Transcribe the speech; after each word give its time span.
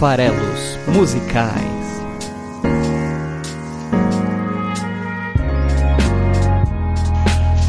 Farelos 0.00 0.78
Musicais. 0.86 1.60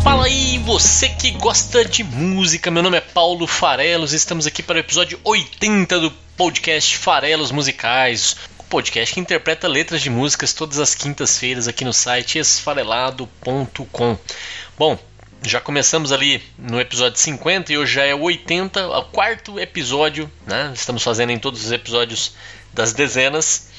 Fala 0.02 0.28
aí, 0.28 0.58
você 0.60 1.10
que 1.10 1.32
gosta 1.32 1.84
de 1.84 2.06
música, 2.06 2.72
meu 2.72 2.82
nome 2.82 2.96
é 2.96 3.02
Paulo 3.02 3.46
Farelos, 3.46 4.14
estamos 4.14 4.48
aqui 4.48 4.64
para 4.64 4.78
o 4.78 4.80
episódio 4.80 5.20
80 5.26 6.00
do 6.00 6.10
podcast 6.38 6.98
Farelos 6.98 7.52
Musicais, 7.52 8.38
o 8.58 8.64
podcast 8.64 9.14
que 9.14 9.20
interpreta 9.20 9.68
letras 9.68 10.02
de 10.02 10.10
músicas 10.10 10.54
todas 10.54 10.80
as 10.80 10.96
quintas-feiras 10.96 11.68
aqui 11.68 11.84
no 11.84 11.92
site 11.92 12.40
esfarelado.com. 12.40 14.18
Bom, 14.80 14.98
já 15.44 15.60
começamos 15.60 16.12
ali 16.12 16.42
no 16.58 16.80
episódio 16.80 17.20
50 17.20 17.74
e 17.74 17.78
hoje 17.78 17.96
já 17.96 18.06
é 18.06 18.14
o 18.14 18.22
80, 18.22 18.88
o 18.88 19.04
quarto 19.06 19.60
episódio, 19.60 20.32
né? 20.46 20.72
Estamos 20.74 21.04
fazendo 21.04 21.32
em 21.32 21.40
todos 21.40 21.66
os 21.66 21.72
episódios 21.72 22.36
das 22.74 22.94
dezenas. 22.94 23.70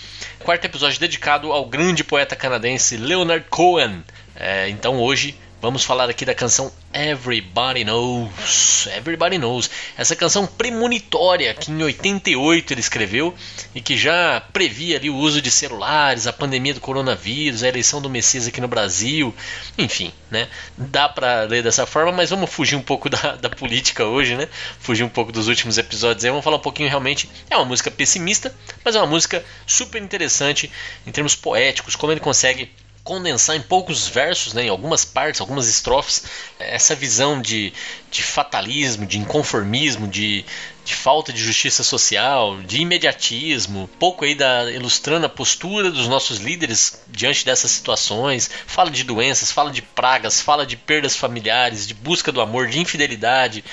Quarto 0.41 0.65
episódio 0.65 0.99
dedicado 0.99 1.53
ao 1.53 1.65
grande 1.65 2.03
poeta 2.03 2.35
canadense 2.35 2.97
Leonard 2.97 3.47
Cohen. 3.49 4.03
É, 4.35 4.69
então 4.69 4.99
hoje 4.99 5.39
Vamos 5.63 5.85
falar 5.85 6.11
aqui 6.11 6.25
da 6.25 6.35
canção 6.35 6.73
Everybody 6.93 7.85
Knows. 7.85 8.89
Everybody 8.97 9.39
Knows. 9.39 9.71
Essa 9.97 10.17
canção 10.17 10.45
premonitória 10.45 11.55
que 11.55 11.71
em 11.71 11.81
88 11.81 12.73
ele 12.73 12.81
escreveu 12.81 13.33
e 13.73 13.81
que 13.81 13.97
já 13.97 14.41
previa 14.53 14.97
ali 14.97 15.09
o 15.09 15.15
uso 15.15 15.41
de 15.41 15.53
celulares, 15.53 16.27
a 16.27 16.33
pandemia 16.33 16.75
do 16.75 16.81
coronavírus, 16.81 17.63
a 17.63 17.69
eleição 17.69 18.03
do 18.03 18.11
Messias 18.11 18.49
aqui 18.49 18.61
no 18.61 18.67
Brasil. 18.67 19.33
Enfim, 19.79 20.13
né? 20.29 20.49
Dá 20.77 21.09
para 21.09 21.43
ler 21.43 21.63
dessa 21.63 21.87
forma, 21.87 22.11
mas 22.11 22.31
vamos 22.31 22.51
fugir 22.51 22.75
um 22.75 22.83
pouco 22.83 23.07
da, 23.09 23.37
da 23.37 23.49
política 23.49 24.05
hoje, 24.05 24.35
né? 24.35 24.49
Fugir 24.81 25.05
um 25.05 25.09
pouco 25.09 25.31
dos 25.31 25.47
últimos 25.47 25.79
episódios 25.79 26.25
aí. 26.25 26.31
Vamos 26.31 26.43
falar 26.43 26.57
um 26.57 26.61
pouquinho 26.61 26.89
realmente. 26.89 27.31
É 27.49 27.57
uma 27.57 27.67
música 27.67 27.89
pessimista, 27.89 28.53
mas 28.85 28.97
é 28.97 28.99
uma 28.99 29.07
música 29.07 29.45
super 29.65 30.03
interessante 30.03 30.69
em 31.07 31.13
termos 31.13 31.37
poéticos, 31.37 31.95
como 31.95 32.13
ele 32.13 32.21
consegue 32.21 32.69
condensar 33.05 33.57
em 33.57 33.61
poucos 33.61 34.07
versos, 34.07 34.53
né, 34.53 34.65
em 34.65 34.69
algumas 34.69 35.05
partes, 35.05 35.41
algumas 35.41 35.69
estrofes, 35.69 36.25
essa 36.59 36.95
visão 36.95 37.41
de, 37.41 37.73
de 38.11 38.23
fatalismo, 38.23 39.05
de 39.05 39.19
inconformismo, 39.19 40.07
de, 40.07 40.45
de 40.85 40.95
falta 40.95 41.33
de 41.33 41.43
justiça 41.43 41.83
social, 41.83 42.63
de 42.63 42.81
imediatismo, 42.81 43.91
pouco 43.99 44.25
aí 44.25 44.37
da 44.37 44.71
ilustrando 44.71 45.27
a 45.27 45.29
postura 45.29 45.91
dos 45.91 46.07
nossos 46.07 46.39
líderes 46.39 47.03
diante 47.09 47.45
dessas 47.45 47.73
situações, 47.73 48.49
fala 48.67 48.91
de 48.91 49.03
doenças, 49.03 49.51
fala 49.51 49.73
de 49.73 49.83
pragas, 49.83 50.41
fala 50.41 50.65
de 50.65 50.77
perdas 50.77 51.17
familiares, 51.17 51.87
de 51.87 51.95
busca 51.95 52.31
do 52.31 52.41
amor, 52.41 52.69
de 52.69 52.79
infidelidade, 52.79 53.65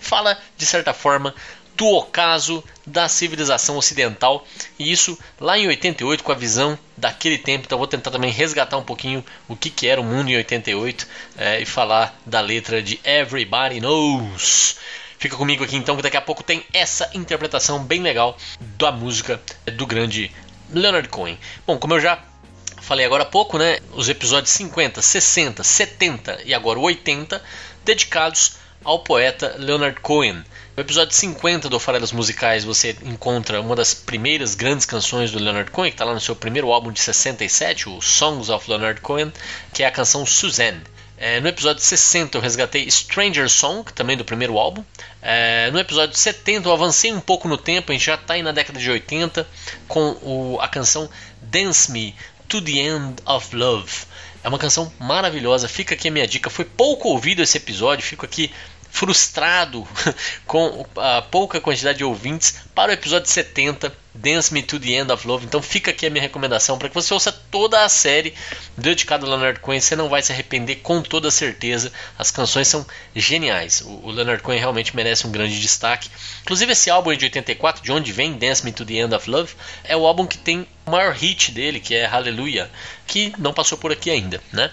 fala 0.00 0.36
de 0.56 0.66
certa 0.66 0.92
forma 0.92 1.32
do 1.76 1.86
ocaso 1.86 2.62
da 2.86 3.08
civilização 3.08 3.76
ocidental 3.76 4.46
e 4.78 4.90
isso 4.90 5.18
lá 5.40 5.58
em 5.58 5.66
88 5.66 6.22
com 6.22 6.32
a 6.32 6.34
visão 6.34 6.78
daquele 6.96 7.38
tempo. 7.38 7.64
Então 7.66 7.78
vou 7.78 7.86
tentar 7.86 8.10
também 8.10 8.30
resgatar 8.30 8.76
um 8.76 8.84
pouquinho 8.84 9.24
o 9.48 9.56
que, 9.56 9.70
que 9.70 9.86
era 9.86 10.00
o 10.00 10.04
mundo 10.04 10.30
em 10.30 10.36
88 10.36 11.06
é, 11.36 11.60
e 11.60 11.66
falar 11.66 12.18
da 12.26 12.40
letra 12.40 12.82
de 12.82 13.00
Everybody 13.04 13.80
Knows. 13.80 14.76
Fica 15.18 15.36
comigo 15.36 15.62
aqui 15.62 15.76
então 15.76 15.96
que 15.96 16.02
daqui 16.02 16.16
a 16.16 16.20
pouco 16.20 16.42
tem 16.42 16.64
essa 16.72 17.08
interpretação 17.14 17.82
bem 17.82 18.02
legal 18.02 18.36
da 18.60 18.90
música 18.90 19.40
do 19.76 19.86
grande 19.86 20.32
Leonard 20.70 21.08
Cohen. 21.08 21.38
Bom, 21.66 21.78
como 21.78 21.94
eu 21.94 22.00
já 22.00 22.20
falei 22.80 23.06
agora 23.06 23.22
há 23.22 23.26
pouco, 23.26 23.56
né, 23.56 23.78
os 23.92 24.08
episódios 24.08 24.50
50, 24.52 25.00
60, 25.00 25.62
70 25.62 26.42
e 26.44 26.52
agora 26.52 26.80
80 26.80 27.40
dedicados 27.84 28.56
ao 28.84 28.98
poeta 28.98 29.54
Leonard 29.58 30.00
Cohen. 30.00 30.44
No 30.74 30.80
episódio 30.80 31.14
50 31.14 31.68
do 31.68 31.78
Farelas 31.78 32.12
Musicais 32.12 32.64
você 32.64 32.96
encontra 33.02 33.60
uma 33.60 33.76
das 33.76 33.92
primeiras 33.92 34.54
grandes 34.54 34.86
canções 34.86 35.30
do 35.30 35.38
Leonard 35.38 35.70
Cohen, 35.70 35.90
que 35.90 35.96
está 35.96 36.06
lá 36.06 36.14
no 36.14 36.20
seu 36.20 36.34
primeiro 36.34 36.72
álbum 36.72 36.90
de 36.90 36.98
67, 36.98 37.90
o 37.90 38.00
Songs 38.00 38.48
of 38.48 38.70
Leonard 38.70 39.02
Cohen, 39.02 39.30
que 39.74 39.82
é 39.82 39.86
a 39.86 39.90
canção 39.90 40.24
Suzanne. 40.24 40.80
É, 41.18 41.40
no 41.40 41.48
episódio 41.48 41.82
60 41.82 42.38
eu 42.38 42.40
resgatei 42.40 42.90
Stranger 42.90 43.50
Song, 43.50 43.92
também 43.92 44.16
do 44.16 44.24
primeiro 44.24 44.56
álbum. 44.56 44.82
É, 45.20 45.70
no 45.70 45.78
episódio 45.78 46.16
70 46.16 46.66
eu 46.66 46.72
avancei 46.72 47.12
um 47.12 47.20
pouco 47.20 47.48
no 47.48 47.58
tempo, 47.58 47.92
a 47.92 47.94
gente 47.94 48.06
já 48.06 48.14
está 48.14 48.32
aí 48.32 48.42
na 48.42 48.50
década 48.50 48.80
de 48.80 48.90
80, 48.90 49.46
com 49.86 50.16
o, 50.22 50.58
a 50.58 50.68
canção 50.68 51.06
Dance 51.42 51.92
Me 51.92 52.16
to 52.48 52.62
the 52.62 52.78
End 52.78 53.16
of 53.26 53.54
Love. 53.54 53.92
É 54.42 54.48
uma 54.48 54.58
canção 54.58 54.92
maravilhosa, 54.98 55.68
fica 55.68 55.94
aqui 55.94 56.08
a 56.08 56.10
minha 56.10 56.26
dica. 56.26 56.50
Foi 56.50 56.64
pouco 56.64 57.10
ouvido 57.10 57.42
esse 57.42 57.58
episódio, 57.58 58.04
fico 58.04 58.24
aqui 58.24 58.50
frustrado 58.92 59.88
com 60.46 60.86
a 60.96 61.22
pouca 61.22 61.58
quantidade 61.60 61.98
de 61.98 62.04
ouvintes 62.04 62.56
para 62.74 62.90
o 62.90 62.94
episódio 62.94 63.28
70, 63.28 63.90
Dance 64.14 64.52
Me 64.52 64.62
to 64.62 64.78
the 64.78 64.90
End 64.90 65.10
of 65.10 65.26
Love. 65.26 65.46
Então 65.46 65.62
fica 65.62 65.90
aqui 65.90 66.06
a 66.06 66.10
minha 66.10 66.20
recomendação 66.20 66.78
para 66.78 66.90
que 66.90 66.94
você 66.94 67.12
ouça 67.14 67.32
toda 67.32 67.82
a 67.82 67.88
série 67.88 68.34
dedicada 68.76 69.24
ao 69.24 69.30
Leonard 69.30 69.60
Cohen. 69.60 69.80
Você 69.80 69.96
não 69.96 70.10
vai 70.10 70.20
se 70.20 70.30
arrepender 70.30 70.76
com 70.76 71.00
toda 71.00 71.30
certeza. 71.30 71.90
As 72.18 72.30
canções 72.30 72.68
são 72.68 72.86
geniais. 73.16 73.80
O, 73.80 74.10
Leonard 74.10 74.42
Cohen 74.42 74.60
realmente 74.60 74.94
merece 74.94 75.26
um 75.26 75.32
grande 75.32 75.58
destaque. 75.58 76.10
Inclusive 76.42 76.72
esse 76.72 76.90
álbum 76.90 77.12
é 77.12 77.16
de 77.16 77.24
84, 77.24 77.82
de 77.82 77.90
onde 77.90 78.12
vem 78.12 78.34
Dance 78.34 78.62
Me 78.62 78.72
to 78.72 78.84
the 78.84 78.94
End 78.94 79.14
of 79.14 79.28
Love, 79.28 79.54
é 79.84 79.96
o 79.96 80.06
álbum 80.06 80.26
que 80.26 80.36
tem 80.36 80.66
o 80.84 80.90
maior 80.90 81.14
hit 81.14 81.50
dele, 81.50 81.80
que 81.80 81.94
é 81.94 82.04
Hallelujah, 82.04 82.70
que 83.06 83.32
não 83.38 83.54
passou 83.54 83.78
por 83.78 83.90
aqui 83.90 84.10
ainda, 84.10 84.42
né? 84.52 84.70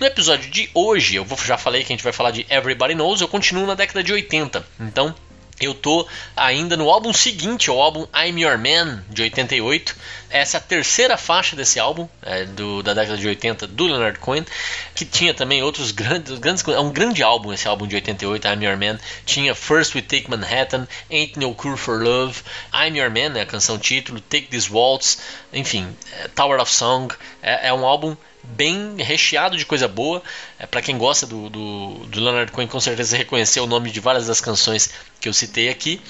No 0.00 0.06
episódio 0.06 0.48
de 0.48 0.70
hoje, 0.72 1.16
eu 1.16 1.26
já 1.44 1.58
falei 1.58 1.82
que 1.82 1.92
a 1.92 1.96
gente 1.96 2.04
vai 2.04 2.12
falar 2.12 2.30
de 2.30 2.46
Everybody 2.48 2.94
Knows, 2.94 3.20
eu 3.20 3.26
continuo 3.26 3.66
na 3.66 3.74
década 3.74 4.00
de 4.00 4.12
80. 4.12 4.64
Então, 4.78 5.12
eu 5.60 5.74
tô 5.74 6.06
ainda 6.36 6.76
no 6.76 6.88
álbum 6.88 7.12
seguinte, 7.12 7.68
o 7.68 7.82
álbum 7.82 8.06
I'm 8.14 8.40
Your 8.40 8.56
Man, 8.56 9.02
de 9.10 9.22
88. 9.22 9.96
Essa 10.30 10.56
é 10.56 10.58
a 10.58 10.60
terceira 10.60 11.16
faixa 11.16 11.56
desse 11.56 11.80
álbum, 11.80 12.08
é, 12.22 12.44
do, 12.44 12.80
da 12.80 12.94
década 12.94 13.18
de 13.18 13.26
80, 13.26 13.66
do 13.66 13.86
Leonard 13.86 14.20
Cohen, 14.20 14.46
que 14.94 15.04
tinha 15.04 15.34
também 15.34 15.64
outros 15.64 15.90
grandes, 15.90 16.38
grandes. 16.38 16.62
É 16.68 16.78
um 16.78 16.92
grande 16.92 17.24
álbum 17.24 17.52
esse 17.52 17.66
álbum 17.66 17.88
de 17.88 17.96
88, 17.96 18.46
I'm 18.46 18.64
Your 18.64 18.76
Man. 18.76 19.00
Tinha 19.26 19.52
First 19.52 19.96
We 19.96 20.02
Take 20.02 20.30
Manhattan, 20.30 20.86
Ain't 21.10 21.36
No 21.36 21.52
Cure 21.56 21.76
for 21.76 22.00
Love, 22.00 22.40
I'm 22.72 22.96
Your 22.96 23.10
Man, 23.10 23.30
né, 23.30 23.40
a 23.40 23.46
canção 23.46 23.76
título, 23.78 24.20
Take 24.20 24.46
This 24.46 24.70
Waltz, 24.70 25.18
enfim, 25.52 25.88
é, 26.12 26.28
Tower 26.28 26.60
of 26.60 26.72
Song. 26.72 27.12
É, 27.42 27.66
é 27.66 27.74
um 27.74 27.84
álbum 27.84 28.16
bem 28.56 28.96
recheado 28.98 29.56
de 29.56 29.66
coisa 29.66 29.86
boa. 29.86 30.22
É, 30.58 30.66
para 30.66 30.82
quem 30.82 30.96
gosta 30.96 31.26
do, 31.26 31.48
do, 31.48 31.94
do, 32.06 32.20
Leonard 32.20 32.50
Cohen, 32.52 32.66
com 32.66 32.80
certeza 32.80 33.16
reconheceu 33.16 33.64
o 33.64 33.66
nome 33.66 33.90
de 33.90 34.00
várias 34.00 34.26
das 34.26 34.40
canções 34.40 34.90
que 35.20 35.28
eu 35.28 35.32
citei 35.32 35.68
aqui. 35.68 36.00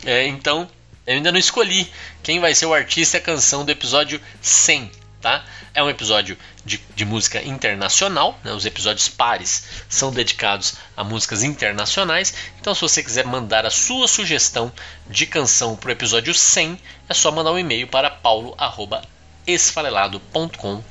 É, 0.05 0.27
então 0.27 0.67
eu 1.05 1.15
ainda 1.15 1.31
não 1.31 1.39
escolhi 1.39 1.91
quem 2.23 2.39
vai 2.39 2.55
ser 2.55 2.65
o 2.65 2.73
artista 2.73 3.17
e 3.17 3.19
a 3.19 3.23
canção 3.23 3.65
do 3.65 3.71
episódio 3.71 4.21
100 4.41 5.02
tá? 5.23 5.43
É 5.73 5.81
um 5.81 5.89
episódio 5.89 6.37
de, 6.65 6.77
de 6.93 7.05
música 7.05 7.41
internacional, 7.41 8.37
né? 8.43 8.51
os 8.51 8.65
episódios 8.65 9.07
pares 9.07 9.63
são 9.87 10.11
dedicados 10.11 10.75
a 10.95 11.03
músicas 11.03 11.41
internacionais. 11.43 12.33
Então, 12.59 12.75
se 12.75 12.81
você 12.81 13.01
quiser 13.01 13.25
mandar 13.25 13.65
a 13.65 13.71
sua 13.71 14.07
sugestão 14.07 14.71
de 15.09 15.25
canção 15.25 15.75
para 15.77 15.87
o 15.87 15.93
episódio 15.93 16.33
100, 16.33 16.77
é 17.07 17.13
só 17.13 17.31
mandar 17.31 17.53
um 17.53 17.57
e-mail 17.57 17.87
para 17.87 18.11
paulo@esfarelado.com.br. 18.11 20.83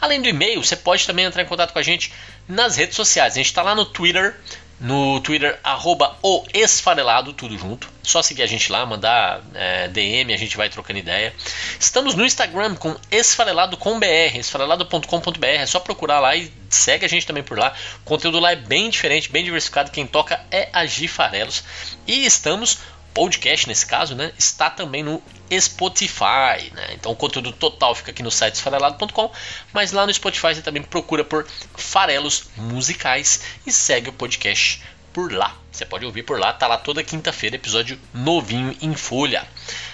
Além 0.00 0.20
do 0.20 0.28
e-mail, 0.28 0.60
você 0.62 0.74
pode 0.74 1.06
também 1.06 1.24
entrar 1.24 1.42
em 1.42 1.46
contato 1.46 1.72
com 1.72 1.78
a 1.78 1.82
gente 1.82 2.12
nas 2.48 2.76
redes 2.76 2.96
sociais. 2.96 3.34
A 3.34 3.36
gente 3.36 3.46
está 3.46 3.62
lá 3.62 3.72
no 3.74 3.86
Twitter, 3.86 4.36
no 4.80 5.20
Twitter, 5.20 5.58
arroba 5.62 6.16
o 6.22 6.44
Esfarelado, 6.52 7.32
tudo 7.32 7.56
junto. 7.56 7.88
Só 8.02 8.22
seguir 8.22 8.42
a 8.42 8.46
gente 8.46 8.70
lá, 8.70 8.84
mandar 8.84 9.40
é, 9.54 9.88
DM, 9.88 10.32
a 10.34 10.36
gente 10.36 10.56
vai 10.56 10.68
trocando 10.68 10.98
ideia. 10.98 11.34
Estamos 11.80 12.14
no 12.14 12.24
Instagram 12.24 12.74
com 12.74 12.94
esfarelado 13.10 13.76
com 13.76 13.98
br, 13.98 14.36
esfarelado.com.br. 14.36 15.46
É 15.46 15.64
só 15.64 15.80
procurar 15.80 16.20
lá 16.20 16.36
e 16.36 16.52
segue 16.68 17.06
a 17.06 17.08
gente 17.08 17.26
também 17.26 17.42
por 17.42 17.58
lá. 17.58 17.72
O 18.02 18.04
conteúdo 18.04 18.38
lá 18.38 18.52
é 18.52 18.56
bem 18.56 18.90
diferente, 18.90 19.30
bem 19.30 19.44
diversificado. 19.44 19.90
Quem 19.90 20.06
toca 20.06 20.44
é 20.50 20.68
a 20.72 20.84
Gi 20.84 21.08
Farelos. 21.08 21.64
E 22.06 22.26
estamos 22.26 22.78
podcast 23.14 23.68
nesse 23.68 23.86
caso, 23.86 24.14
né, 24.14 24.32
está 24.36 24.68
também 24.68 25.02
no 25.02 25.22
Spotify. 25.58 26.70
Né? 26.72 26.94
Então 26.94 27.12
o 27.12 27.16
conteúdo 27.16 27.52
total 27.52 27.94
fica 27.94 28.10
aqui 28.10 28.22
no 28.22 28.30
site 28.30 28.56
esfarelado.com, 28.56 29.30
mas 29.72 29.92
lá 29.92 30.04
no 30.04 30.12
Spotify 30.12 30.54
você 30.54 30.62
também 30.62 30.82
procura 30.82 31.24
por 31.24 31.46
Farelos 31.76 32.48
Musicais 32.56 33.40
e 33.64 33.72
segue 33.72 34.10
o 34.10 34.12
podcast 34.12 34.82
por 35.12 35.32
lá. 35.32 35.56
Você 35.70 35.86
pode 35.86 36.04
ouvir 36.04 36.24
por 36.24 36.38
lá, 36.38 36.52
tá 36.52 36.66
lá 36.66 36.76
toda 36.76 37.02
quinta-feira, 37.04 37.56
episódio 37.56 37.98
novinho 38.12 38.76
em 38.82 38.94
folha. 38.94 39.46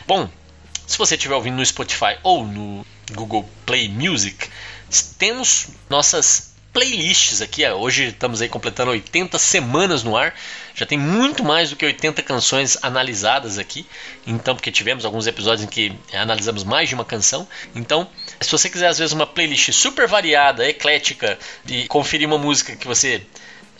Bom, 0.06 0.28
se 0.86 0.98
você 0.98 1.14
estiver 1.14 1.34
ouvindo 1.34 1.56
no 1.56 1.64
Spotify 1.64 2.18
ou 2.22 2.44
no 2.44 2.84
Google 3.12 3.48
Play 3.66 3.88
Music, 3.88 4.48
temos 5.18 5.68
nossas 5.88 6.50
playlists 6.72 7.40
aqui. 7.40 7.68
Hoje 7.68 8.08
estamos 8.08 8.40
aí 8.40 8.48
completando 8.48 8.90
80 8.92 9.38
semanas 9.38 10.02
no 10.02 10.16
ar. 10.16 10.34
Já 10.80 10.86
tem 10.86 10.96
muito 10.96 11.44
mais 11.44 11.68
do 11.68 11.76
que 11.76 11.84
80 11.84 12.22
canções 12.22 12.78
analisadas 12.80 13.58
aqui. 13.58 13.84
Então, 14.26 14.54
porque 14.54 14.72
tivemos 14.72 15.04
alguns 15.04 15.26
episódios 15.26 15.62
em 15.62 15.68
que 15.68 15.92
analisamos 16.10 16.64
mais 16.64 16.88
de 16.88 16.94
uma 16.94 17.04
canção. 17.04 17.46
Então, 17.74 18.08
se 18.40 18.50
você 18.50 18.70
quiser 18.70 18.88
às 18.88 18.96
vezes 18.96 19.12
uma 19.12 19.26
playlist 19.26 19.72
super 19.72 20.08
variada, 20.08 20.66
eclética 20.66 21.38
e 21.68 21.86
conferir 21.86 22.26
uma 22.26 22.38
música 22.38 22.74
que 22.76 22.86
você 22.86 23.20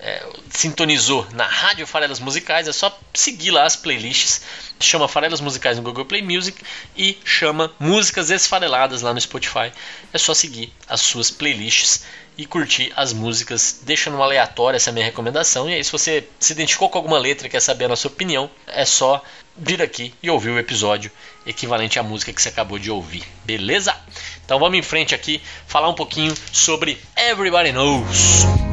é, 0.02 0.26
sintonizou 0.50 1.26
na 1.32 1.46
Rádio 1.46 1.86
Farelas 1.86 2.18
Musicais, 2.18 2.66
é 2.66 2.72
só 2.72 2.98
seguir 3.12 3.50
lá 3.50 3.64
as 3.64 3.76
playlists. 3.76 4.40
Chama 4.80 5.06
Farelas 5.06 5.42
Musicais 5.42 5.76
no 5.76 5.82
Google 5.82 6.06
Play 6.06 6.22
Music 6.22 6.62
e 6.96 7.18
chama 7.22 7.70
Músicas 7.78 8.30
Esfareladas 8.30 9.02
lá 9.02 9.12
no 9.12 9.20
Spotify. 9.20 9.70
É 10.12 10.18
só 10.18 10.32
seguir 10.32 10.72
as 10.88 11.02
suas 11.02 11.30
playlists 11.30 12.02
e 12.38 12.46
curtir 12.46 12.90
as 12.96 13.12
músicas. 13.12 13.80
Deixa 13.82 14.08
no 14.08 14.22
aleatório 14.22 14.76
essa 14.76 14.88
é 14.88 14.92
a 14.92 14.94
minha 14.94 15.04
recomendação. 15.04 15.68
E 15.68 15.74
aí, 15.74 15.84
se 15.84 15.92
você 15.92 16.26
se 16.38 16.54
identificou 16.54 16.88
com 16.88 16.96
alguma 16.96 17.18
letra 17.18 17.46
e 17.46 17.50
quer 17.50 17.60
saber 17.60 17.84
a 17.84 17.88
nossa 17.88 18.08
opinião, 18.08 18.50
é 18.66 18.86
só 18.86 19.22
vir 19.54 19.82
aqui 19.82 20.14
e 20.22 20.30
ouvir 20.30 20.48
o 20.48 20.58
episódio 20.58 21.10
equivalente 21.44 21.98
à 21.98 22.02
música 22.02 22.32
que 22.32 22.40
você 22.40 22.48
acabou 22.48 22.78
de 22.78 22.90
ouvir. 22.90 23.22
Beleza? 23.44 23.94
Então 24.42 24.58
vamos 24.58 24.78
em 24.78 24.82
frente 24.82 25.14
aqui 25.14 25.42
falar 25.66 25.90
um 25.90 25.94
pouquinho 25.94 26.34
sobre 26.50 26.98
Everybody 27.14 27.72
Knows. 27.72 28.69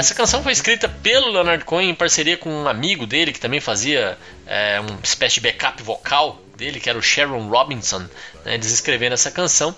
Essa 0.00 0.14
canção 0.14 0.42
foi 0.42 0.52
escrita 0.52 0.88
pelo 0.88 1.30
Leonard 1.30 1.62
Cohen 1.62 1.90
em 1.90 1.94
parceria 1.94 2.34
com 2.34 2.50
um 2.50 2.66
amigo 2.66 3.06
dele 3.06 3.34
que 3.34 3.38
também 3.38 3.60
fazia 3.60 4.16
é, 4.46 4.80
uma 4.80 4.98
espécie 5.02 5.34
de 5.34 5.40
backup 5.42 5.82
vocal 5.82 6.40
dele, 6.56 6.80
que 6.80 6.88
era 6.88 6.98
o 6.98 7.02
Sharon 7.02 7.48
Robinson. 7.48 8.08
Né, 8.42 8.54
eles 8.54 8.72
escreveram 8.72 9.12
essa 9.12 9.30
canção, 9.30 9.76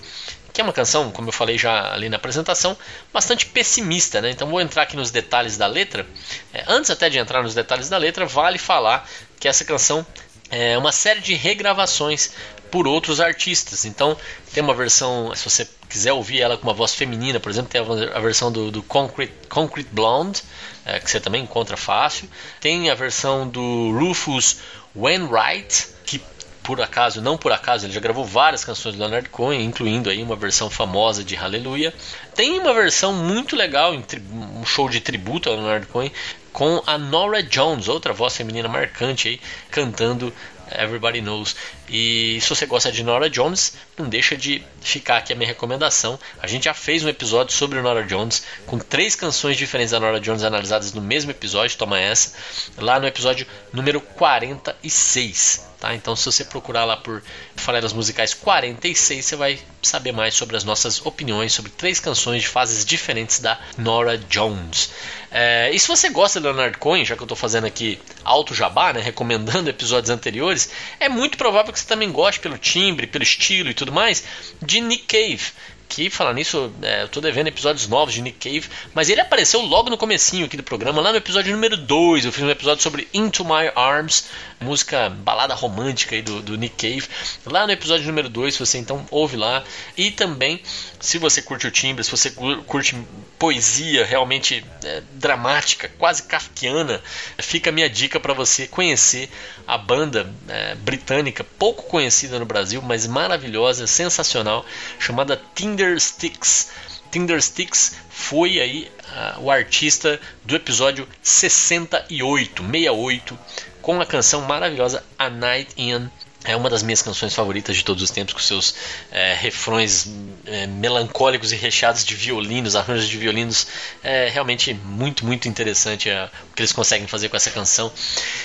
que 0.53 0.61
é 0.61 0.65
uma 0.65 0.73
canção, 0.73 1.11
como 1.11 1.27
eu 1.27 1.33
falei 1.33 1.59
já 1.59 1.93
ali 1.93 2.09
na 2.09 2.19
apresentação, 2.19 2.79
bastante 3.13 3.47
pessimista. 3.47 4.21
Né? 4.21 4.31
Então 4.31 4.49
vou 4.49 4.61
entrar 4.61 4.83
aqui 4.83 4.95
nos 4.95 5.11
detalhes 5.11 5.57
da 5.57 5.67
letra. 5.67 6.07
É, 6.55 6.63
antes 6.69 6.93
até 6.93 7.11
de 7.11 7.19
entrar 7.19 7.43
nos 7.43 7.55
detalhes 7.55 7.89
da 7.89 7.99
letra, 7.99 8.25
vale 8.25 8.59
falar 8.59 9.09
que 9.41 9.49
essa 9.49 9.65
canção 9.65 10.07
é 10.51 10.79
uma 10.79 10.93
série 10.93 11.21
de 11.21 11.35
regravações 11.35 12.31
por 12.71 12.87
outros 12.87 13.21
artistas. 13.21 13.85
Então 13.85 14.17
tem 14.55 14.63
uma 14.63 14.73
versão, 14.73 15.35
se 15.35 15.51
você 15.51 15.69
quiser 15.93 16.15
ouvir 16.15 16.41
ela 16.41 16.57
com 16.57 16.63
uma 16.63 16.73
voz 16.73 16.95
feminina, 16.95 17.39
por 17.39 17.51
exemplo, 17.51 17.71
tem 17.71 17.81
a, 17.81 18.19
versão 18.19 18.51
do, 18.51 18.71
do 18.71 18.83
Concrete, 18.83 19.33
Concrete 19.47 19.89
Blonde, 19.93 20.43
é, 20.87 20.99
que 20.99 21.11
você 21.11 21.21
também 21.21 21.43
encontra 21.43 21.77
fácil. 21.77 22.29
Tem 22.61 22.91
a 22.91 22.95
versão 22.95 23.47
do 23.47 23.93
Rufus 23.93 24.57
Wainwright, 24.97 25.89
que 26.07 26.19
por 26.63 26.81
acaso, 26.81 27.21
não 27.21 27.37
por 27.37 27.53
acaso, 27.53 27.85
ele 27.85 27.93
já 27.93 28.01
gravou 28.01 28.25
várias 28.25 28.65
canções 28.65 28.95
do 28.95 29.01
Leonard 29.01 29.29
Cohen, 29.29 29.63
incluindo 29.63 30.09
aí 30.09 30.23
uma 30.23 30.35
versão 30.35 30.71
famosa 30.71 31.23
de 31.23 31.35
Hallelujah. 31.35 31.93
Tem 32.35 32.59
uma 32.59 32.73
versão 32.73 33.13
muito 33.13 33.55
legal, 33.55 33.93
um 33.93 34.65
show 34.65 34.89
de 34.89 34.99
tributo 34.99 35.51
ao 35.51 35.57
Leonard 35.57 35.87
Cohen, 35.89 36.11
com 36.55 36.83
a 36.87 36.97
Nora 36.97 37.43
Jones, 37.43 37.89
outra 37.89 38.15
voz 38.15 38.35
feminina 38.35 38.69
marcante 38.69 39.29
aí, 39.29 39.41
cantando 39.71 40.33
Everybody 40.71 41.21
Knows. 41.21 41.55
E 41.93 42.41
se 42.41 42.49
você 42.49 42.65
gosta 42.65 42.91
de 42.91 43.05
Nora 43.05 43.29
Jones, 43.29 43.75
não 43.99 44.09
deixa 44.09 44.35
de 44.35 44.65
ficar 44.81 45.19
aqui 45.19 45.31
a 45.35 45.37
minha 45.37 45.47
recomendação. 45.47 46.19
A 46.41 46.47
gente 46.47 46.65
já 46.65 46.73
fez 46.73 47.05
um 47.05 47.09
episódio 47.09 47.55
sobre 47.55 47.83
Nora 47.83 48.03
Jones, 48.03 48.43
com 48.67 48.79
três 48.79 49.15
canções 49.15 49.59
diferentes 49.59 49.93
da 49.93 50.01
Nora 50.01 50.19
Jones 50.19 50.43
analisadas 50.43 50.95
no 50.95 51.03
mesmo 51.03 51.31
episódio, 51.31 51.77
toma 51.77 52.01
essa, 52.01 52.33
lá 52.79 52.99
no 52.99 53.07
episódio 53.07 53.47
número 53.75 54.01
46. 54.01 55.73
Tá? 55.83 55.97
Então, 55.97 56.15
se 56.15 56.25
você 56.25 56.45
procurar 56.45 56.85
lá 56.85 56.97
por 56.97 57.21
Farelas 57.57 57.93
Musicais 57.93 58.33
46, 58.33 59.25
você 59.25 59.35
vai 59.35 59.59
saber 59.83 60.13
mais 60.13 60.33
sobre 60.33 60.57
as 60.57 60.63
nossas 60.63 61.05
opiniões 61.05 61.53
sobre 61.53 61.73
três 61.73 61.99
canções 61.99 62.43
de 62.43 62.47
fases 62.47 62.85
diferentes 62.85 63.41
da 63.41 63.59
Nora 63.77 64.17
Jones. 64.17 64.91
É, 65.29 65.73
e 65.73 65.81
se 65.81 65.89
você 65.89 66.09
gosta 66.09 66.39
de 66.39 66.47
Leonard 66.47 66.79
Cohen, 66.79 67.05
já 67.05 67.17
que 67.17 67.23
eu 67.23 67.25
estou 67.25 67.37
fazendo 67.37 67.67
aqui 67.67 67.99
alto 68.25 68.55
jabá, 68.55 68.93
né, 68.93 69.01
recomendando 69.01 69.69
episódios 69.69 70.09
anteriores, 70.09 70.71
é 71.01 71.09
muito 71.09 71.37
provável 71.37 71.73
que 71.73 71.81
você 71.83 71.89
também 71.89 72.11
goste 72.11 72.41
pelo 72.41 72.57
timbre, 72.59 73.07
pelo 73.07 73.23
estilo 73.23 73.71
e 73.71 73.75
tudo 73.75 73.93
mais 73.93 74.25
de 74.61 74.81
Nick 74.81 75.05
Cave 75.05 75.53
que, 75.93 76.09
falar 76.09 76.33
nisso, 76.33 76.73
é, 76.81 77.03
eu 77.03 77.09
tô 77.09 77.21
devendo 77.21 77.49
episódios 77.49 77.87
novos 77.87 78.15
de 78.15 78.23
Nick 78.23 78.39
Cave, 78.39 78.67
mas 78.95 79.11
ele 79.11 79.21
apareceu 79.21 79.61
logo 79.61 79.91
no 79.91 79.99
comecinho 79.99 80.47
aqui 80.47 80.57
do 80.57 80.63
programa, 80.63 81.03
lá 81.03 81.11
no 81.11 81.19
episódio 81.19 81.53
número 81.53 81.77
2. 81.77 82.25
Eu 82.25 82.33
fiz 82.33 82.43
um 82.43 82.49
episódio 82.49 82.83
sobre 82.83 83.07
Into 83.13 83.45
My 83.45 83.71
Arms, 83.75 84.25
música 84.63 85.11
balada 85.11 85.55
romântica 85.55 86.15
aí 86.15 86.23
do, 86.23 86.41
do 86.41 86.57
Nick 86.57 86.77
Cave. 86.77 87.09
Lá 87.45 87.67
no 87.67 87.73
episódio 87.73 88.07
número 88.07 88.29
2, 88.29 88.57
você 88.57 88.79
então 88.79 89.07
ouve 89.11 89.37
lá. 89.37 89.63
E 89.97 90.11
também, 90.11 90.63
se 91.01 91.19
você 91.19 91.43
curte 91.43 91.67
o 91.67 91.71
timbre, 91.71 92.05
se 92.05 92.11
você 92.11 92.31
curte 92.31 92.97
poesia 93.39 94.05
realmente 94.05 94.65
é, 94.85 95.03
dramática, 95.13 95.91
quase 95.99 96.23
kafkiana, 96.23 97.03
fica 97.39 97.71
a 97.71 97.73
minha 97.73 97.91
dica 97.91 98.21
para 98.21 98.33
você 98.33 98.67
conhecer 98.67 99.29
a 99.67 99.77
banda 99.77 100.33
é, 100.49 100.75
britânica, 100.77 101.45
pouco 101.45 101.83
conhecida 101.85 102.39
no 102.39 102.47
Brasil, 102.47 102.81
mas 102.81 103.07
maravilhosa, 103.07 103.87
sensacional, 103.87 104.65
chamada 104.99 105.41
Tinder 105.55 105.99
Sticks. 106.01 106.71
Tinder 107.11 107.43
Sticks 107.43 107.97
foi 108.09 108.59
aí 108.59 108.91
o 109.39 109.51
artista 109.51 110.19
do 110.45 110.57
episódio 110.57 111.07
68, 111.23 112.63
68, 112.63 113.39
com 113.83 114.01
a 114.01 114.07
canção 114.07 114.43
maravilhosa 114.43 115.05
A 115.19 115.29
Night 115.29 115.75
In. 115.77 116.09
É 116.45 116.57
uma 116.57 116.69
das 116.69 116.83
minhas 116.83 117.01
canções 117.01 117.33
favoritas 117.33 117.77
de 117.77 117.85
todos 117.85 118.03
os 118.03 118.11
tempos, 118.11 118.35
com 118.35 118.41
seus 118.41 118.75
é, 119.13 119.33
refrões 119.35 120.11
é, 120.45 120.67
melancólicos 120.67 121.53
e 121.53 121.57
recheados 121.57 122.05
de 122.05 122.17
violinos, 122.17 122.75
arranjos 122.75 123.09
de 123.09 123.17
violinos. 123.17 123.69
É 124.03 124.29
realmente 124.29 124.75
muito, 124.75 125.25
muito 125.25 125.47
interessante 125.47 126.11
é, 126.11 126.29
o 126.51 126.55
que 126.55 126.63
eles 126.63 126.73
conseguem 126.73 127.07
fazer 127.07 127.29
com 127.29 127.37
essa 127.37 127.51
canção. 127.51 127.93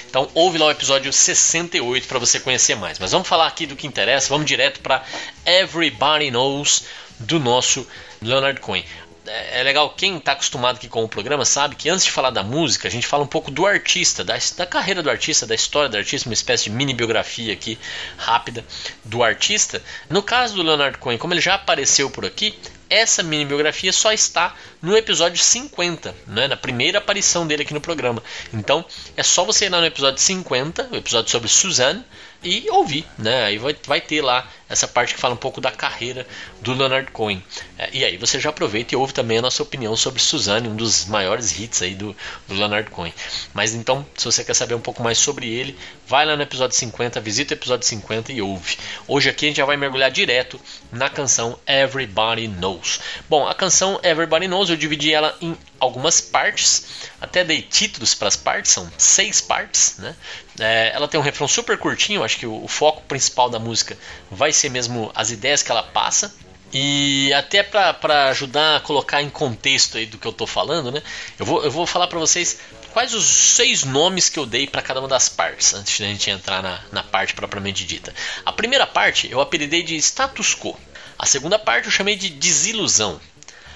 Então, 0.08 0.30
ouve 0.36 0.60
lá 0.60 0.68
o 0.68 0.72
episódio 0.72 1.12
68 1.12 2.08
para 2.08 2.20
você 2.20 2.40
conhecer 2.40 2.76
mais. 2.76 3.00
Mas 3.00 3.12
vamos 3.12 3.28
falar 3.28 3.48
aqui 3.48 3.66
do 3.66 3.76
que 3.76 3.88
interessa, 3.88 4.30
vamos 4.30 4.46
direto 4.46 4.80
para 4.82 5.04
Everybody 5.44 6.30
Knows 6.30 6.84
do 7.20 7.40
nosso 7.40 7.88
Leonard 8.22 8.60
Cohen 8.62 8.86
é, 9.28 9.60
é 9.60 9.64
legal, 9.64 9.90
quem 9.90 10.18
está 10.18 10.32
acostumado 10.32 10.78
aqui 10.78 10.88
com 10.88 11.04
o 11.04 11.08
programa 11.08 11.46
sabe 11.46 11.76
que 11.76 11.90
antes 11.90 12.06
de 12.06 12.12
falar 12.12 12.30
da 12.30 12.44
música, 12.44 12.88
a 12.88 12.92
gente 12.92 13.06
fala 13.06 13.24
um 13.24 13.28
pouco 13.28 13.52
do 13.52 13.66
artista, 13.66 14.24
da, 14.24 14.38
da 14.56 14.66
carreira 14.66 15.04
do 15.04 15.10
artista, 15.10 15.46
da 15.46 15.56
história 15.56 15.90
do 15.90 15.98
artista, 15.98 16.30
uma 16.30 16.34
espécie 16.34 16.66
de 16.66 16.70
mini 16.72 16.94
biografia 16.94 17.54
aqui 17.54 17.78
rápida 18.18 18.64
do 19.04 19.24
artista. 19.24 19.82
No 20.10 20.24
caso 20.24 20.56
do 20.56 20.64
Leonard 20.64 20.98
Cohen, 20.98 21.18
como 21.18 21.34
ele 21.34 21.42
já 21.42 21.56
apareceu 21.56 22.10
por 22.10 22.26
aqui, 22.26 22.58
essa 22.90 23.22
mini 23.22 23.46
biografia 23.46 23.92
só 23.92 24.14
está 24.14 24.56
no 24.82 24.96
episódio 24.96 25.44
50, 25.44 26.16
né, 26.26 26.48
na 26.48 26.56
primeira 26.56 27.00
aparição 27.00 27.46
dele 27.46 27.64
aqui 27.64 27.74
no 27.74 27.82
programa. 27.82 28.24
Então 28.54 28.86
é 29.16 29.24
só 29.24 29.44
você 29.44 29.66
ir 29.66 29.70
lá 29.70 29.80
no 29.80 29.86
episódio 29.86 30.20
50, 30.20 30.90
o 30.92 30.96
episódio 30.96 31.30
sobre 31.30 31.50
Suzanne, 31.50 32.04
e 32.44 32.70
ouvir, 32.70 33.06
né? 33.18 33.46
Aí 33.46 33.58
vai, 33.58 33.76
vai 33.86 34.02
ter 34.02 34.22
lá 34.22 34.48
essa 34.70 34.88
parte 34.88 35.14
que 35.14 35.20
fala 35.20 35.34
um 35.34 35.38
pouco 35.38 35.62
da 35.62 35.72
carreira 35.72 36.28
do 36.62 36.74
Leonard 36.74 37.12
Cohen. 37.12 37.44
É, 37.78 37.90
e 37.94 38.04
aí 38.04 38.18
você 38.18 38.40
já 38.40 38.50
aproveita 38.50 38.94
e 38.94 38.98
ouve 38.98 39.14
também 39.14 39.38
a 39.38 39.42
nossa 39.42 39.64
opinião 39.64 39.96
sobre 39.96 40.22
Suzanne, 40.22 40.68
um 40.68 40.76
dos 40.76 41.06
maiores 41.06 41.58
hits 41.58 41.82
aí 41.82 41.96
do, 41.96 42.16
do 42.48 42.54
Leonard 42.54 42.90
Cohen. 42.92 43.14
Mas 43.54 43.74
então, 43.74 44.06
se 44.16 44.26
você 44.26 44.44
quer 44.44 44.54
saber 44.54 44.76
um 44.76 44.82
pouco 44.82 45.02
mais 45.02 45.18
sobre 45.18 45.48
ele, 45.48 45.78
vai 46.06 46.26
lá 46.26 46.36
no 46.36 46.44
episódio 46.44 46.76
50, 46.76 47.20
visita 47.22 47.54
o 47.54 47.58
episódio 47.58 47.88
50 47.88 48.32
e 48.34 48.42
ouve. 48.42 48.78
Hoje 49.08 49.30
aqui 49.30 49.46
a 49.46 49.48
gente 49.50 49.58
já 49.58 49.66
vai 49.66 49.78
mergulhar 49.78 50.12
direto 50.12 50.60
na 50.92 51.10
canção 51.10 51.58
Everybody 51.66 52.48
Knows. 52.48 53.00
Bom, 53.30 53.48
a 53.48 53.56
canção 53.56 54.00
Everybody 54.04 54.48
Knows 54.48 54.70
eu 54.70 54.78
dividi 54.78 55.14
ela 55.14 55.36
em 55.42 55.58
algumas 55.80 56.20
partes, 56.20 57.10
até 57.22 57.44
dei 57.44 57.62
títulos 57.62 58.14
para 58.14 58.28
as 58.28 58.36
partes, 58.36 58.72
são 58.72 58.92
seis 58.98 59.42
partes, 59.42 59.98
né? 59.98 60.16
É, 60.60 60.92
ela 60.94 61.08
tem 61.08 61.20
um 61.20 61.24
refrão 61.24 61.48
super 61.48 61.78
curtinho, 61.78 62.24
acho 62.24 62.38
que 62.38 62.46
o, 62.46 62.64
o, 62.64 62.68
foco 62.68 63.04
principal 63.04 63.50
da 63.50 63.60
música 63.60 63.98
vai 64.32 64.52
ser 64.52 64.70
mesmo 64.70 65.12
as 65.14 65.30
ideias 65.30 65.62
que 65.62 65.72
ela 65.72 65.84
passa. 65.84 66.34
E 66.74 67.32
até 67.34 67.64
para 67.64 68.28
ajudar 68.30 68.76
a 68.76 68.80
colocar 68.82 69.22
em 69.22 69.30
contexto 69.30 69.98
aí 69.98 70.06
do 70.06 70.18
que 70.18 70.28
eu 70.28 70.32
estou 70.32 70.46
falando, 70.46 70.92
né? 70.92 71.02
Eu 71.40 71.46
vou, 71.46 71.64
eu 71.64 71.72
vou 71.72 71.88
falar 71.88 72.08
para 72.08 72.20
vocês 72.20 72.60
quais 72.92 73.14
os 73.14 73.26
seis 73.26 73.86
nomes 73.86 74.28
que 74.28 74.38
eu 74.38 74.46
dei 74.46 74.68
para 74.68 74.82
cada 74.82 75.00
uma 75.00 75.08
das 75.08 75.30
partes, 75.30 75.74
antes 75.74 75.96
de 75.96 76.04
a 76.04 76.08
gente 76.08 76.30
entrar 76.30 76.62
na, 76.62 76.82
na 76.92 77.04
parte 77.04 77.34
propriamente 77.34 77.86
dita. 77.86 78.14
A 78.46 78.52
primeira 78.52 78.86
parte 78.86 79.32
eu 79.32 79.40
apelidei 79.40 79.82
de 79.82 79.96
status 79.96 80.54
quo. 80.56 80.78
A 81.18 81.26
segunda 81.26 81.58
parte 81.58 81.86
eu 81.86 81.92
chamei 81.92 82.16
de 82.18 82.30
desilusão. 82.30 83.20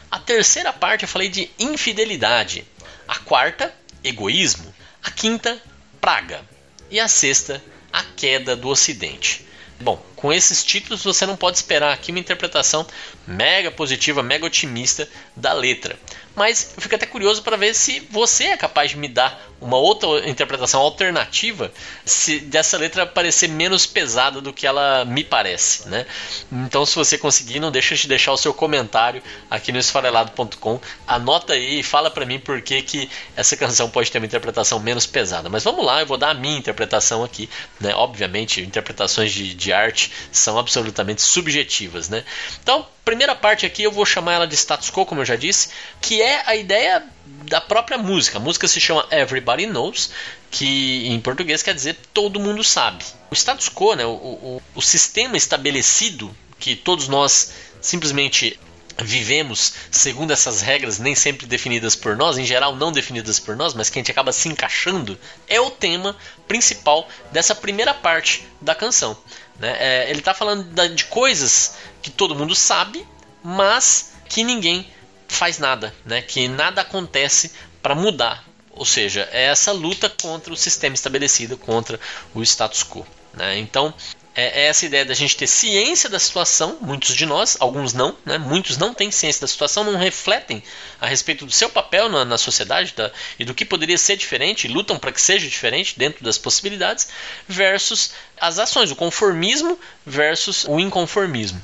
A 0.10 0.20
terceira 0.20 0.74
parte 0.74 1.04
eu 1.04 1.10
falei 1.10 1.30
de 1.30 1.50
infidelidade. 1.58 2.68
A 3.08 3.20
quarta, 3.20 3.74
egoísmo. 4.04 4.74
A 5.02 5.10
quinta, 5.10 5.62
praga. 6.02 6.51
E 6.92 7.00
a 7.00 7.08
sexta, 7.08 7.64
a 7.92 8.04
queda 8.04 8.54
do 8.54 8.68
Ocidente. 8.68 9.48
Bom, 9.80 10.04
com 10.14 10.32
esses 10.32 10.62
títulos 10.62 11.04
você 11.04 11.26
não 11.26 11.38
pode 11.38 11.56
esperar 11.56 11.94
aqui 11.94 12.12
uma 12.12 12.20
interpretação 12.20 12.86
mega 13.26 13.72
positiva, 13.72 14.22
mega 14.22 14.46
otimista 14.46 15.08
da 15.34 15.54
letra. 15.54 15.98
Mas 16.36 16.74
eu 16.76 16.82
fico 16.82 16.96
até 16.96 17.06
curioso 17.06 17.44
para 17.44 17.58
ver 17.58 17.74
se 17.74 18.00
você 18.10 18.46
é 18.46 18.58
capaz 18.58 18.92
de 18.92 18.98
me 18.98 19.08
dar 19.08 19.52
uma 19.62 19.78
outra 19.78 20.28
interpretação 20.28 20.82
alternativa 20.82 21.72
se 22.04 22.40
dessa 22.40 22.78
letra 22.78 23.06
parecer 23.06 23.48
menos 23.48 23.86
pesada 23.86 24.42
do 24.42 24.52
que 24.52 24.66
ela 24.66 25.06
me 25.06 25.24
parece, 25.24 25.88
né? 25.88 26.08
Então, 26.52 26.84
se 26.84 26.96
você 26.96 27.16
conseguir, 27.18 27.60
não 27.60 27.70
deixa 27.70 27.96
de 27.96 28.08
deixar 28.08 28.32
o 28.32 28.38
seu 28.38 28.54
comentário 28.54 29.22
aqui 29.50 29.72
no 29.72 29.78
esfarelado.com. 29.78 30.80
Anota 31.06 31.54
aí 31.54 31.80
e 31.80 31.84
fala 31.84 32.10
para 32.10 32.26
mim 32.26 32.40
por 32.40 32.60
que, 32.62 32.82
que 32.82 33.10
essa 33.36 33.56
canção 33.56 33.90
pode 33.90 34.12
ter 34.12 34.18
uma 34.18 34.26
interpretação 34.26 34.80
menos 34.80 35.06
pesada. 35.06 35.48
Mas 35.48 35.64
vamos 35.64 35.86
lá, 35.86 36.02
eu 36.02 36.08
vou 36.08 36.18
dar 36.18 36.32
a 36.32 36.34
minha 36.34 36.58
interpretação 36.58 37.24
aqui, 37.24 37.48
né? 37.80 37.94
Obviamente, 37.94 38.62
interpretações 38.62 39.32
de, 39.32 39.54
de 39.54 39.72
arte 39.72 40.12
são 40.32 40.58
absolutamente 40.58 41.22
subjetivas, 41.22 42.10
né? 42.10 42.24
Então, 42.64 42.88
primeira 43.06 43.36
parte 43.36 43.66
aqui 43.66 43.84
eu 43.84 43.92
vou 43.92 44.06
chamar 44.06 44.34
ela 44.34 44.48
de 44.48 44.56
status 44.56 44.90
quo, 44.90 45.06
como 45.06 45.22
eu 45.22 45.26
já 45.26 45.36
disse, 45.36 45.70
que 46.00 46.21
é 46.22 46.44
a 46.46 46.56
ideia 46.56 47.04
da 47.46 47.60
própria 47.60 47.98
música. 47.98 48.38
A 48.38 48.42
música 48.42 48.68
se 48.68 48.80
chama 48.80 49.08
Everybody 49.12 49.66
Knows, 49.66 50.12
que 50.50 51.08
em 51.08 51.20
português 51.20 51.64
quer 51.64 51.74
dizer 51.74 51.98
todo 52.14 52.40
mundo 52.40 52.64
sabe. 52.64 53.04
O 53.30 53.36
status 53.36 53.70
quo, 53.70 53.96
né, 53.96 54.06
o, 54.06 54.12
o, 54.12 54.62
o 54.76 54.82
sistema 54.82 55.38
estabelecido 55.38 56.36
que 56.60 56.76
todos 56.76 57.08
nós 57.08 57.54
simplesmente 57.82 58.60
vivemos 59.00 59.74
segundo 59.90 60.32
essas 60.32 60.62
regras, 60.62 61.00
nem 61.00 61.16
sempre 61.16 61.48
definidas 61.48 61.96
por 61.96 62.16
nós, 62.16 62.38
em 62.38 62.46
geral 62.46 62.76
não 62.76 62.92
definidas 62.92 63.40
por 63.40 63.56
nós, 63.56 63.74
mas 63.74 63.90
que 63.90 63.98
a 63.98 64.02
gente 64.02 64.12
acaba 64.12 64.32
se 64.32 64.48
encaixando, 64.48 65.18
é 65.48 65.60
o 65.60 65.72
tema 65.72 66.16
principal 66.48 67.08
dessa 67.32 67.56
primeira 67.56 67.94
parte 67.94 68.48
da 68.60 68.76
canção. 68.76 69.18
Né? 69.60 69.76
É, 69.80 70.10
ele 70.10 70.20
está 70.20 70.34
falando 70.34 70.70
de 70.96 71.06
coisas 71.06 71.76
que 72.02 72.12
todo 72.12 72.36
mundo 72.36 72.54
sabe, 72.54 73.06
mas 73.44 74.14
que 74.30 74.44
ninguém 74.44 74.88
faz 75.32 75.58
nada, 75.58 75.94
né? 76.06 76.22
Que 76.22 76.48
nada 76.48 76.82
acontece 76.82 77.52
para 77.82 77.96
mudar. 77.96 78.46
Ou 78.72 78.86
seja, 78.86 79.28
é 79.32 79.46
essa 79.46 79.72
luta 79.72 80.10
contra 80.10 80.54
o 80.54 80.58
sistema 80.58 80.94
estabelecido, 80.94 81.58
contra 81.58 82.00
o 82.34 82.42
status 82.42 82.84
quo. 82.84 83.06
Né? 83.34 83.58
Então, 83.58 83.94
é, 84.34 84.64
é 84.64 84.68
essa 84.68 84.86
ideia 84.86 85.04
da 85.04 85.14
gente 85.14 85.36
ter 85.36 85.48
ciência 85.48 86.10
da 86.10 86.20
situação, 86.20 86.78
muitos 86.82 87.16
de 87.16 87.26
nós, 87.26 87.58
alguns 87.60 87.94
não, 87.94 88.16
né? 88.26 88.38
muitos 88.38 88.78
não 88.78 88.94
têm 88.94 89.12
ciência 89.12 89.42
da 89.42 89.48
situação, 89.48 89.84
não 89.84 89.98
refletem 89.98 90.64
a 91.00 91.08
respeito 91.08 91.46
do 91.46 91.52
seu 91.52 91.70
papel 91.70 92.08
na, 92.08 92.24
na 92.24 92.38
sociedade 92.38 92.94
e 93.38 93.44
do 93.44 93.54
que 93.54 93.66
poderia 93.66 93.98
ser 93.98 94.16
diferente, 94.16 94.68
lutam 94.68 94.98
para 94.98 95.12
que 95.12 95.22
seja 95.22 95.48
diferente 95.48 95.98
dentro 95.98 96.24
das 96.24 96.38
possibilidades, 96.38 97.10
versus 97.48 98.12
as 98.40 98.58
ações, 98.58 98.90
o 98.90 98.96
conformismo 98.96 99.78
versus 100.06 100.64
o 100.66 100.80
inconformismo, 100.80 101.62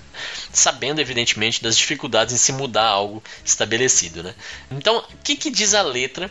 sabendo 0.52 1.00
evidentemente 1.00 1.64
das 1.64 1.78
dificuldades 1.78 2.34
em 2.34 2.38
se 2.38 2.52
mudar 2.52 2.88
algo 2.88 3.24
estabelecido. 3.46 4.24
Né? 4.24 4.36
Então, 4.72 4.98
o 4.98 5.18
que, 5.24 5.36
que 5.36 5.50
diz 5.50 5.74
a 5.74 5.82
letra 5.82 6.30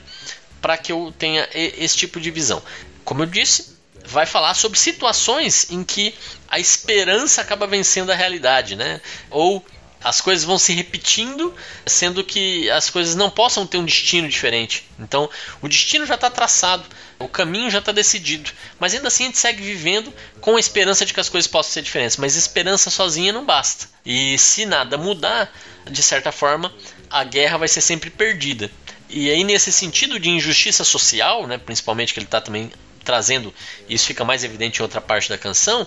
para 0.60 0.76
que 0.76 0.92
eu 0.92 1.14
tenha 1.18 1.48
esse 1.54 1.96
tipo 1.96 2.20
de 2.20 2.30
visão? 2.30 2.62
Como 3.04 3.22
eu 3.22 3.26
disse, 3.26 3.75
vai 4.06 4.26
falar 4.26 4.54
sobre 4.54 4.78
situações 4.78 5.70
em 5.70 5.82
que 5.84 6.14
a 6.48 6.58
esperança 6.58 7.40
acaba 7.40 7.66
vencendo 7.66 8.10
a 8.10 8.14
realidade, 8.14 8.76
né? 8.76 9.00
Ou 9.30 9.64
as 10.02 10.20
coisas 10.20 10.44
vão 10.44 10.58
se 10.58 10.72
repetindo, 10.72 11.52
sendo 11.84 12.22
que 12.22 12.70
as 12.70 12.88
coisas 12.88 13.16
não 13.16 13.28
possam 13.28 13.66
ter 13.66 13.78
um 13.78 13.84
destino 13.84 14.28
diferente. 14.28 14.84
Então, 14.98 15.28
o 15.60 15.68
destino 15.68 16.06
já 16.06 16.14
está 16.14 16.30
traçado, 16.30 16.84
o 17.18 17.26
caminho 17.26 17.70
já 17.70 17.80
está 17.80 17.90
decidido, 17.90 18.50
mas 18.78 18.94
ainda 18.94 19.08
assim 19.08 19.24
a 19.24 19.26
gente 19.26 19.38
segue 19.38 19.62
vivendo 19.62 20.14
com 20.40 20.56
a 20.56 20.60
esperança 20.60 21.04
de 21.04 21.12
que 21.12 21.18
as 21.18 21.28
coisas 21.28 21.50
possam 21.50 21.72
ser 21.72 21.82
diferentes. 21.82 22.16
Mas 22.18 22.36
esperança 22.36 22.88
sozinha 22.88 23.32
não 23.32 23.44
basta. 23.44 23.88
E 24.04 24.38
se 24.38 24.64
nada 24.64 24.96
mudar, 24.96 25.52
de 25.90 26.02
certa 26.02 26.30
forma, 26.30 26.72
a 27.10 27.24
guerra 27.24 27.58
vai 27.58 27.68
ser 27.68 27.80
sempre 27.80 28.10
perdida. 28.10 28.70
E 29.08 29.30
aí, 29.30 29.42
nesse 29.44 29.72
sentido 29.72 30.20
de 30.20 30.30
injustiça 30.30 30.84
social, 30.84 31.46
né, 31.46 31.58
principalmente 31.58 32.12
que 32.12 32.20
ele 32.20 32.26
está 32.26 32.40
também 32.40 32.70
trazendo, 33.06 33.54
isso 33.88 34.06
fica 34.06 34.24
mais 34.24 34.44
evidente 34.44 34.80
em 34.80 34.82
outra 34.82 35.00
parte 35.00 35.30
da 35.30 35.38
canção, 35.38 35.86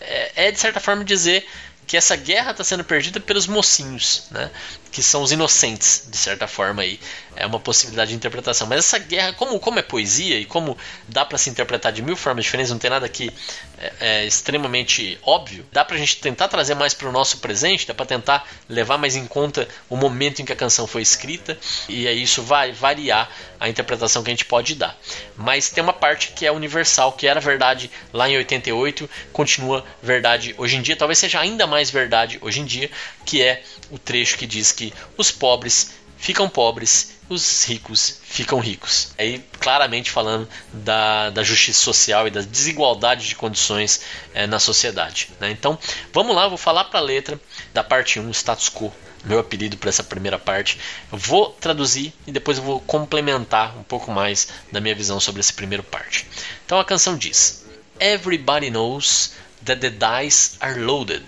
é, 0.00 0.48
é 0.48 0.52
de 0.52 0.60
certa 0.60 0.78
forma 0.78 1.04
dizer 1.04 1.44
que 1.88 1.96
essa 1.96 2.14
guerra 2.14 2.50
está 2.50 2.62
sendo 2.62 2.84
perdida 2.84 3.18
pelos 3.18 3.46
mocinhos, 3.46 4.24
né? 4.30 4.50
Que 4.90 5.02
são 5.02 5.22
os 5.22 5.32
inocentes, 5.32 6.04
de 6.08 6.16
certa 6.16 6.46
forma 6.46 6.82
aí. 6.82 6.98
É 7.36 7.46
uma 7.46 7.60
possibilidade 7.60 8.10
de 8.10 8.16
interpretação. 8.16 8.66
Mas 8.66 8.80
essa 8.80 8.98
guerra, 8.98 9.32
como, 9.32 9.58
como 9.60 9.78
é 9.78 9.82
poesia 9.82 10.38
e 10.38 10.44
como 10.44 10.76
dá 11.06 11.24
para 11.24 11.38
se 11.38 11.48
interpretar 11.48 11.92
de 11.92 12.02
mil 12.02 12.16
formas 12.16 12.44
diferentes, 12.44 12.72
não 12.72 12.78
tem 12.78 12.90
nada 12.90 13.08
que 13.08 13.30
é, 13.78 13.92
é 14.00 14.26
extremamente 14.26 15.18
óbvio, 15.22 15.64
dá 15.72 15.84
pra 15.84 15.96
gente 15.96 16.16
tentar 16.16 16.48
trazer 16.48 16.74
mais 16.74 16.94
para 16.94 17.08
o 17.08 17.12
nosso 17.12 17.38
presente, 17.38 17.86
dá 17.86 17.94
para 17.94 18.06
tentar 18.06 18.48
levar 18.68 18.98
mais 18.98 19.14
em 19.14 19.24
conta 19.26 19.68
o 19.88 19.96
momento 19.96 20.42
em 20.42 20.44
que 20.44 20.52
a 20.52 20.56
canção 20.56 20.86
foi 20.86 21.02
escrita, 21.02 21.56
e 21.88 22.08
aí 22.08 22.22
isso 22.22 22.42
vai 22.42 22.72
variar 22.72 23.30
a 23.60 23.68
interpretação 23.68 24.22
que 24.22 24.30
a 24.30 24.32
gente 24.32 24.44
pode 24.44 24.74
dar. 24.74 24.98
Mas 25.36 25.70
tem 25.70 25.82
uma 25.82 25.92
parte 25.92 26.32
que 26.32 26.44
é 26.44 26.50
universal, 26.50 27.12
que 27.12 27.26
era 27.26 27.40
verdade 27.40 27.90
lá 28.12 28.28
em 28.28 28.36
88, 28.36 29.08
continua 29.32 29.84
verdade 30.02 30.54
hoje 30.58 30.76
em 30.76 30.82
dia, 30.82 30.96
talvez 30.96 31.18
seja 31.18 31.38
ainda 31.38 31.66
mais 31.66 31.90
verdade 31.90 32.38
hoje 32.40 32.60
em 32.60 32.64
dia, 32.64 32.90
que 33.24 33.42
é 33.42 33.62
o 33.90 33.98
trecho 33.98 34.36
que 34.36 34.46
diz 34.46 34.72
que 34.72 34.92
os 35.16 35.30
pobres 35.30 35.90
ficam 36.18 36.48
pobres, 36.48 37.16
os 37.28 37.64
ricos 37.64 38.20
ficam 38.22 38.58
ricos. 38.58 39.12
Aí 39.16 39.44
claramente 39.60 40.10
falando 40.10 40.48
da, 40.72 41.30
da 41.30 41.42
justiça 41.42 41.80
social 41.80 42.26
e 42.26 42.30
da 42.30 42.40
desigualdade 42.40 43.28
de 43.28 43.34
condições 43.34 44.00
é, 44.34 44.46
na 44.46 44.58
sociedade. 44.58 45.30
Né? 45.40 45.50
Então 45.50 45.78
vamos 46.12 46.34
lá, 46.34 46.48
vou 46.48 46.58
falar 46.58 46.84
para 46.84 46.98
a 46.98 47.02
letra 47.02 47.40
da 47.72 47.84
parte 47.84 48.18
1, 48.18 48.30
status 48.32 48.68
quo. 48.68 48.92
Meu 49.24 49.40
apelido 49.40 49.76
para 49.76 49.88
essa 49.88 50.04
primeira 50.04 50.38
parte. 50.38 50.78
Eu 51.10 51.18
vou 51.18 51.50
traduzir 51.50 52.12
e 52.24 52.30
depois 52.30 52.58
eu 52.58 52.62
vou 52.62 52.80
complementar 52.80 53.76
um 53.76 53.82
pouco 53.82 54.12
mais 54.12 54.48
da 54.70 54.80
minha 54.80 54.94
visão 54.94 55.18
sobre 55.18 55.40
essa 55.40 55.52
primeira 55.52 55.82
parte. 55.82 56.24
Então 56.64 56.78
a 56.78 56.84
canção 56.84 57.16
diz: 57.16 57.64
Everybody 57.98 58.70
knows 58.70 59.32
that 59.64 59.80
the 59.80 59.90
dice 59.90 60.56
are 60.60 60.78
loaded. 60.78 61.24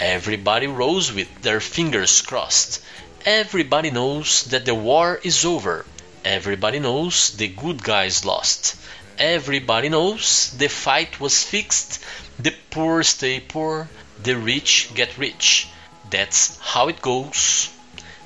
Everybody 0.00 0.66
rose 0.66 1.12
with 1.12 1.28
their 1.42 1.60
fingers 1.60 2.22
crossed. 2.22 2.80
Everybody 3.26 3.90
knows 3.90 4.44
that 4.44 4.64
the 4.64 4.74
war 4.74 5.20
is 5.22 5.44
over. 5.44 5.84
Everybody 6.24 6.78
knows 6.78 7.36
the 7.36 7.48
good 7.48 7.82
guys 7.82 8.24
lost. 8.24 8.76
Everybody 9.18 9.90
knows 9.90 10.52
the 10.56 10.70
fight 10.70 11.20
was 11.20 11.44
fixed. 11.44 12.02
The 12.38 12.54
poor 12.70 13.02
stay 13.02 13.40
poor. 13.40 13.90
The 14.22 14.38
rich 14.38 14.88
get 14.94 15.18
rich. 15.18 15.68
That's 16.08 16.58
how 16.60 16.88
it 16.88 17.02
goes. 17.02 17.68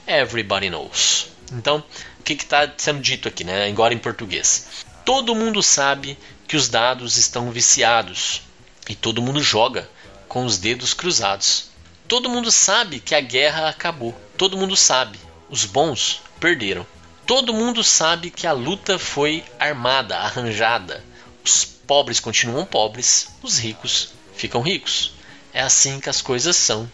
Everybody 0.07 0.71
knows. 0.71 1.29
Então, 1.51 1.83
o 2.21 2.23
que 2.23 2.35
está 2.35 2.73
sendo 2.77 3.03
dito 3.03 3.27
aqui, 3.27 3.43
né? 3.43 3.69
agora 3.69 3.93
em 3.93 3.99
português? 3.99 4.85
Todo 5.05 5.35
mundo 5.35 5.61
sabe 5.61 6.17
que 6.47 6.57
os 6.57 6.69
dados 6.69 7.17
estão 7.17 7.51
viciados 7.51 8.43
e 8.89 8.95
todo 8.95 9.21
mundo 9.21 9.43
joga 9.43 9.89
com 10.35 10.45
os 10.45 10.59
dedos 10.59 10.93
cruzados. 10.93 11.67
Todo 12.09 12.29
mundo 12.29 12.51
sabe 12.51 12.99
que 12.99 13.15
a 13.15 13.21
guerra 13.21 13.69
acabou. 13.69 14.13
Todo 14.37 14.57
mundo 14.57 14.77
sabe. 14.77 15.17
Os 15.49 15.65
bons 15.65 16.21
perderam. 16.41 16.85
Todo 17.25 17.55
mundo 17.55 17.85
sabe 17.85 18.33
que 18.33 18.45
a 18.45 18.51
luta 18.51 18.99
foi 18.99 19.45
armada, 19.61 20.19
arranjada. 20.19 21.05
Os 21.45 21.65
pobres 21.65 22.19
continuam 22.19 22.67
pobres, 22.67 23.29
os 23.45 23.59
ricos 23.59 24.09
ficam 24.35 24.61
ricos. 24.61 25.13
É 25.53 25.63
assim 25.63 26.01
que 26.01 26.11
as 26.11 26.21
coisas 26.21 26.57
são. 26.57 26.91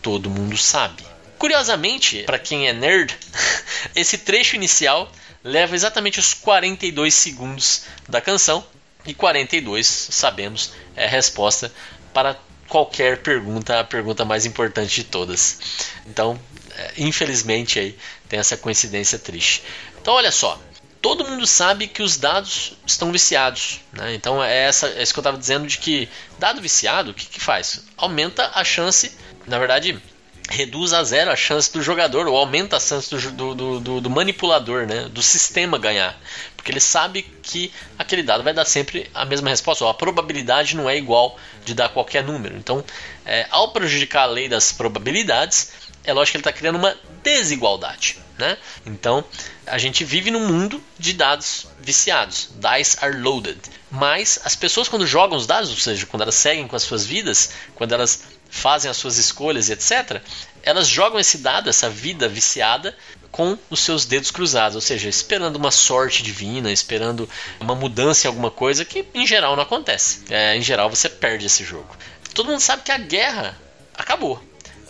Todo 0.00 0.30
mundo 0.30 0.56
sabe. 0.56 1.02
Curiosamente, 1.40 2.22
para 2.22 2.38
quem 2.38 2.68
é 2.68 2.72
nerd, 2.72 3.18
esse 3.96 4.16
trecho 4.16 4.54
inicial 4.54 5.10
leva 5.42 5.74
exatamente 5.74 6.20
os 6.20 6.32
42 6.34 7.12
segundos 7.12 7.82
da 8.08 8.20
canção 8.20 8.64
e 9.04 9.12
42, 9.12 9.86
sabemos, 9.86 10.70
é 10.94 11.06
a 11.06 11.10
resposta 11.10 11.72
para 12.16 12.34
qualquer 12.68 13.18
pergunta, 13.18 13.80
a 13.80 13.84
pergunta 13.84 14.24
mais 14.24 14.46
importante 14.46 14.94
de 14.96 15.04
todas. 15.04 15.58
Então, 16.06 16.38
é, 16.76 16.92
infelizmente 16.98 17.78
aí 17.78 17.98
tem 18.28 18.38
essa 18.38 18.56
coincidência 18.56 19.18
triste. 19.18 19.62
Então, 20.00 20.14
olha 20.14 20.30
só, 20.30 20.60
todo 21.06 21.24
mundo 21.24 21.46
sabe 21.46 21.86
que 21.86 22.02
os 22.02 22.16
dados 22.16 22.72
estão 22.86 23.12
viciados. 23.12 23.80
Né? 23.92 24.14
Então 24.14 24.42
é, 24.42 24.64
essa, 24.64 24.88
é 24.88 25.02
isso 25.02 25.12
que 25.12 25.18
eu 25.18 25.22
estava 25.22 25.38
dizendo 25.38 25.66
de 25.66 25.78
que 25.78 26.08
dado 26.38 26.60
viciado, 26.60 27.12
o 27.12 27.14
que, 27.14 27.26
que 27.26 27.40
faz? 27.40 27.84
Aumenta 27.96 28.50
a 28.54 28.64
chance, 28.64 29.12
na 29.46 29.58
verdade, 29.58 30.02
reduz 30.48 30.92
a 30.92 31.02
zero 31.04 31.30
a 31.30 31.36
chance 31.36 31.72
do 31.72 31.82
jogador, 31.82 32.26
ou 32.26 32.36
aumenta 32.36 32.76
a 32.76 32.80
chance 32.80 33.10
do, 33.10 33.54
do, 33.54 33.80
do, 33.80 34.00
do, 34.00 34.10
manipulador, 34.10 34.86
né? 34.86 35.08
do 35.08 35.22
sistema 35.22 35.78
ganhar. 35.78 36.18
Porque 36.66 36.72
ele 36.72 36.80
sabe 36.80 37.22
que 37.22 37.72
aquele 37.96 38.24
dado 38.24 38.42
vai 38.42 38.52
dar 38.52 38.64
sempre 38.64 39.08
a 39.14 39.24
mesma 39.24 39.48
resposta, 39.50 39.84
ou 39.84 39.90
a 39.90 39.94
probabilidade 39.94 40.74
não 40.74 40.90
é 40.90 40.96
igual 40.96 41.38
de 41.64 41.74
dar 41.74 41.90
qualquer 41.90 42.24
número. 42.24 42.56
Então, 42.56 42.84
é, 43.24 43.46
ao 43.50 43.70
prejudicar 43.70 44.22
a 44.22 44.26
lei 44.26 44.48
das 44.48 44.72
probabilidades, 44.72 45.70
é 46.02 46.12
lógico 46.12 46.32
que 46.32 46.36
ele 46.38 46.40
está 46.40 46.52
criando 46.52 46.74
uma 46.74 46.96
desigualdade. 47.22 48.18
Né? 48.36 48.58
Então, 48.84 49.24
a 49.64 49.78
gente 49.78 50.04
vive 50.04 50.28
num 50.32 50.44
mundo 50.44 50.82
de 50.98 51.12
dados 51.12 51.68
viciados. 51.80 52.50
Dice 52.56 52.96
are 53.00 53.16
loaded. 53.16 53.60
Mas 53.88 54.40
as 54.42 54.56
pessoas, 54.56 54.88
quando 54.88 55.06
jogam 55.06 55.38
os 55.38 55.46
dados, 55.46 55.70
ou 55.70 55.76
seja, 55.76 56.04
quando 56.04 56.22
elas 56.22 56.34
seguem 56.34 56.66
com 56.66 56.74
as 56.74 56.82
suas 56.82 57.06
vidas, 57.06 57.52
quando 57.76 57.92
elas 57.92 58.24
fazem 58.50 58.90
as 58.90 58.96
suas 58.96 59.18
escolhas, 59.18 59.70
etc., 59.70 60.20
elas 60.64 60.88
jogam 60.88 61.20
esse 61.20 61.38
dado, 61.38 61.70
essa 61.70 61.88
vida 61.88 62.28
viciada, 62.28 62.92
com 63.36 63.58
os 63.68 63.80
seus 63.80 64.06
dedos 64.06 64.30
cruzados, 64.30 64.76
ou 64.76 64.80
seja, 64.80 65.10
esperando 65.10 65.56
uma 65.56 65.70
sorte 65.70 66.22
divina, 66.22 66.72
esperando 66.72 67.28
uma 67.60 67.74
mudança 67.74 68.26
em 68.26 68.28
alguma 68.28 68.50
coisa 68.50 68.82
que 68.82 69.04
em 69.12 69.26
geral 69.26 69.54
não 69.54 69.62
acontece. 69.62 70.20
É, 70.30 70.56
em 70.56 70.62
geral 70.62 70.88
você 70.88 71.06
perde 71.06 71.44
esse 71.44 71.62
jogo. 71.62 71.94
Todo 72.32 72.48
mundo 72.48 72.60
sabe 72.60 72.82
que 72.82 72.90
a 72.90 72.96
guerra 72.96 73.54
acabou. 73.94 74.42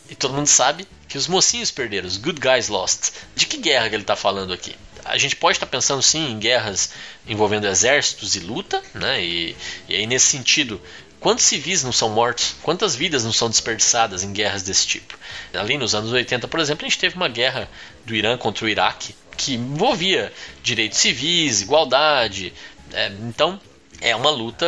E 0.08 0.14
todo 0.14 0.32
mundo 0.32 0.46
sabe 0.46 0.86
que 1.08 1.18
os 1.18 1.26
mocinhos 1.26 1.72
perderam, 1.72 2.06
os 2.06 2.18
good 2.18 2.40
guys 2.40 2.68
lost. 2.68 3.10
De 3.34 3.46
que 3.46 3.56
guerra 3.56 3.88
que 3.88 3.96
ele 3.96 4.04
está 4.04 4.14
falando 4.14 4.52
aqui? 4.52 4.76
A 5.04 5.18
gente 5.18 5.34
pode 5.34 5.56
estar 5.56 5.66
tá 5.66 5.70
pensando 5.70 6.00
sim 6.00 6.30
em 6.30 6.38
guerras 6.38 6.90
envolvendo 7.26 7.66
exércitos 7.66 8.36
e 8.36 8.40
luta, 8.40 8.80
né? 8.94 9.24
E, 9.24 9.56
e 9.88 9.96
aí 9.96 10.06
nesse 10.06 10.26
sentido 10.26 10.80
Quantos 11.18 11.44
civis 11.44 11.82
não 11.82 11.92
são 11.92 12.10
mortos? 12.10 12.54
Quantas 12.62 12.94
vidas 12.94 13.24
não 13.24 13.32
são 13.32 13.48
desperdiçadas 13.48 14.22
em 14.22 14.32
guerras 14.32 14.62
desse 14.62 14.86
tipo? 14.86 15.18
Ali 15.52 15.76
nos 15.78 15.94
anos 15.94 16.12
80, 16.12 16.46
por 16.46 16.60
exemplo, 16.60 16.86
a 16.86 16.88
gente 16.88 17.00
teve 17.00 17.16
uma 17.16 17.28
guerra 17.28 17.68
do 18.06 18.14
Irã 18.14 18.38
contra 18.38 18.64
o 18.64 18.68
Iraque 18.68 19.14
que 19.36 19.54
envolvia 19.54 20.32
direitos 20.62 20.98
civis, 20.98 21.60
igualdade. 21.60 22.52
É, 22.92 23.12
então, 23.20 23.60
é 24.00 24.14
uma 24.14 24.30
luta 24.30 24.66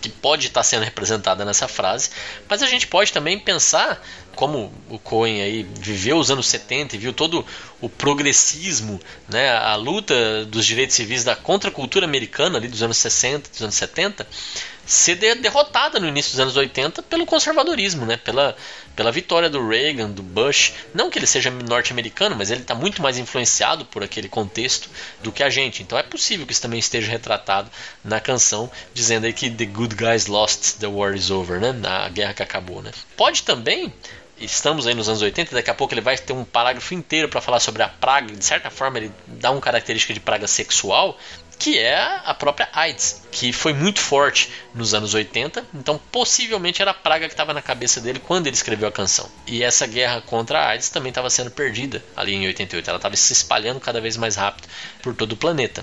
que 0.00 0.08
pode 0.08 0.46
estar 0.46 0.62
sendo 0.62 0.84
representada 0.84 1.44
nessa 1.44 1.68
frase, 1.68 2.10
mas 2.48 2.62
a 2.62 2.66
gente 2.66 2.86
pode 2.86 3.12
também 3.12 3.38
pensar 3.38 4.02
como 4.34 4.72
o 4.88 4.98
Cohen 4.98 5.42
aí 5.42 5.62
viveu 5.78 6.16
os 6.16 6.28
anos 6.30 6.46
70 6.48 6.96
e 6.96 6.98
viu 6.98 7.12
todo 7.12 7.46
o 7.80 7.88
progressismo, 7.88 9.00
né, 9.28 9.56
a 9.56 9.76
luta 9.76 10.44
dos 10.46 10.66
direitos 10.66 10.96
civis 10.96 11.22
da 11.22 11.36
contracultura 11.36 12.04
americana 12.04 12.58
ali 12.58 12.66
dos 12.66 12.82
anos 12.82 12.98
60, 12.98 13.48
dos 13.48 13.62
anos 13.62 13.74
70, 13.76 14.26
ser 14.86 15.16
derrotada 15.36 15.98
no 15.98 16.06
início 16.06 16.32
dos 16.32 16.40
anos 16.40 16.56
80 16.56 17.02
pelo 17.04 17.24
conservadorismo, 17.24 18.04
né? 18.04 18.16
pela, 18.16 18.56
pela 18.94 19.12
vitória 19.12 19.50
do 19.50 19.66
Reagan, 19.66 20.10
do 20.10 20.22
Bush. 20.22 20.72
Não 20.92 21.10
que 21.10 21.18
ele 21.18 21.26
seja 21.26 21.50
norte-americano, 21.50 22.36
mas 22.36 22.50
ele 22.50 22.62
está 22.62 22.74
muito 22.74 23.02
mais 23.02 23.18
influenciado 23.18 23.84
por 23.84 24.02
aquele 24.02 24.28
contexto 24.28 24.88
do 25.22 25.32
que 25.32 25.42
a 25.42 25.50
gente. 25.50 25.82
Então 25.82 25.98
é 25.98 26.02
possível 26.02 26.46
que 26.46 26.52
isso 26.52 26.62
também 26.62 26.78
esteja 26.78 27.10
retratado 27.10 27.70
na 28.04 28.20
canção, 28.20 28.70
dizendo 28.92 29.26
aí 29.26 29.32
que 29.32 29.50
The 29.50 29.66
Good 29.66 29.96
Guys 29.96 30.26
Lost, 30.26 30.78
The 30.78 30.86
War 30.86 31.14
is 31.14 31.30
Over, 31.30 31.60
né? 31.60 31.74
a 31.86 32.08
guerra 32.08 32.34
que 32.34 32.42
acabou. 32.42 32.82
Né? 32.82 32.90
Pode 33.16 33.42
também 33.42 33.92
estamos 34.38 34.86
aí 34.86 34.94
nos 34.94 35.08
anos 35.08 35.22
80, 35.22 35.54
daqui 35.54 35.70
a 35.70 35.74
pouco 35.74 35.94
ele 35.94 36.00
vai 36.00 36.16
ter 36.18 36.32
um 36.32 36.44
parágrafo 36.44 36.92
inteiro 36.94 37.28
para 37.28 37.40
falar 37.40 37.60
sobre 37.60 37.82
a 37.82 37.88
praga, 37.88 38.34
de 38.34 38.44
certa 38.44 38.70
forma 38.70 38.98
ele 38.98 39.12
dá 39.26 39.50
uma 39.50 39.60
característica 39.60 40.12
de 40.12 40.20
praga 40.20 40.46
sexual, 40.46 41.18
que 41.64 41.78
é 41.78 42.20
a 42.26 42.34
própria 42.34 42.68
AIDS, 42.74 43.22
que 43.32 43.50
foi 43.50 43.72
muito 43.72 43.98
forte 43.98 44.50
nos 44.74 44.92
anos 44.92 45.14
80, 45.14 45.64
então 45.72 45.98
possivelmente 46.12 46.82
era 46.82 46.90
a 46.90 46.94
praga 46.94 47.26
que 47.26 47.32
estava 47.32 47.54
na 47.54 47.62
cabeça 47.62 48.02
dele 48.02 48.18
quando 48.18 48.46
ele 48.46 48.54
escreveu 48.54 48.86
a 48.86 48.92
canção. 48.92 49.30
E 49.46 49.62
essa 49.62 49.86
guerra 49.86 50.20
contra 50.20 50.58
a 50.58 50.68
AIDS 50.68 50.90
também 50.90 51.08
estava 51.08 51.30
sendo 51.30 51.50
perdida 51.50 52.04
ali 52.14 52.34
em 52.34 52.46
88, 52.46 52.86
ela 52.86 52.98
estava 52.98 53.16
se 53.16 53.32
espalhando 53.32 53.80
cada 53.80 53.98
vez 53.98 54.18
mais 54.18 54.36
rápido 54.36 54.68
por 55.02 55.14
todo 55.14 55.32
o 55.32 55.36
planeta. 55.38 55.82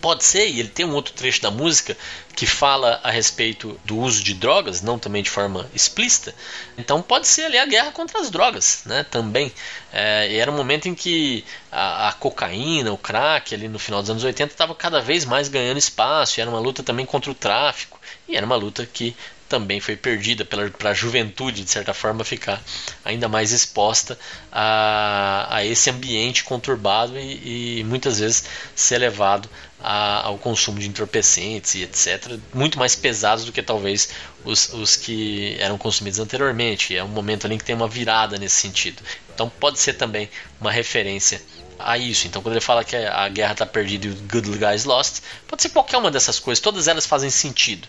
Pode 0.00 0.24
ser, 0.24 0.46
e 0.48 0.60
ele 0.60 0.68
tem 0.68 0.86
um 0.86 0.94
outro 0.94 1.12
trecho 1.12 1.42
da 1.42 1.50
música 1.50 1.96
que 2.36 2.46
fala 2.46 3.00
a 3.02 3.10
respeito 3.10 3.78
do 3.84 3.98
uso 3.98 4.22
de 4.22 4.32
drogas, 4.32 4.80
não 4.80 4.96
também 4.96 5.24
de 5.24 5.30
forma 5.30 5.68
explícita. 5.74 6.32
Então 6.76 7.02
pode 7.02 7.26
ser 7.26 7.46
ali 7.46 7.58
a 7.58 7.66
guerra 7.66 7.90
contra 7.90 8.20
as 8.20 8.30
drogas, 8.30 8.82
né? 8.86 9.04
Também. 9.10 9.52
É, 9.92 10.36
era 10.36 10.50
um 10.52 10.56
momento 10.56 10.88
em 10.88 10.94
que 10.94 11.44
a, 11.72 12.08
a, 12.08 12.12
cocaína, 12.12 12.92
o 12.92 12.98
crack, 12.98 13.52
ali 13.52 13.66
no 13.66 13.78
final 13.78 14.00
dos 14.00 14.10
anos 14.10 14.22
80, 14.22 14.52
estava 14.52 14.72
cada 14.72 15.00
vez 15.00 15.24
mais 15.24 15.48
ganhando 15.48 15.78
espaço. 15.78 16.40
Era 16.40 16.48
uma 16.48 16.60
luta 16.60 16.82
também 16.84 17.04
contra 17.04 17.30
o 17.30 17.34
tráfico. 17.34 17.98
E 18.28 18.36
era 18.36 18.46
uma 18.46 18.56
luta 18.56 18.86
que 18.86 19.16
também 19.48 19.80
foi 19.80 19.96
perdida 19.96 20.44
para 20.44 20.90
a 20.90 20.94
juventude, 20.94 21.64
de 21.64 21.70
certa 21.70 21.94
forma, 21.94 22.22
ficar 22.22 22.62
ainda 23.04 23.28
mais 23.28 23.50
exposta 23.50 24.18
a, 24.52 25.48
a 25.50 25.64
esse 25.64 25.88
ambiente 25.90 26.44
conturbado 26.44 27.18
e, 27.18 27.78
e, 27.80 27.84
muitas 27.84 28.20
vezes 28.20 28.44
ser 28.76 28.98
levado 28.98 29.48
a, 29.80 30.26
ao 30.26 30.38
consumo 30.38 30.78
de 30.78 30.88
entorpecentes 30.88 31.74
e 31.74 31.82
etc. 31.82 32.38
Muito 32.52 32.78
mais 32.78 32.94
pesados 32.94 33.44
do 33.44 33.52
que 33.52 33.62
talvez 33.62 34.10
os, 34.44 34.72
os 34.72 34.96
que 34.96 35.56
eram 35.58 35.78
consumidos 35.78 36.18
anteriormente. 36.18 36.96
É 36.96 37.02
um 37.02 37.08
momento 37.08 37.46
ali 37.46 37.58
que 37.58 37.64
tem 37.64 37.74
uma 37.74 37.88
virada 37.88 38.38
nesse 38.38 38.56
sentido. 38.56 39.02
Então 39.34 39.48
pode 39.48 39.78
ser 39.78 39.94
também 39.94 40.28
uma 40.60 40.72
referência 40.72 41.40
a 41.78 41.96
isso. 41.96 42.26
Então, 42.26 42.42
quando 42.42 42.54
ele 42.54 42.60
fala 42.60 42.82
que 42.82 42.96
a 42.96 43.28
guerra 43.28 43.52
está 43.52 43.64
perdida 43.64 44.06
e 44.06 44.10
o 44.10 44.14
Good 44.14 44.58
Guys 44.58 44.84
Lost, 44.84 45.20
pode 45.46 45.62
ser 45.62 45.68
qualquer 45.68 45.96
uma 45.98 46.10
dessas 46.10 46.38
coisas, 46.38 46.60
todas 46.60 46.88
elas 46.88 47.06
fazem 47.06 47.30
sentido. 47.30 47.86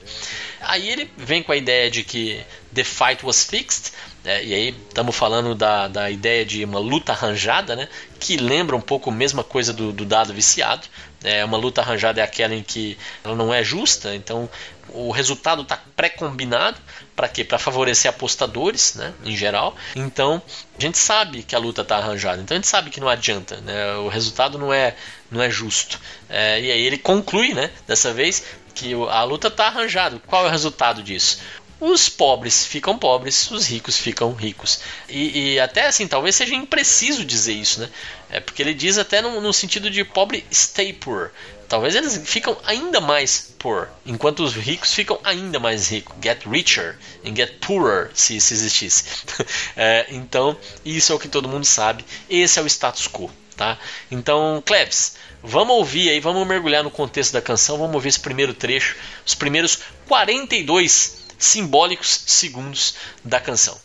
Aí 0.62 0.90
ele 0.90 1.10
vem 1.18 1.42
com 1.42 1.52
a 1.52 1.58
ideia 1.58 1.90
de 1.90 2.04
que 2.04 2.40
The 2.74 2.84
Fight 2.84 3.26
Was 3.26 3.44
Fixed, 3.44 3.92
é, 4.24 4.44
e 4.44 4.54
aí 4.54 4.76
estamos 4.88 5.16
falando 5.16 5.56
da, 5.56 5.88
da 5.88 6.12
ideia 6.12 6.46
de 6.46 6.64
uma 6.64 6.80
luta 6.80 7.14
arranjada, 7.14 7.76
né, 7.76 7.88
que 8.20 8.38
lembra 8.38 8.76
um 8.76 8.82
pouco 8.82 9.10
a 9.10 9.14
mesma 9.14 9.44
coisa 9.44 9.74
do, 9.74 9.92
do 9.92 10.06
dado 10.06 10.34
viciado. 10.34 10.88
É, 11.24 11.44
uma 11.44 11.58
luta 11.58 11.82
arranjada 11.82 12.22
é 12.22 12.24
aquela 12.24 12.56
em 12.56 12.64
que 12.64 12.98
ela 13.24 13.36
não 13.36 13.54
é 13.54 13.64
justa, 13.64 14.16
então 14.16 14.50
o 14.92 15.12
resultado 15.12 15.62
está 15.62 15.80
pré-combinado 15.96 16.78
para 17.16 17.28
quê? 17.28 17.44
Para 17.44 17.60
favorecer 17.60 18.10
apostadores, 18.10 18.96
né, 18.96 19.14
em 19.24 19.36
geral. 19.36 19.76
Então, 19.96 20.42
a 20.78 20.82
gente 20.82 20.98
sabe 20.98 21.44
que 21.44 21.56
a 21.56 21.60
luta 21.60 21.82
está 21.82 21.98
arranjada. 21.98 22.42
Então, 22.42 22.56
a 22.56 22.58
gente 22.58 22.68
sabe 22.68 22.90
que 22.90 23.00
não 23.00 23.10
adianta, 23.10 23.58
né? 23.62 23.96
O 23.98 24.08
resultado 24.08 24.58
não 24.58 24.74
é 24.74 24.96
não 25.30 25.42
é 25.42 25.50
justo. 25.50 26.00
É, 26.28 26.60
e 26.60 26.72
aí 26.72 26.82
ele 26.82 26.98
conclui, 26.98 27.54
né, 27.54 27.70
dessa 27.86 28.12
vez, 28.14 28.44
que 28.74 28.94
a 28.94 29.24
luta 29.24 29.48
está 29.50 29.68
arranjada. 29.68 30.20
Qual 30.26 30.46
é 30.46 30.48
o 30.48 30.52
resultado 30.52 31.04
disso? 31.04 31.40
Os 31.80 32.10
pobres 32.10 32.66
ficam 32.66 32.98
pobres, 32.98 33.50
os 33.52 33.66
ricos 33.68 33.98
ficam 33.98 34.34
ricos. 34.34 34.82
E, 35.08 35.54
e, 35.54 35.60
até 35.60 35.88
assim, 35.88 36.08
talvez 36.08 36.36
seja 36.36 36.54
impreciso 36.54 37.24
dizer 37.24 37.54
isso, 37.54 37.80
né? 37.80 37.90
É 38.30 38.40
porque 38.40 38.62
ele 38.62 38.74
diz 38.74 38.98
até 38.98 39.22
no, 39.22 39.40
no, 39.40 39.54
sentido 39.54 39.90
de 39.90 40.04
pobre 40.04 40.46
stay 40.52 40.92
poor. 40.92 41.32
Talvez 41.70 41.96
eles 41.96 42.20
ficam 42.26 42.58
ainda 42.66 43.00
mais 43.00 43.54
poor, 43.60 43.90
enquanto 44.06 44.44
os 44.44 44.54
ricos 44.56 44.94
ficam 44.94 45.20
ainda 45.24 45.60
mais 45.60 45.90
ricos. 45.90 46.16
Get 46.22 46.46
richer 46.46 46.98
and 47.24 47.36
get 47.36 47.60
poorer, 47.60 48.10
se, 48.14 48.42
se 48.42 48.54
existisse. 48.54 49.04
é, 49.78 50.08
então, 50.10 50.58
isso 50.84 51.12
é 51.12 51.16
o 51.16 51.20
que 51.20 51.28
todo 51.28 51.48
mundo 51.48 51.66
sabe. 51.66 52.04
Esse 52.30 52.60
é 52.60 52.62
o 52.62 52.68
status 52.68 53.08
quo. 53.08 53.32
Tá? 53.56 53.78
Então, 54.10 54.64
Klebs, 54.66 55.16
vamos 55.44 55.76
ouvir 55.76 56.10
aí, 56.10 56.20
vamos 56.22 56.48
mergulhar 56.48 56.82
no 56.82 56.90
contexto 56.90 57.34
da 57.34 57.42
canção, 57.42 57.78
vamos 57.78 57.94
ouvir 57.94 58.08
esse 58.08 58.20
primeiro 58.20 58.54
trecho, 58.54 58.96
os 59.26 59.36
primeiros 59.36 59.80
42 60.08 61.19
simbólicos 61.40 62.24
segundos 62.28 62.96
da 63.24 63.40
canção. 63.40 63.78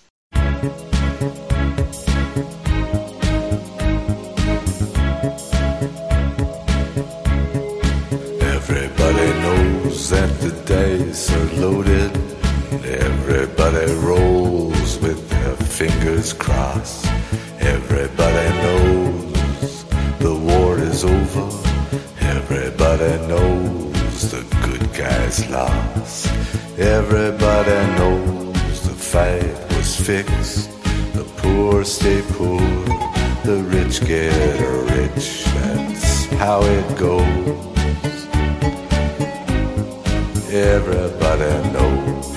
Everybody 8.40 9.32
knows 9.40 10.10
that 10.10 10.28
the 10.40 10.50
dice 10.66 11.30
are 11.30 11.60
loaded. 11.60 12.10
Everybody 12.84 13.92
rolls 14.02 14.98
with 14.98 15.28
their 15.30 15.56
fingers 15.56 16.32
crossed. 16.32 17.06
Everybody 17.60 18.48
knows 18.62 19.84
the 20.18 20.34
war 20.34 20.78
is 20.78 21.04
over. 21.04 21.48
Everybody 22.20 23.26
knows 23.28 24.30
the 24.30 24.42
good 24.66 24.92
guys 24.92 25.48
lost. 25.50 26.63
Everybody 26.76 27.70
knows 27.96 28.80
the 28.82 28.94
fight 28.98 29.76
was 29.76 29.94
fixed. 29.94 30.68
The 31.12 31.22
poor 31.36 31.84
stay 31.84 32.20
poor, 32.32 32.58
the 33.44 33.62
rich 33.68 34.04
get 34.04 34.34
rich. 34.90 35.44
That's 35.54 36.26
how 36.34 36.62
it 36.62 36.98
goes. 36.98 37.22
Everybody 40.52 41.70
knows. 41.70 42.34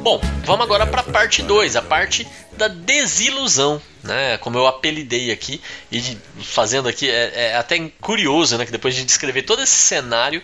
Bom, 0.00 0.20
vamos 0.44 0.64
agora 0.64 0.86
para 0.86 1.00
a 1.00 1.04
parte 1.04 1.42
2, 1.42 1.74
a 1.74 1.82
parte 1.82 2.24
da 2.52 2.68
desilusão, 2.68 3.82
né? 4.04 4.38
Como 4.38 4.56
eu 4.56 4.66
apelidei 4.66 5.32
aqui 5.32 5.60
e 5.90 6.16
fazendo 6.40 6.88
aqui 6.88 7.10
é, 7.10 7.32
é 7.34 7.56
até 7.56 7.90
curioso, 8.00 8.56
né? 8.56 8.64
Que 8.64 8.72
depois 8.72 8.94
de 8.94 9.04
descrever 9.04 9.42
todo 9.42 9.62
esse 9.62 9.74
cenário, 9.74 10.40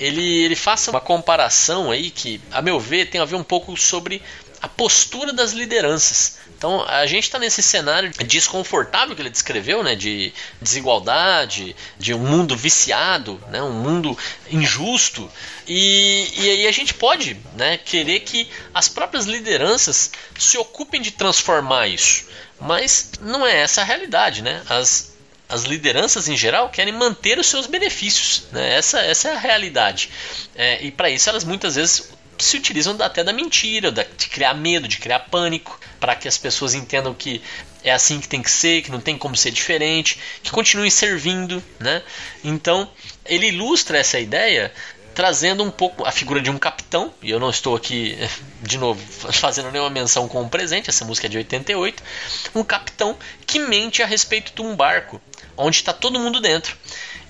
ele, 0.00 0.44
ele 0.44 0.56
faça 0.56 0.90
uma 0.90 1.00
comparação 1.00 1.90
aí 1.90 2.10
que, 2.10 2.40
a 2.50 2.62
meu 2.62 2.80
ver, 2.80 3.10
tem 3.10 3.20
a 3.20 3.24
ver 3.26 3.36
um 3.36 3.44
pouco 3.44 3.76
sobre 3.76 4.22
a 4.62 4.66
postura 4.66 5.32
das 5.32 5.52
lideranças. 5.52 6.38
Então 6.56 6.84
a 6.86 7.06
gente 7.06 7.24
está 7.24 7.38
nesse 7.38 7.62
cenário 7.62 8.10
desconfortável 8.26 9.14
que 9.14 9.22
ele 9.22 9.30
descreveu, 9.30 9.82
né, 9.82 9.94
de 9.94 10.32
desigualdade, 10.60 11.76
de 11.98 12.12
um 12.12 12.18
mundo 12.18 12.56
viciado, 12.56 13.42
né, 13.48 13.62
um 13.62 13.72
mundo 13.72 14.16
injusto. 14.50 15.30
E, 15.66 16.28
e 16.36 16.50
aí 16.50 16.66
a 16.66 16.72
gente 16.72 16.94
pode 16.94 17.38
né, 17.54 17.78
querer 17.78 18.20
que 18.20 18.48
as 18.74 18.88
próprias 18.88 19.26
lideranças 19.26 20.10
se 20.38 20.58
ocupem 20.58 21.00
de 21.00 21.10
transformar 21.10 21.88
isso. 21.88 22.26
Mas 22.58 23.12
não 23.20 23.46
é 23.46 23.60
essa 23.60 23.80
a 23.80 23.84
realidade. 23.84 24.42
Né? 24.42 24.62
As, 24.68 25.09
as 25.50 25.64
lideranças 25.64 26.28
em 26.28 26.36
geral 26.36 26.70
querem 26.70 26.92
manter 26.92 27.38
os 27.38 27.46
seus 27.46 27.66
benefícios. 27.66 28.44
Né? 28.52 28.76
Essa, 28.76 29.00
essa 29.00 29.28
é 29.28 29.32
a 29.32 29.38
realidade. 29.38 30.10
É, 30.54 30.82
e 30.82 30.90
para 30.90 31.10
isso 31.10 31.28
elas 31.28 31.44
muitas 31.44 31.74
vezes 31.74 32.10
se 32.38 32.56
utilizam 32.56 32.96
até 33.00 33.22
da 33.22 33.32
mentira, 33.32 33.92
de 33.92 34.28
criar 34.28 34.54
medo, 34.54 34.88
de 34.88 34.96
criar 34.98 35.18
pânico, 35.20 35.78
para 35.98 36.14
que 36.14 36.26
as 36.26 36.38
pessoas 36.38 36.72
entendam 36.72 37.12
que 37.12 37.42
é 37.84 37.92
assim 37.92 38.20
que 38.20 38.28
tem 38.28 38.42
que 38.42 38.50
ser, 38.50 38.82
que 38.82 38.90
não 38.90 39.00
tem 39.00 39.18
como 39.18 39.36
ser 39.36 39.50
diferente, 39.50 40.18
que 40.42 40.50
continuem 40.50 40.88
servindo. 40.88 41.62
Né? 41.78 42.02
Então 42.42 42.90
ele 43.26 43.48
ilustra 43.48 43.98
essa 43.98 44.18
ideia 44.18 44.72
trazendo 45.14 45.62
um 45.62 45.70
pouco 45.70 46.06
a 46.06 46.12
figura 46.12 46.40
de 46.40 46.50
um 46.50 46.56
capitão, 46.56 47.12
e 47.20 47.30
eu 47.30 47.40
não 47.40 47.50
estou 47.50 47.76
aqui, 47.76 48.16
de 48.62 48.78
novo, 48.78 49.00
fazendo 49.32 49.70
nenhuma 49.70 49.90
menção 49.90 50.28
com 50.28 50.42
o 50.42 50.48
presente, 50.48 50.88
essa 50.88 51.04
música 51.04 51.26
é 51.26 51.30
de 51.30 51.36
88, 51.36 52.02
um 52.54 52.64
capitão 52.64 53.18
que 53.46 53.58
mente 53.58 54.02
a 54.02 54.06
respeito 54.06 54.54
de 54.54 54.62
um 54.62 54.74
barco 54.74 55.20
onde 55.56 55.76
está 55.76 55.92
todo 55.92 56.18
mundo 56.18 56.40
dentro. 56.40 56.76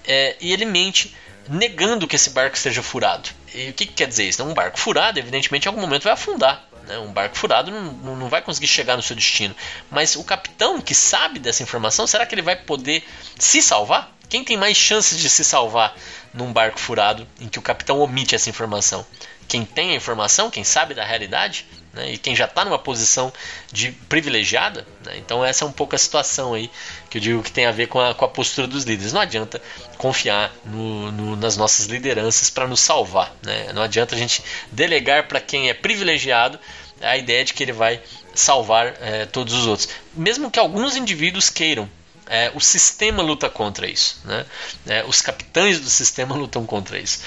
É, 0.06 0.37
e 0.40 0.52
ele 0.52 0.64
mente 0.64 1.14
negando 1.48 2.06
que 2.06 2.16
esse 2.16 2.30
barco 2.30 2.56
esteja 2.56 2.83
furado. 2.83 3.28
E 3.54 3.70
o 3.70 3.72
que, 3.72 3.87
que 3.87 3.92
quer 3.92 4.06
dizer 4.06 4.28
isso? 4.28 4.42
Um 4.44 4.54
barco 4.54 4.78
furado, 4.78 5.18
evidentemente, 5.18 5.66
em 5.66 5.68
algum 5.68 5.80
momento 5.80 6.04
vai 6.04 6.12
afundar. 6.12 6.64
Né? 6.87 6.98
Um 6.98 7.12
barco 7.12 7.37
furado 7.37 7.70
não, 7.70 8.16
não 8.16 8.28
vai 8.28 8.42
conseguir 8.42 8.68
chegar 8.68 8.96
no 8.96 9.02
seu 9.02 9.16
destino. 9.16 9.54
Mas 9.90 10.16
o 10.16 10.24
capitão 10.24 10.80
que 10.80 10.94
sabe 10.94 11.38
dessa 11.38 11.62
informação, 11.62 12.06
será 12.06 12.24
que 12.24 12.35
ele 12.35 12.42
vai 12.42 12.56
poder 12.56 13.04
se 13.38 13.61
salvar? 13.61 14.12
Quem 14.28 14.44
tem 14.44 14.56
mais 14.56 14.76
chances 14.76 15.18
de 15.18 15.28
se 15.28 15.44
salvar 15.44 15.94
num 16.33 16.52
barco 16.52 16.78
furado 16.78 17.26
em 17.40 17.48
que 17.48 17.59
o 17.59 17.62
capitão 17.62 17.98
omite 17.98 18.35
essa 18.35 18.48
informação? 18.48 19.04
Quem 19.48 19.64
tem 19.64 19.90
a 19.90 19.96
informação, 19.96 20.48
quem 20.48 20.62
sabe 20.62 20.94
da 20.94 21.04
realidade, 21.04 21.66
né? 21.92 22.12
e 22.12 22.18
quem 22.18 22.35
já 22.35 22.44
está 22.44 22.64
numa 22.64 22.79
posição 22.79 23.33
de 23.72 23.92
privilegiada. 24.09 24.87
Né? 25.05 25.18
Então 25.18 25.44
essa 25.44 25.64
é 25.64 25.68
um 25.68 25.72
pouco 25.72 25.94
a 25.94 25.98
situação 25.98 26.55
aí 26.55 26.70
que 27.09 27.18
eu 27.18 27.22
digo 27.22 27.42
que 27.42 27.53
tem 27.53 27.66
a 27.66 27.72
ver 27.72 27.88
com 27.88 28.00
a, 28.00 28.14
com 28.14 28.24
a 28.24 28.29
postura 28.29 28.66
dos 28.66 28.85
líderes. 28.85 29.12
Não 29.12 29.20
adianta 29.20 29.61
confiar 29.98 30.53
no, 30.64 31.12
no, 31.12 31.37
nas 31.37 31.57
nossas 31.57 31.87
lideranças 31.87 32.50
para 32.50 32.66
nos 32.66 32.81
salvar. 32.81 33.35
Né? 33.42 33.72
Não 33.72 33.83
adianta 33.83 34.14
a 34.14 34.18
gente 34.18 34.42
delegar 34.70 35.26
para 35.29 35.40
quem 35.40 35.68
é 35.68 35.74
privilegiado 35.74 36.59
a 37.00 37.16
ideia 37.16 37.44
de 37.44 37.55
que 37.55 37.62
ele 37.62 37.72
vai 37.72 38.00
salvar 38.35 38.94
é, 39.00 39.26
todos 39.26 39.55
os 39.55 39.66
outros. 39.66 39.88
Mesmo 40.14 40.50
que 40.50 40.59
alguns 40.59 40.96
indivíduos 40.96 41.50
queiram. 41.50 41.88
É, 42.33 42.53
o 42.55 42.61
sistema 42.61 43.24
luta 43.24 43.50
contra 43.50 43.90
isso. 43.90 44.20
Né? 44.24 44.46
É, 44.87 45.05
os 45.05 45.20
capitães 45.20 45.81
do 45.81 45.90
sistema 45.90 46.33
lutam 46.37 46.64
contra 46.64 46.96
isso. 46.96 47.18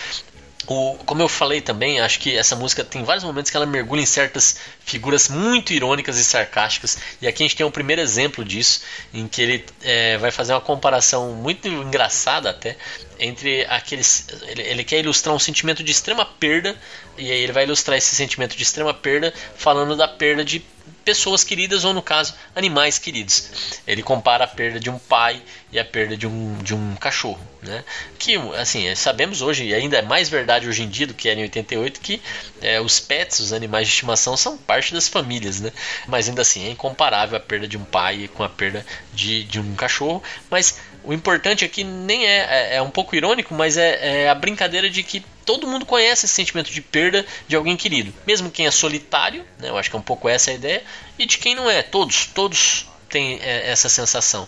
O, 0.65 0.97
como 1.05 1.21
eu 1.21 1.27
falei 1.27 1.59
também, 1.59 1.99
acho 1.99 2.19
que 2.19 2.37
essa 2.37 2.55
música 2.55 2.85
tem 2.85 3.03
vários 3.03 3.23
momentos 3.23 3.51
que 3.51 3.57
ela 3.57 3.65
mergulha 3.65 4.01
em 4.01 4.05
certas 4.05 4.55
figuras 4.79 5.27
muito 5.27 5.73
irônicas 5.73 6.17
e 6.17 6.23
sarcásticas. 6.23 6.97
E 7.21 7.27
aqui 7.27 7.43
a 7.43 7.45
gente 7.45 7.57
tem 7.57 7.65
um 7.65 7.71
primeiro 7.71 8.01
exemplo 8.01 8.45
disso, 8.45 8.81
em 9.13 9.27
que 9.27 9.41
ele 9.41 9.65
é, 9.81 10.17
vai 10.17 10.31
fazer 10.31 10.53
uma 10.53 10.61
comparação 10.61 11.33
muito 11.33 11.67
engraçada 11.67 12.49
até 12.49 12.77
entre 13.19 13.65
aqueles. 13.65 14.27
Ele, 14.47 14.61
ele, 14.61 14.83
quer 14.85 14.99
ilustrar 14.99 15.35
um 15.35 15.39
sentimento 15.39 15.83
de 15.83 15.91
extrema 15.91 16.25
perda, 16.25 16.75
e 17.17 17.29
aí 17.29 17.41
ele 17.41 17.51
vai 17.51 17.65
ilustrar 17.65 17.97
esse 17.97 18.15
sentimento 18.15 18.55
de 18.55 18.63
extrema 18.63 18.93
perda 18.93 19.33
falando 19.55 19.97
da 19.97 20.07
perda 20.07 20.45
de 20.45 20.59
pessoas 21.03 21.43
queridas 21.43 21.83
ou 21.83 21.93
no 21.93 22.01
caso 22.01 22.33
animais 22.55 22.97
queridos. 22.97 23.79
Ele 23.85 24.01
compara 24.01 24.45
a 24.45 24.47
perda 24.47 24.79
de 24.79 24.89
um 24.89 24.97
pai 24.97 25.41
e 25.71 25.79
a 25.79 25.85
perda 25.85 26.15
de 26.15 26.27
um, 26.27 26.57
de 26.61 26.73
um 26.73 26.95
cachorro, 26.95 27.39
né? 27.61 27.83
Que 28.17 28.35
assim 28.55 28.93
sabemos 28.95 29.41
hoje 29.41 29.65
e 29.65 29.73
ainda 29.73 29.97
é 29.97 30.01
mais 30.01 30.29
verdade 30.29 30.67
hoje 30.67 30.83
em 30.83 30.89
dia 30.89 31.07
do 31.07 31.13
que 31.13 31.27
era 31.27 31.39
em 31.39 31.43
88 31.43 31.99
que 31.99 32.21
é, 32.61 32.79
os 32.79 32.99
pets, 32.99 33.39
os 33.39 33.53
animais 33.53 33.87
de 33.87 33.93
estimação 33.93 34.37
são 34.37 34.57
parte 34.57 34.93
das 34.93 35.07
famílias, 35.07 35.59
né? 35.59 35.71
Mas 36.07 36.29
ainda 36.29 36.41
assim 36.41 36.65
é 36.67 36.69
incomparável 36.69 37.37
a 37.37 37.39
perda 37.39 37.67
de 37.67 37.77
um 37.77 37.83
pai 37.83 38.29
com 38.33 38.43
a 38.43 38.49
perda 38.49 38.85
de, 39.13 39.43
de 39.43 39.59
um 39.59 39.75
cachorro, 39.75 40.21
mas 40.49 40.79
o 41.03 41.13
importante 41.13 41.65
aqui 41.65 41.83
nem 41.83 42.25
é, 42.25 42.37
é, 42.37 42.75
é 42.75 42.81
um 42.81 42.89
pouco 42.89 43.15
irônico, 43.15 43.53
mas 43.53 43.77
é, 43.77 44.23
é, 44.23 44.29
a 44.29 44.35
brincadeira 44.35 44.89
de 44.89 45.03
que 45.03 45.23
todo 45.45 45.67
mundo 45.67 45.85
conhece 45.85 46.25
esse 46.25 46.33
sentimento 46.33 46.71
de 46.71 46.81
perda 46.81 47.25
de 47.47 47.55
alguém 47.55 47.75
querido, 47.75 48.13
mesmo 48.25 48.49
quem 48.49 48.65
é 48.65 48.71
solitário, 48.71 49.45
né, 49.59 49.69
eu 49.69 49.77
acho 49.77 49.89
que 49.89 49.95
é 49.95 49.99
um 49.99 50.03
pouco 50.03 50.29
essa 50.29 50.51
a 50.51 50.53
ideia, 50.53 50.83
e 51.19 51.25
de 51.25 51.37
quem 51.37 51.55
não 51.55 51.69
é, 51.69 51.81
todos, 51.81 52.27
todos 52.27 52.87
têm 53.09 53.39
é, 53.43 53.69
essa 53.69 53.87
sensação. 53.87 54.47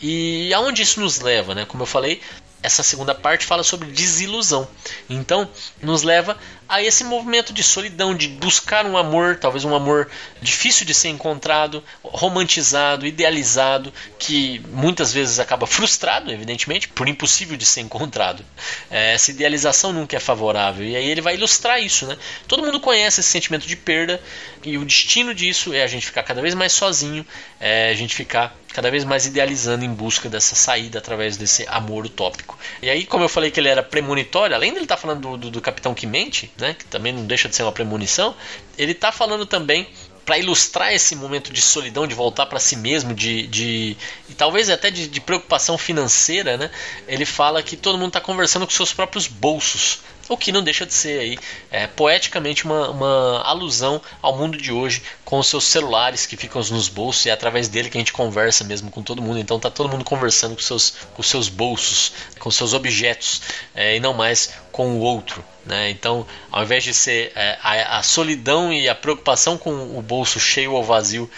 E 0.00 0.52
aonde 0.52 0.82
isso 0.82 0.98
nos 0.98 1.20
leva, 1.20 1.54
né? 1.54 1.64
Como 1.64 1.82
eu 1.82 1.86
falei, 1.86 2.20
essa 2.62 2.82
segunda 2.82 3.14
parte 3.14 3.46
fala 3.46 3.62
sobre 3.62 3.90
desilusão. 3.90 4.68
Então, 5.08 5.48
nos 5.82 6.02
leva 6.02 6.36
a 6.68 6.82
esse 6.82 7.02
movimento 7.02 7.52
de 7.52 7.64
solidão, 7.64 8.14
de 8.14 8.28
buscar 8.28 8.86
um 8.86 8.96
amor, 8.96 9.36
talvez 9.36 9.64
um 9.64 9.74
amor 9.74 10.08
difícil 10.40 10.86
de 10.86 10.94
ser 10.94 11.08
encontrado, 11.08 11.82
romantizado, 12.02 13.06
idealizado, 13.06 13.92
que 14.18 14.60
muitas 14.68 15.12
vezes 15.12 15.40
acaba 15.40 15.66
frustrado, 15.66 16.30
evidentemente, 16.30 16.86
por 16.86 17.08
impossível 17.08 17.56
de 17.56 17.66
ser 17.66 17.80
encontrado. 17.80 18.44
É, 18.90 19.14
essa 19.14 19.32
idealização 19.32 19.92
nunca 19.92 20.16
é 20.16 20.20
favorável. 20.20 20.86
E 20.86 20.94
aí 20.94 21.10
ele 21.10 21.20
vai 21.20 21.34
ilustrar 21.34 21.82
isso, 21.82 22.06
né? 22.06 22.16
Todo 22.46 22.62
mundo 22.62 22.78
conhece 22.78 23.20
esse 23.20 23.30
sentimento 23.30 23.66
de 23.66 23.74
perda 23.74 24.20
e 24.62 24.78
o 24.78 24.84
destino 24.84 25.34
disso 25.34 25.72
é 25.72 25.82
a 25.82 25.86
gente 25.86 26.06
ficar 26.06 26.22
cada 26.22 26.40
vez 26.40 26.54
mais 26.54 26.72
sozinho, 26.72 27.26
é 27.58 27.90
a 27.90 27.94
gente 27.94 28.14
ficar 28.14 28.56
cada 28.72 28.90
vez 28.90 29.04
mais 29.04 29.26
idealizando 29.26 29.84
em 29.84 29.92
busca 29.92 30.28
dessa 30.28 30.54
saída 30.54 30.98
através 30.98 31.36
desse 31.36 31.66
amor 31.68 32.06
utópico. 32.06 32.58
E 32.80 32.88
aí, 32.88 33.04
como 33.04 33.24
eu 33.24 33.28
falei 33.28 33.50
que 33.50 33.58
ele 33.58 33.68
era 33.68 33.82
premonitório, 33.82 34.54
além 34.54 34.72
dele 34.72 34.84
estar 34.84 34.96
tá 34.96 35.00
falando 35.00 35.20
do, 35.20 35.36
do, 35.36 35.50
do 35.50 35.60
Capitão 35.60 35.94
que 35.94 36.06
mente, 36.06 36.50
né, 36.56 36.74
que 36.78 36.84
também 36.84 37.12
não 37.12 37.24
deixa 37.24 37.48
de 37.48 37.56
ser 37.56 37.62
uma 37.62 37.72
premonição, 37.72 38.34
ele 38.78 38.92
está 38.92 39.10
falando 39.10 39.44
também 39.44 39.88
para 40.24 40.38
ilustrar 40.38 40.94
esse 40.94 41.16
momento 41.16 41.52
de 41.52 41.60
solidão, 41.60 42.06
de 42.06 42.14
voltar 42.14 42.46
para 42.46 42.60
si 42.60 42.76
mesmo, 42.76 43.12
de, 43.12 43.48
de 43.48 43.96
e 44.28 44.34
talvez 44.34 44.70
até 44.70 44.90
de, 44.90 45.08
de, 45.08 45.20
preocupação 45.20 45.76
financeira, 45.76 46.56
né? 46.56 46.70
Ele 47.08 47.24
fala 47.24 47.62
que 47.64 47.76
todo 47.76 47.98
mundo 47.98 48.08
está 48.08 48.20
conversando 48.20 48.64
com 48.64 48.72
seus 48.72 48.92
próprios 48.92 49.26
bolsos, 49.26 50.00
o 50.30 50.36
que 50.36 50.52
não 50.52 50.62
deixa 50.62 50.86
de 50.86 50.94
ser 50.94 51.18
aí 51.18 51.38
é, 51.72 51.88
poeticamente 51.88 52.64
uma, 52.64 52.88
uma 52.88 53.42
alusão 53.42 54.00
ao 54.22 54.38
mundo 54.38 54.56
de 54.56 54.70
hoje 54.72 55.02
com 55.24 55.40
os 55.40 55.48
seus 55.48 55.64
celulares 55.64 56.24
que 56.24 56.36
ficam 56.36 56.62
nos 56.70 56.88
bolsos 56.88 57.26
e 57.26 57.30
é 57.30 57.32
através 57.32 57.66
dele 57.66 57.90
que 57.90 57.98
a 57.98 58.00
gente 58.00 58.12
conversa 58.12 58.62
mesmo 58.62 58.92
com 58.92 59.02
todo 59.02 59.20
mundo. 59.20 59.40
Então 59.40 59.58
tá 59.58 59.68
todo 59.68 59.88
mundo 59.88 60.04
conversando 60.04 60.54
com 60.54 60.62
seus, 60.62 60.94
com 61.14 61.22
seus 61.22 61.48
bolsos, 61.48 62.12
com 62.38 62.48
seus 62.48 62.72
objetos 62.72 63.42
é, 63.74 63.96
e 63.96 64.00
não 64.00 64.14
mais 64.14 64.54
com 64.70 64.92
o 64.92 65.00
outro. 65.00 65.44
Né? 65.66 65.90
Então, 65.90 66.24
ao 66.50 66.62
invés 66.62 66.84
de 66.84 66.94
ser 66.94 67.32
é, 67.34 67.58
a, 67.60 67.98
a 67.98 68.02
solidão 68.04 68.72
e 68.72 68.88
a 68.88 68.94
preocupação 68.94 69.58
com 69.58 69.98
o 69.98 70.00
bolso 70.00 70.38
cheio 70.38 70.74
ou 70.74 70.84
vazio 70.84 71.28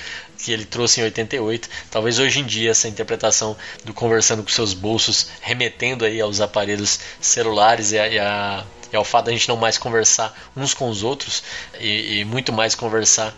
que 0.43 0.53
ele 0.53 0.65
trouxe 0.65 1.01
em 1.01 1.05
88. 1.05 1.69
Talvez 1.91 2.19
hoje 2.19 2.41
em 2.41 2.45
dia 2.45 2.73
essa 2.73 2.89
interpretação 2.89 3.57
do 3.85 3.95
conversando 3.95 4.43
com 4.43 4.49
seus 4.49 4.75
bolsos, 4.75 5.29
remetendo 5.41 6.05
aí 6.05 6.21
aos 6.21 6.41
aparelhos 6.41 6.99
celulares 7.21 7.93
e 7.93 7.99
a, 7.99 8.09
e 8.09 8.19
a 8.19 8.65
é 8.97 8.99
o 8.99 9.05
fato 9.05 9.27
da 9.27 9.33
gente 9.33 9.49
não 9.49 9.57
mais 9.57 9.79
conversar 9.79 10.33
uns 10.57 10.75
com 10.75 10.89
os 10.89 11.03
outros 11.03 11.43
e, 11.79 12.21
e 12.21 12.25
muito 12.25 12.53
mais 12.53 12.75
conversar 12.75 13.35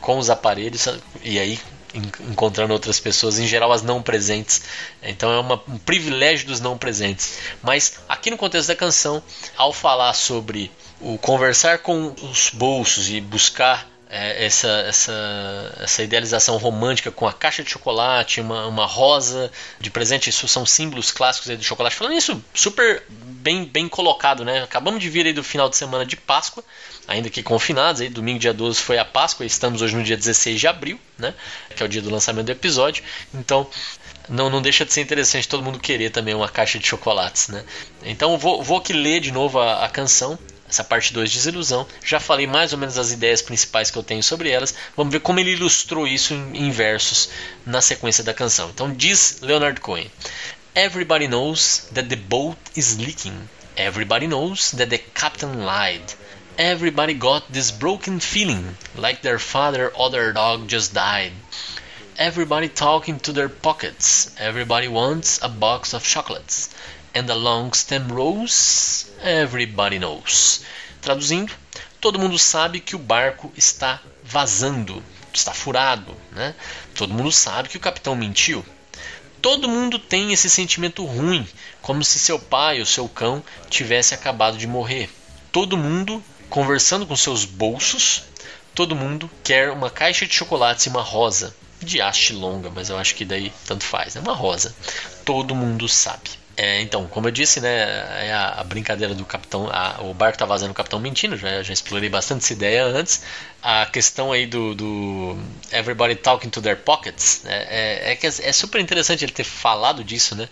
com 0.00 0.18
os 0.18 0.30
aparelhos 0.30 0.86
e 1.22 1.38
aí 1.38 1.58
encontrando 1.94 2.72
outras 2.72 2.98
pessoas, 2.98 3.38
em 3.38 3.46
geral 3.46 3.72
as 3.72 3.82
não 3.82 4.02
presentes. 4.02 4.62
Então 5.02 5.30
é 5.30 5.38
uma, 5.38 5.62
um 5.68 5.78
privilégio 5.78 6.46
dos 6.46 6.60
não 6.60 6.78
presentes. 6.78 7.38
Mas 7.62 7.94
aqui 8.08 8.30
no 8.30 8.36
contexto 8.36 8.68
da 8.68 8.76
canção, 8.76 9.22
ao 9.56 9.72
falar 9.72 10.12
sobre 10.14 10.70
o 11.00 11.18
conversar 11.18 11.78
com 11.78 12.14
os 12.22 12.50
bolsos 12.50 13.10
e 13.10 13.20
buscar 13.20 13.86
é, 14.08 14.44
essa, 14.44 14.68
essa, 14.68 15.78
essa 15.80 16.02
idealização 16.02 16.56
romântica 16.58 17.10
com 17.10 17.26
a 17.26 17.32
caixa 17.32 17.62
de 17.62 17.70
chocolate, 17.70 18.40
uma, 18.40 18.66
uma 18.66 18.86
rosa 18.86 19.50
de 19.80 19.90
presente, 19.90 20.30
isso 20.30 20.46
são 20.46 20.64
símbolos 20.66 21.10
clássicos 21.10 21.56
do 21.56 21.64
chocolate. 21.64 21.96
Falando 21.96 22.14
isso, 22.14 22.42
super 22.54 23.02
bem, 23.42 23.64
bem 23.64 23.88
colocado, 23.88 24.44
né? 24.44 24.62
Acabamos 24.62 25.00
de 25.00 25.08
vir 25.08 25.26
aí 25.26 25.32
do 25.32 25.42
final 25.42 25.68
de 25.68 25.76
semana 25.76 26.06
de 26.06 26.16
Páscoa, 26.16 26.64
ainda 27.06 27.28
que 27.28 27.42
confinados, 27.42 28.00
aí, 28.00 28.08
domingo 28.08 28.38
dia 28.38 28.54
12 28.54 28.80
foi 28.80 28.98
a 28.98 29.04
Páscoa, 29.04 29.44
estamos 29.44 29.82
hoje 29.82 29.96
no 29.96 30.02
dia 30.02 30.16
16 30.16 30.60
de 30.60 30.66
abril, 30.66 30.98
né? 31.18 31.34
Que 31.74 31.82
é 31.82 31.86
o 31.86 31.88
dia 31.88 32.00
do 32.00 32.10
lançamento 32.10 32.46
do 32.46 32.52
episódio. 32.52 33.02
Então, 33.34 33.68
não, 34.28 34.48
não 34.48 34.62
deixa 34.62 34.84
de 34.84 34.92
ser 34.92 35.00
interessante 35.00 35.48
todo 35.48 35.62
mundo 35.62 35.78
querer 35.78 36.10
também 36.10 36.34
uma 36.34 36.48
caixa 36.48 36.78
de 36.78 36.86
chocolates, 36.86 37.48
né? 37.48 37.64
Então 38.04 38.38
vou, 38.38 38.62
vou 38.62 38.78
aqui 38.78 38.92
ler 38.92 39.20
de 39.20 39.32
novo 39.32 39.58
a, 39.58 39.84
a 39.84 39.88
canção 39.88 40.38
essa 40.72 40.82
parte 40.82 41.12
2 41.12 41.30
desilusão. 41.30 41.86
Já 42.02 42.18
falei 42.18 42.46
mais 42.46 42.72
ou 42.72 42.78
menos 42.78 42.96
as 42.96 43.12
ideias 43.12 43.42
principais 43.42 43.90
que 43.90 43.98
eu 43.98 44.02
tenho 44.02 44.22
sobre 44.22 44.48
elas. 44.48 44.74
Vamos 44.96 45.12
ver 45.12 45.20
como 45.20 45.38
ele 45.38 45.52
ilustrou 45.52 46.06
isso 46.06 46.32
em, 46.32 46.70
versos 46.70 47.28
na 47.66 47.82
sequência 47.82 48.24
da 48.24 48.32
canção. 48.32 48.70
Então 48.70 48.92
diz 48.92 49.38
Leonard 49.42 49.78
Cohen: 49.80 50.10
Everybody 50.74 51.26
knows 51.26 51.86
that 51.92 52.08
the 52.08 52.16
boat 52.16 52.56
is 52.74 52.98
leaking. 52.98 53.50
Everybody 53.76 54.26
knows 54.26 54.70
that 54.70 54.88
the 54.88 54.96
captain 54.96 55.66
lied. 55.66 56.14
Everybody 56.56 57.12
got 57.12 57.52
this 57.52 57.70
broken 57.70 58.20
feeling, 58.20 58.78
like 58.96 59.20
their 59.20 59.38
father 59.38 59.90
or 59.90 60.08
their 60.08 60.32
dog 60.32 60.68
just 60.68 60.94
died. 60.94 61.32
Everybody 62.16 62.70
talking 62.70 63.20
to 63.20 63.34
their 63.34 63.50
pockets. 63.50 64.34
Everybody 64.38 64.88
wants 64.88 65.38
a 65.42 65.50
box 65.50 65.92
of 65.92 66.04
chocolates. 66.04 66.70
And 67.14 67.28
a 67.28 67.34
long 67.34 67.74
stem 67.74 68.10
rose, 68.10 69.10
everybody 69.20 69.98
knows. 69.98 70.64
Traduzindo, 71.02 71.52
todo 72.00 72.18
mundo 72.18 72.38
sabe 72.38 72.80
que 72.80 72.96
o 72.96 72.98
barco 72.98 73.52
está 73.58 74.00
vazando, 74.24 75.04
está 75.34 75.52
furado, 75.52 76.16
né? 76.30 76.54
Todo 76.94 77.12
mundo 77.12 77.30
sabe 77.30 77.68
que 77.68 77.76
o 77.76 77.80
capitão 77.80 78.16
mentiu. 78.16 78.64
Todo 79.42 79.68
mundo 79.68 79.98
tem 79.98 80.32
esse 80.32 80.48
sentimento 80.48 81.04
ruim, 81.04 81.46
como 81.82 82.04
se 82.04 82.20
seu 82.20 82.38
pai 82.38 82.78
ou 82.78 82.86
seu 82.86 83.08
cão 83.08 83.42
tivesse 83.68 84.14
acabado 84.14 84.56
de 84.56 84.68
morrer. 84.68 85.10
Todo 85.50 85.76
mundo 85.76 86.22
conversando 86.48 87.04
com 87.04 87.16
seus 87.16 87.44
bolsos, 87.44 88.22
todo 88.72 88.94
mundo 88.94 89.28
quer 89.42 89.70
uma 89.70 89.90
caixa 89.90 90.26
de 90.26 90.32
chocolates 90.32 90.86
e 90.86 90.88
uma 90.88 91.02
rosa 91.02 91.54
de 91.80 92.00
haste 92.00 92.32
longa, 92.32 92.70
mas 92.70 92.88
eu 92.88 92.96
acho 92.96 93.16
que 93.16 93.24
daí 93.24 93.52
tanto 93.66 93.82
faz, 93.82 94.14
é 94.14 94.20
né? 94.20 94.24
uma 94.24 94.36
rosa. 94.36 94.72
Todo 95.24 95.56
mundo 95.56 95.88
sabe. 95.88 96.41
É, 96.54 96.82
então, 96.82 97.06
como 97.06 97.28
eu 97.28 97.32
disse, 97.32 97.60
né, 97.60 98.26
é 98.26 98.32
a, 98.32 98.60
a 98.60 98.64
brincadeira 98.64 99.14
do 99.14 99.24
capitão, 99.24 99.68
a, 99.72 100.02
o 100.02 100.12
barco 100.12 100.36
tá 100.36 100.44
vazando 100.44 100.72
o 100.72 100.74
capitão 100.74 101.00
mentindo, 101.00 101.36
já, 101.36 101.62
já 101.62 101.72
explorei 101.72 102.10
bastante 102.10 102.44
essa 102.44 102.52
ideia 102.52 102.84
antes. 102.84 103.22
A 103.62 103.86
questão 103.86 104.32
aí 104.32 104.46
do, 104.46 104.74
do 104.74 105.38
everybody 105.72 106.14
talking 106.14 106.50
to 106.50 106.60
their 106.60 106.76
pockets, 106.76 107.42
né, 107.44 107.66
é, 107.70 108.12
é, 108.12 108.16
que 108.16 108.26
é, 108.26 108.30
é 108.42 108.52
super 108.52 108.80
interessante 108.80 109.24
ele 109.24 109.32
ter 109.32 109.44
falado 109.44 110.04
disso, 110.04 110.34
né? 110.34 110.48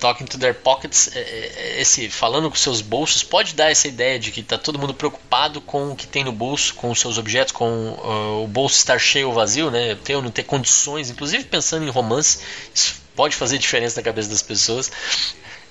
Talking 0.00 0.24
to 0.24 0.38
their 0.38 0.54
pockets, 0.54 1.14
é, 1.14 1.20
é, 1.20 1.80
esse 1.80 2.10
falando 2.10 2.50
com 2.50 2.56
seus 2.56 2.80
bolsos, 2.80 3.22
pode 3.22 3.54
dar 3.54 3.70
essa 3.70 3.86
ideia 3.86 4.18
de 4.18 4.32
que 4.32 4.42
tá 4.42 4.58
todo 4.58 4.78
mundo 4.78 4.92
preocupado 4.92 5.60
com 5.60 5.92
o 5.92 5.96
que 5.96 6.06
tem 6.06 6.24
no 6.24 6.32
bolso, 6.32 6.74
com 6.74 6.90
os 6.90 6.98
seus 6.98 7.16
objetos, 7.16 7.52
com 7.52 7.64
uh, 7.64 8.42
o 8.42 8.48
bolso 8.48 8.76
estar 8.76 8.98
cheio 8.98 9.28
ou 9.28 9.34
vazio, 9.34 9.70
né? 9.70 9.94
Ter 10.02 10.16
ou 10.16 10.22
não 10.22 10.32
ter 10.32 10.42
condições, 10.42 11.10
inclusive 11.10 11.44
pensando 11.44 11.84
em 11.84 11.90
romance, 11.90 12.40
isso 12.74 13.02
pode 13.14 13.36
fazer 13.36 13.56
diferença 13.58 14.00
na 14.00 14.04
cabeça 14.04 14.28
das 14.28 14.42
pessoas 14.42 14.90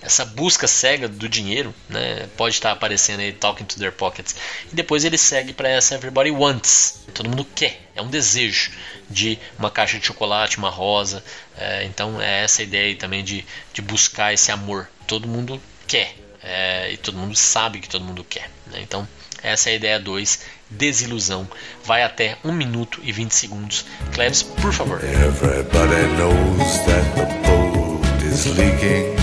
essa 0.03 0.25
busca 0.25 0.67
cega 0.67 1.07
do 1.07 1.29
dinheiro, 1.29 1.73
né, 1.89 2.27
pode 2.35 2.55
estar 2.55 2.71
aparecendo 2.71 3.21
aí 3.21 3.31
talking 3.31 3.63
to 3.63 3.77
their 3.79 3.91
pockets. 3.91 4.35
E 4.71 4.75
depois 4.75 5.03
ele 5.05 5.17
segue 5.17 5.53
para 5.53 5.69
essa 5.69 5.95
everybody 5.95 6.29
wants, 6.29 6.99
todo 7.13 7.29
mundo 7.29 7.45
quer, 7.55 7.89
é 7.95 8.01
um 8.01 8.09
desejo 8.09 8.71
de 9.09 9.39
uma 9.57 9.71
caixa 9.71 9.97
de 9.97 10.05
chocolate, 10.05 10.57
uma 10.57 10.69
rosa. 10.69 11.23
É, 11.57 11.83
então 11.85 12.21
é 12.21 12.43
essa 12.43 12.61
ideia 12.61 12.87
aí 12.87 12.95
também 12.95 13.23
de, 13.23 13.45
de 13.73 13.81
buscar 13.81 14.33
esse 14.33 14.51
amor. 14.51 14.89
Todo 15.07 15.27
mundo 15.27 15.61
quer 15.87 16.15
é, 16.43 16.91
e 16.91 16.97
todo 16.97 17.17
mundo 17.17 17.35
sabe 17.35 17.79
que 17.79 17.87
todo 17.87 18.03
mundo 18.03 18.23
quer. 18.23 18.49
Né? 18.67 18.79
Então 18.81 19.07
essa 19.41 19.69
é 19.69 19.73
a 19.73 19.75
ideia 19.75 19.99
2, 19.99 20.39
desilusão. 20.69 21.47
Vai 21.83 22.03
até 22.03 22.37
1 22.43 22.51
minuto 22.51 22.99
e 23.03 23.11
20 23.11 23.31
segundos. 23.31 23.85
Cleves, 24.13 24.43
por 24.43 24.73
favor. 24.73 25.03
Everybody 25.03 26.07
knows 26.17 26.77
that 26.85 27.15
the 27.15 27.25
boat 27.47 28.23
is 28.23 28.45
leaking. 28.57 29.22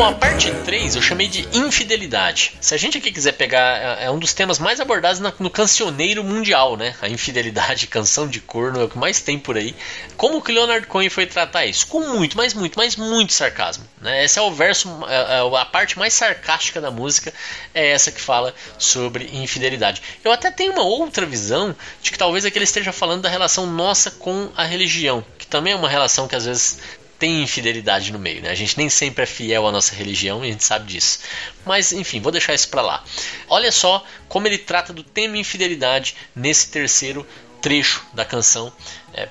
Bom, 0.00 0.06
a 0.06 0.14
parte 0.14 0.50
3 0.50 0.96
eu 0.96 1.02
chamei 1.02 1.28
de 1.28 1.46
infidelidade. 1.52 2.54
Se 2.58 2.74
a 2.74 2.78
gente 2.78 2.96
aqui 2.96 3.12
quiser 3.12 3.32
pegar, 3.32 3.98
é, 4.00 4.06
é 4.06 4.10
um 4.10 4.18
dos 4.18 4.32
temas 4.32 4.58
mais 4.58 4.80
abordados 4.80 5.20
no 5.38 5.50
cancioneiro 5.50 6.24
mundial, 6.24 6.74
né? 6.74 6.94
A 7.02 7.08
infidelidade, 7.10 7.84
canção 7.86 8.26
de 8.26 8.40
corno, 8.40 8.80
é 8.80 8.84
o 8.84 8.88
que 8.88 8.96
mais 8.96 9.20
tem 9.20 9.38
por 9.38 9.58
aí. 9.58 9.76
Como 10.16 10.40
que 10.40 10.52
Leonard 10.52 10.86
Cohen 10.86 11.10
foi 11.10 11.26
tratar 11.26 11.66
isso? 11.66 11.86
Com 11.86 12.00
muito, 12.00 12.34
mas 12.34 12.54
muito, 12.54 12.78
mas 12.78 12.96
muito 12.96 13.34
sarcasmo. 13.34 13.84
Né? 14.00 14.24
Esse 14.24 14.38
é 14.38 14.42
o 14.42 14.50
verso, 14.50 14.88
é, 15.06 15.36
é, 15.36 15.60
a 15.60 15.66
parte 15.66 15.98
mais 15.98 16.14
sarcástica 16.14 16.80
da 16.80 16.90
música 16.90 17.30
é 17.74 17.90
essa 17.90 18.10
que 18.10 18.22
fala 18.22 18.54
sobre 18.78 19.28
infidelidade. 19.34 20.00
Eu 20.24 20.32
até 20.32 20.50
tenho 20.50 20.72
uma 20.72 20.82
outra 20.82 21.26
visão 21.26 21.76
de 22.00 22.10
que 22.10 22.16
talvez 22.16 22.46
aqui 22.46 22.56
ele 22.56 22.64
esteja 22.64 22.90
falando 22.90 23.20
da 23.20 23.28
relação 23.28 23.66
nossa 23.66 24.10
com 24.10 24.50
a 24.56 24.64
religião, 24.64 25.22
que 25.36 25.46
também 25.46 25.74
é 25.74 25.76
uma 25.76 25.90
relação 25.90 26.26
que 26.26 26.34
às 26.34 26.46
vezes 26.46 26.78
tem 27.20 27.42
infidelidade 27.42 28.10
no 28.10 28.18
meio, 28.18 28.40
né? 28.40 28.50
A 28.50 28.54
gente 28.54 28.78
nem 28.78 28.88
sempre 28.88 29.22
é 29.22 29.26
fiel 29.26 29.66
à 29.66 29.70
nossa 29.70 29.94
religião 29.94 30.42
e 30.42 30.48
a 30.48 30.52
gente 30.52 30.64
sabe 30.64 30.90
disso. 30.90 31.20
Mas 31.66 31.92
enfim, 31.92 32.18
vou 32.18 32.32
deixar 32.32 32.54
isso 32.54 32.68
para 32.70 32.80
lá. 32.80 33.04
Olha 33.46 33.70
só 33.70 34.02
como 34.26 34.48
ele 34.48 34.56
trata 34.56 34.92
do 34.92 35.04
tema 35.04 35.36
infidelidade 35.36 36.16
nesse 36.34 36.68
terceiro 36.68 37.26
trecho 37.60 38.02
da 38.14 38.24
canção, 38.24 38.72
é, 39.12 39.28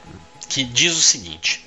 que 0.47 0.63
diz 0.63 0.95
o 0.95 1.01
seguinte: 1.01 1.65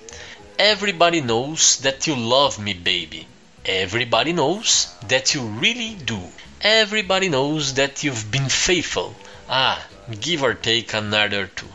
Everybody 0.56 1.20
knows 1.20 1.78
that 1.78 2.08
you 2.08 2.14
love 2.14 2.61
me, 2.61 2.72
baby. 2.72 3.26
Everybody 3.64 4.32
knows 4.32 4.90
that 5.08 5.37
you 5.37 5.58
really 5.61 5.96
do. 5.96 6.22
Everybody 6.61 7.28
knows 7.28 7.72
that 7.72 8.06
you've 8.06 8.26
been 8.26 8.48
faithful. 8.48 9.14
Ah, 9.48 9.82
give 10.20 10.44
or 10.44 10.54
take 10.54 10.96
another 10.96 11.48
two. 11.48 11.68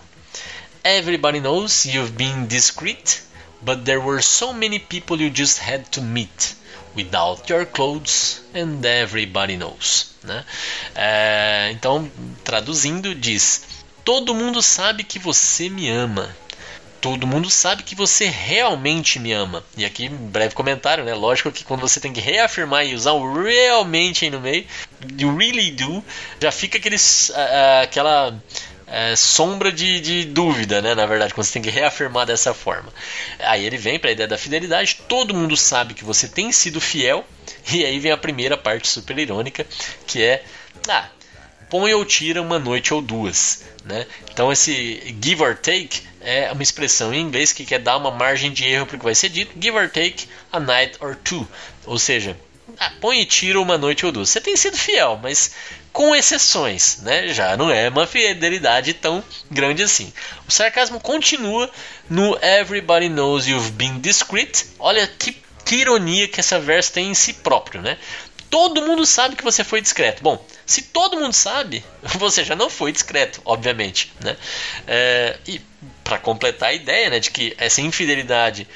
Everybody 0.86 1.42
knows 1.42 1.86
you've 1.86 2.18
been 2.18 2.48
discreet, 2.48 3.22
but 3.62 3.86
there 3.86 4.00
were 4.00 4.22
so 4.22 4.54
many 4.54 4.80
people 4.80 5.20
you 5.20 5.30
just 5.30 5.60
had 5.60 5.92
to 5.92 6.02
meet 6.02 6.56
without 6.96 7.48
your 7.50 7.66
clothes, 7.66 8.42
and 8.54 8.84
everybody 8.84 9.56
knows. 9.56 10.14
Né? 10.24 10.44
É, 10.96 11.70
então, 11.72 12.12
traduzindo, 12.44 13.14
diz: 13.14 13.64
Todo 14.04 14.34
mundo 14.34 14.62
sabe 14.62 15.04
que 15.04 15.20
você 15.20 15.70
me 15.70 15.90
ama. 15.90 16.36
Todo 17.00 17.28
mundo 17.28 17.50
sabe 17.50 17.84
que 17.84 17.94
você 17.94 18.26
realmente 18.26 19.20
me 19.20 19.32
ama. 19.32 19.64
E 19.78 19.86
aqui, 19.86 20.10
breve 20.10 20.56
comentário, 20.56 21.04
né? 21.04 21.14
Lógico 21.14 21.52
que 21.52 21.64
quando 21.64 21.82
você 21.82 22.00
tem 22.00 22.12
que 22.12 22.20
reafirmar 22.20 22.86
e 22.86 22.96
usar 22.96 23.12
o 23.12 23.44
realmente 23.44 24.26
aí 24.26 24.32
no 24.32 24.42
meio, 24.42 24.66
you 25.16 25.38
really 25.38 25.72
do, 25.72 26.04
já 26.42 26.52
fica 26.52 26.80
aqueles, 26.80 27.30
uh, 27.30 27.84
aquela 27.84 28.34
é, 28.88 29.16
sombra 29.16 29.72
de, 29.72 30.00
de, 30.00 30.26
dúvida, 30.26 30.82
né? 30.82 30.96
Na 30.96 31.06
verdade, 31.06 31.34
quando 31.34 31.46
você 31.46 31.54
tem 31.54 31.62
que 31.62 31.70
reafirmar 31.70 32.26
dessa 32.26 32.54
forma. 32.54 32.92
Aí 33.40 33.66
ele 33.66 33.78
vem 33.78 34.00
para 34.00 34.10
a 34.10 34.14
ideia 34.14 34.28
da 34.28 34.38
fidelidade. 34.38 35.02
Todo 35.08 35.34
mundo 35.34 35.58
sabe 35.58 35.94
que 35.94 36.06
você 36.06 36.28
tem 36.28 36.52
sido 36.52 36.80
fiel. 36.80 37.26
E 37.70 37.84
aí 37.84 38.00
vem 38.00 38.14
a 38.14 38.18
primeira 38.18 38.56
parte 38.56 38.88
super 38.88 39.18
irônica, 39.20 39.68
que 40.06 40.24
é, 40.24 40.42
ah, 40.88 41.10
põe 41.70 41.94
ou 41.94 42.06
tira 42.06 42.42
uma 42.42 42.58
noite 42.58 42.94
ou 42.94 43.02
duas, 43.02 43.66
né? 43.84 44.06
Então 44.32 44.50
esse 44.54 45.14
give 45.22 45.44
or 45.44 45.54
take 45.54 46.02
é 46.22 46.50
uma 46.52 46.64
expressão 46.64 47.14
em 47.14 47.20
inglês 47.20 47.52
que 47.52 47.66
quer 47.66 47.80
dar 47.80 47.98
uma 47.98 48.10
margem 48.10 48.54
de 48.54 48.66
erro 48.66 48.86
para 48.86 48.96
o 48.96 49.00
que 49.00 49.04
vai 49.04 49.16
ser 49.16 49.28
dito. 49.28 49.52
Give 49.60 49.78
or 49.78 49.90
take 49.90 50.28
a 50.50 50.62
night 50.62 50.98
or 51.02 51.14
two, 51.16 51.46
ou 51.86 52.00
seja, 52.00 52.38
ah, 52.80 52.92
põe 53.02 53.22
e 53.22 53.26
tira 53.26 53.60
uma 53.60 53.78
noite 53.78 54.06
ou 54.06 54.12
duas. 54.12 54.30
Você 54.30 54.40
tem 54.40 54.56
sido 54.56 54.78
fiel, 54.78 55.20
mas 55.22 55.52
com 55.98 56.16
exceções, 56.16 57.00
né? 57.02 57.30
Já 57.30 57.58
não 57.58 57.72
é 57.72 57.90
uma 57.90 58.06
fidelidade 58.06 58.94
tão 58.94 59.24
grande 59.50 59.82
assim. 59.82 60.14
O 60.48 60.52
sarcasmo 60.52 61.00
continua 61.00 61.72
no 62.08 62.38
Everybody 62.40 63.10
Knows 63.10 63.48
You've 63.48 63.72
Been 63.72 64.00
Discreet. 64.00 64.64
Olha 64.78 65.08
que, 65.08 65.36
que 65.66 65.78
ironia 65.78 66.28
que 66.28 66.40
essa 66.40 66.60
verso 66.60 66.94
tem 66.94 67.10
em 67.10 67.16
si 67.16 67.34
próprio, 67.34 67.82
né? 67.82 67.98
Todo 68.48 68.84
mundo 68.84 69.08
sabe 69.08 69.36
que 69.36 69.44
você 69.44 69.64
foi 69.64 69.82
discreto. 69.82 70.22
Bom, 70.22 70.40
se 70.68 70.84
todo 70.84 71.20
mundo 71.20 71.34
sabe, 71.34 71.84
você 72.14 72.46
já 72.46 72.56
não 72.56 72.70
foi 72.70 72.92
discreto, 72.92 73.42
obviamente, 73.44 74.14
né? 74.20 74.38
É, 74.86 75.40
e 75.48 75.60
para 76.04 76.20
completar 76.20 76.70
a 76.70 76.74
ideia, 76.74 77.10
né, 77.10 77.20
de 77.20 77.32
que 77.32 77.56
essa 77.58 77.82
infidelidade 77.82 78.68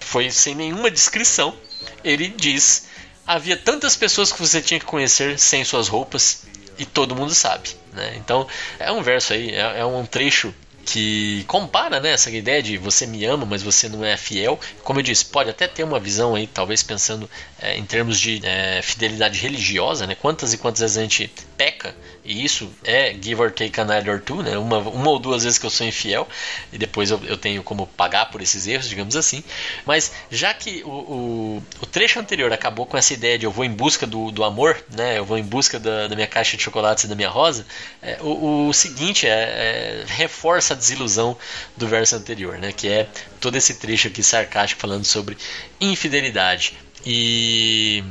foi 0.00 0.28
sem 0.28 0.56
nenhuma 0.56 0.90
descrição, 0.90 1.56
ele 2.02 2.26
diz 2.26 2.88
havia 3.24 3.56
tantas 3.56 3.96
pessoas 3.96 4.32
que 4.32 4.40
você 4.40 4.60
tinha 4.60 4.80
que 4.80 4.86
conhecer 4.86 5.38
sem 5.38 5.64
suas 5.64 5.86
roupas 5.86 6.42
e 6.78 6.84
todo 6.84 7.14
mundo 7.14 7.34
sabe. 7.34 7.70
Né? 7.92 8.14
Então 8.16 8.46
é 8.78 8.90
um 8.90 9.02
verso 9.02 9.32
aí, 9.32 9.50
é, 9.50 9.80
é 9.80 9.84
um 9.84 10.04
trecho 10.04 10.54
que 10.84 11.44
compara 11.44 11.98
né, 12.00 12.12
essa 12.12 12.30
ideia 12.30 12.62
de 12.62 12.76
você 12.76 13.06
me 13.06 13.24
ama, 13.24 13.44
mas 13.46 13.62
você 13.62 13.88
não 13.88 14.04
é 14.04 14.16
fiel. 14.16 14.58
Como 14.82 15.00
eu 15.00 15.02
disse, 15.02 15.24
pode 15.24 15.50
até 15.50 15.66
ter 15.66 15.82
uma 15.82 15.98
visão 15.98 16.34
aí, 16.34 16.46
talvez 16.46 16.82
pensando 16.82 17.28
é, 17.58 17.76
em 17.76 17.84
termos 17.84 18.20
de 18.20 18.40
é, 18.44 18.80
fidelidade 18.82 19.38
religiosa, 19.38 20.06
né? 20.06 20.14
Quantas 20.14 20.52
e 20.52 20.58
quantas 20.58 20.80
vezes 20.80 20.98
a 20.98 21.02
gente 21.02 21.32
peca 21.56 21.94
e 22.24 22.42
isso 22.42 22.70
é 22.82 23.12
give 23.12 23.40
or 23.40 23.50
take 23.50 23.78
a 23.78 23.84
night 23.84 24.08
or 24.08 24.18
two, 24.18 24.42
né? 24.42 24.56
Uma, 24.56 24.78
uma 24.78 25.10
ou 25.10 25.18
duas 25.18 25.44
vezes 25.44 25.58
que 25.58 25.66
eu 25.66 25.70
sou 25.70 25.86
infiel 25.86 26.26
e 26.72 26.78
depois 26.78 27.10
eu, 27.10 27.20
eu 27.24 27.36
tenho 27.36 27.62
como 27.62 27.86
pagar 27.86 28.30
por 28.30 28.40
esses 28.40 28.66
erros, 28.66 28.88
digamos 28.88 29.14
assim. 29.14 29.44
Mas 29.84 30.10
já 30.30 30.54
que 30.54 30.82
o, 30.84 30.88
o, 30.88 31.62
o, 31.82 31.86
trecho 31.86 32.18
anterior 32.18 32.50
acabou 32.50 32.86
com 32.86 32.96
essa 32.96 33.12
ideia 33.12 33.38
de 33.38 33.44
eu 33.44 33.50
vou 33.50 33.64
em 33.64 33.70
busca 33.70 34.06
do, 34.06 34.30
do 34.30 34.42
amor, 34.42 34.82
né? 34.96 35.18
Eu 35.18 35.24
vou 35.24 35.36
em 35.36 35.42
busca 35.42 35.78
da, 35.78 36.08
da 36.08 36.14
minha 36.14 36.26
caixa 36.26 36.56
de 36.56 36.62
chocolates 36.62 37.04
e 37.04 37.08
da 37.08 37.14
minha 37.14 37.28
rosa, 37.28 37.66
é, 38.00 38.16
o, 38.20 38.68
o, 38.68 38.72
seguinte 38.72 39.26
é, 39.26 39.30
é, 39.30 40.04
reforça 40.06 40.73
a 40.74 40.76
desilusão 40.76 41.36
do 41.76 41.88
verso 41.88 42.14
anterior, 42.16 42.58
né? 42.58 42.72
Que 42.72 42.88
é 42.88 43.08
todo 43.40 43.56
esse 43.56 43.74
trecho 43.74 44.08
aqui 44.08 44.22
sarcástico 44.22 44.80
falando 44.80 45.04
sobre 45.04 45.36
infidelidade. 45.80 46.76
E 47.04 48.04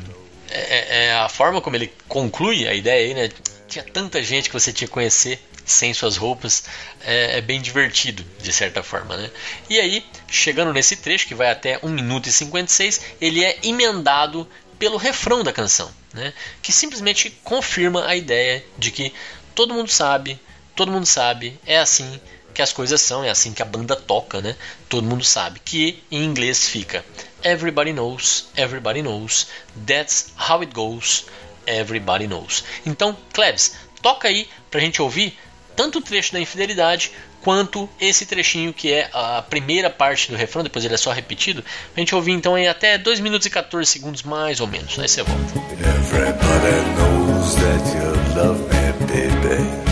é, 0.50 1.06
é, 1.06 1.14
a 1.14 1.30
forma 1.30 1.62
como 1.62 1.76
ele 1.76 1.92
conclui 2.08 2.68
a 2.68 2.74
ideia 2.74 3.08
aí, 3.08 3.14
né? 3.14 3.30
tinha 3.74 3.84
tanta 3.84 4.22
gente 4.22 4.50
que 4.50 4.54
você 4.54 4.72
tinha 4.72 4.88
que 4.88 4.94
conhecer 4.94 5.40
sem 5.66 5.94
suas 5.94 6.18
roupas, 6.18 6.66
é, 7.02 7.38
é, 7.38 7.42
bem 7.42 7.62
divertido, 7.62 8.24
de 8.42 8.54
certa 8.54 8.84
forma. 8.84 9.18
Né? 9.18 9.32
E 9.70 9.80
aí, 9.80 10.06
chegando 10.28 10.74
nesse 10.74 10.98
trecho, 10.98 11.26
que 11.28 11.34
vai 11.34 11.50
até 11.50 11.80
1 11.82 11.90
minuto 11.90 12.28
e 12.28 12.32
56, 12.32 13.02
ele 13.20 13.44
é 13.44 13.58
emendado 13.64 14.48
pelo 14.78 14.98
refrão 14.98 15.44
da 15.44 15.54
canção, 15.54 15.92
né? 16.14 16.34
que 16.62 16.72
simplesmente 16.72 17.30
confirma 17.44 18.06
a 18.06 18.16
ideia 18.16 18.64
de 18.78 18.92
que 18.92 19.14
todo 19.56 19.74
mundo 19.74 19.90
sabe, 19.90 20.40
todo 20.76 20.92
mundo 20.92 21.06
sabe, 21.06 21.60
é 21.66 21.80
assim 21.80 22.20
que 22.54 22.62
as 22.62 22.72
coisas 22.72 23.02
são, 23.02 23.24
é 23.24 23.30
assim 23.30 23.52
que 23.52 23.62
a 23.62 23.66
banda 23.66 23.96
toca, 23.96 24.42
né? 24.42 24.56
Todo 24.88 25.08
mundo 25.08 25.24
sabe. 25.24 25.60
Que 25.60 26.04
em 26.12 26.24
inglês 26.24 26.68
fica 26.68 27.04
Everybody 27.44 27.92
knows, 27.92 28.46
everybody 28.56 29.02
knows, 29.02 29.48
that's 29.86 30.32
how 30.38 30.62
it 30.62 30.74
goes. 30.74 31.26
Everybody 31.66 32.28
Knows. 32.28 32.64
Então, 32.86 33.16
Klebs, 33.34 33.76
toca 34.02 34.28
aí 34.28 34.48
pra 34.70 34.80
gente 34.80 35.02
ouvir 35.02 35.38
tanto 35.76 36.00
o 36.00 36.02
trecho 36.02 36.34
da 36.34 36.40
infidelidade 36.40 37.12
quanto 37.42 37.90
esse 38.00 38.26
trechinho 38.26 38.74
que 38.74 38.92
é 38.92 39.10
a 39.12 39.42
primeira 39.42 39.90
parte 39.90 40.32
do 40.32 40.38
refrão, 40.38 40.64
depois 40.64 40.86
ele 40.86 40.94
é 40.94 40.98
só 40.98 41.12
repetido. 41.12 41.64
A 41.96 42.00
gente 42.00 42.16
ouvir 42.16 42.32
então 42.32 42.56
aí 42.56 42.68
até 42.68 42.98
2 42.98 43.20
minutos 43.20 43.46
e 43.48 43.50
14 43.50 43.90
segundos 43.90 44.24
mais 44.24 44.60
ou 44.60 44.68
menos. 44.68 44.98
Aí 44.98 45.08
você 45.08 45.24
volta. 45.24 45.42
Everybody 45.74 46.76
knows 46.96 47.56
that 47.56 47.84
you 47.98 48.36
love 48.36 48.62
me, 48.62 48.94
baby. 49.08 49.83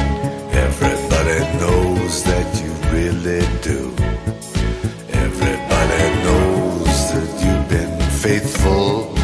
Faithful. 8.61 9.21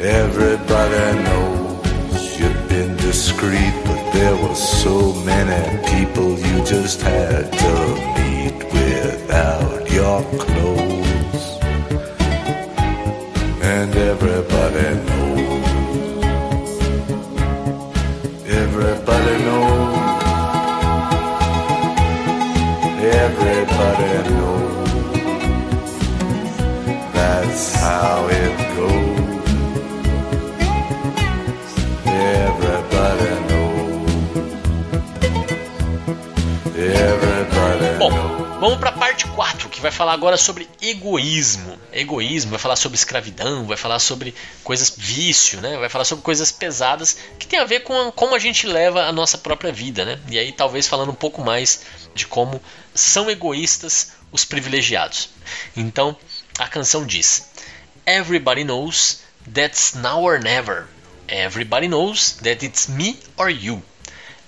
Everybody 0.00 1.22
knows 1.24 2.38
you've 2.38 2.68
been 2.68 2.96
discreet, 2.96 3.74
but 3.84 4.12
there 4.12 4.36
were 4.36 4.54
so 4.54 5.12
many 5.24 5.60
people 5.88 6.38
you 6.38 6.64
just 6.64 7.02
had 7.02 7.52
to 7.52 7.74
meet 8.16 8.56
without 8.72 9.90
your 9.90 10.22
clothes. 10.38 11.44
And 13.60 13.94
everybody 13.96 14.57
que 39.78 39.82
vai 39.82 39.92
falar 39.92 40.12
agora 40.12 40.36
sobre 40.36 40.68
egoísmo. 40.82 41.78
Egoísmo, 41.92 42.50
vai 42.50 42.58
falar 42.58 42.74
sobre 42.74 42.98
escravidão, 42.98 43.64
vai 43.64 43.76
falar 43.76 44.00
sobre 44.00 44.34
coisas 44.64 44.92
vício, 44.96 45.60
né? 45.60 45.76
Vai 45.76 45.88
falar 45.88 46.04
sobre 46.04 46.24
coisas 46.24 46.50
pesadas 46.50 47.16
que 47.38 47.46
tem 47.46 47.60
a 47.60 47.64
ver 47.64 47.84
com 47.84 48.10
como 48.10 48.34
a 48.34 48.40
gente 48.40 48.66
leva 48.66 49.04
a 49.04 49.12
nossa 49.12 49.38
própria 49.38 49.72
vida, 49.72 50.04
né? 50.04 50.18
E 50.28 50.36
aí 50.36 50.50
talvez 50.50 50.88
falando 50.88 51.12
um 51.12 51.14
pouco 51.14 51.42
mais 51.42 51.82
de 52.12 52.26
como 52.26 52.60
são 52.92 53.30
egoístas 53.30 54.14
os 54.32 54.44
privilegiados. 54.44 55.30
Então, 55.76 56.16
a 56.58 56.66
canção 56.66 57.06
diz: 57.06 57.48
Everybody 58.04 58.64
knows 58.64 59.20
that's 59.54 59.94
now 59.94 60.24
or 60.24 60.40
never. 60.42 60.88
Everybody 61.28 61.86
knows 61.86 62.32
that 62.42 62.64
it's 62.64 62.88
me 62.88 63.16
or 63.36 63.48
you. 63.48 63.80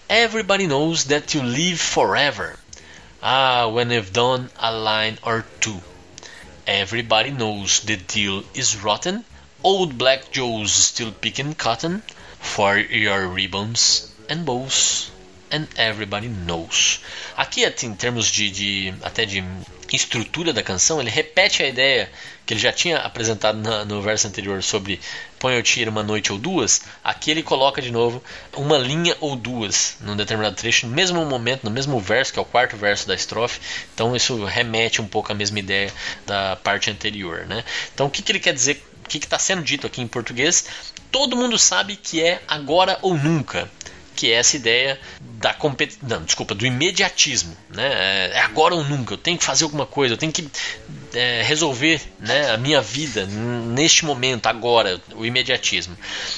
Everybody 0.08 0.66
knows 0.66 1.04
that 1.04 1.36
you 1.36 1.44
live 1.44 1.78
forever. 1.78 2.58
Ah, 3.22 3.68
when 3.68 3.90
you've 3.90 4.12
done 4.12 4.50
a 4.58 4.72
line 4.72 5.18
or 5.22 5.44
two. 5.60 5.82
Everybody 6.66 7.30
knows 7.30 7.80
the 7.80 7.96
deal 7.96 8.44
is 8.54 8.76
rotten. 8.76 9.24
Old 9.62 9.98
Black 9.98 10.30
Joe's 10.30 10.72
still 10.72 11.12
picking 11.12 11.54
cotton 11.54 12.02
for 12.40 12.78
your 12.78 13.28
ribbons 13.28 14.10
and 14.28 14.46
bows. 14.46 15.10
and 15.50 15.68
everybody 15.76 16.28
knows. 16.28 17.00
Aqui, 17.36 17.64
em 17.64 17.94
termos 17.94 18.30
de, 18.30 18.50
de 18.50 18.94
até 19.02 19.26
de 19.26 19.42
estrutura 19.96 20.52
da 20.52 20.62
canção, 20.62 21.00
ele 21.00 21.10
repete 21.10 21.62
a 21.62 21.68
ideia 21.68 22.10
que 22.46 22.54
ele 22.54 22.60
já 22.60 22.72
tinha 22.72 22.98
apresentado 22.98 23.58
na, 23.58 23.84
no 23.84 24.02
verso 24.02 24.26
anterior 24.26 24.62
sobre 24.62 25.00
põe 25.38 25.56
ou 25.56 25.62
tira 25.62 25.90
uma 25.90 26.02
noite 26.02 26.32
ou 26.32 26.38
duas. 26.38 26.82
Aqui 27.02 27.30
ele 27.30 27.42
coloca 27.42 27.80
de 27.80 27.90
novo 27.90 28.22
uma 28.56 28.76
linha 28.76 29.16
ou 29.20 29.36
duas 29.36 29.96
num 30.00 30.16
determinado 30.16 30.56
trecho, 30.56 30.86
no 30.86 30.92
mesmo 30.92 31.24
momento, 31.24 31.64
no 31.64 31.70
mesmo 31.70 31.98
verso, 32.00 32.32
que 32.32 32.38
é 32.38 32.42
o 32.42 32.44
quarto 32.44 32.76
verso 32.76 33.06
da 33.06 33.14
estrofe. 33.14 33.60
Então 33.94 34.14
isso 34.14 34.44
remete 34.44 35.00
um 35.00 35.06
pouco 35.06 35.32
à 35.32 35.34
mesma 35.34 35.58
ideia 35.58 35.92
da 36.26 36.56
parte 36.56 36.90
anterior. 36.90 37.46
Né? 37.46 37.64
Então 37.94 38.06
o 38.06 38.10
que, 38.10 38.22
que 38.22 38.32
ele 38.32 38.40
quer 38.40 38.52
dizer? 38.52 38.84
O 39.04 39.08
que 39.08 39.18
está 39.18 39.38
sendo 39.38 39.62
dito 39.62 39.86
aqui 39.86 40.00
em 40.00 40.06
português? 40.06 40.66
Todo 41.10 41.36
mundo 41.36 41.58
sabe 41.58 41.96
que 41.96 42.22
é 42.22 42.40
agora 42.46 42.96
ou 43.02 43.16
nunca 43.16 43.68
que 44.14 44.30
é 44.30 44.34
essa 44.34 44.56
ideia 44.56 44.98
da 45.20 45.54
competição, 45.54 46.08
não, 46.08 46.22
desculpa, 46.22 46.54
do 46.54 46.66
imediatismo, 46.66 47.56
né? 47.70 48.30
É, 48.32 48.38
é 48.38 48.40
agora 48.40 48.74
ou 48.74 48.84
nunca. 48.84 49.14
Eu 49.14 49.18
tenho 49.18 49.38
que 49.38 49.44
fazer 49.44 49.64
alguma 49.64 49.86
coisa, 49.86 50.14
eu 50.14 50.18
tenho 50.18 50.32
que 50.32 50.48
é, 51.14 51.42
resolver, 51.42 52.00
né, 52.18 52.50
a 52.50 52.56
minha 52.56 52.80
vida 52.80 53.26
neste 53.26 54.04
momento, 54.04 54.46
agora, 54.46 55.00
o 55.14 55.24
imediatismo. 55.24 55.96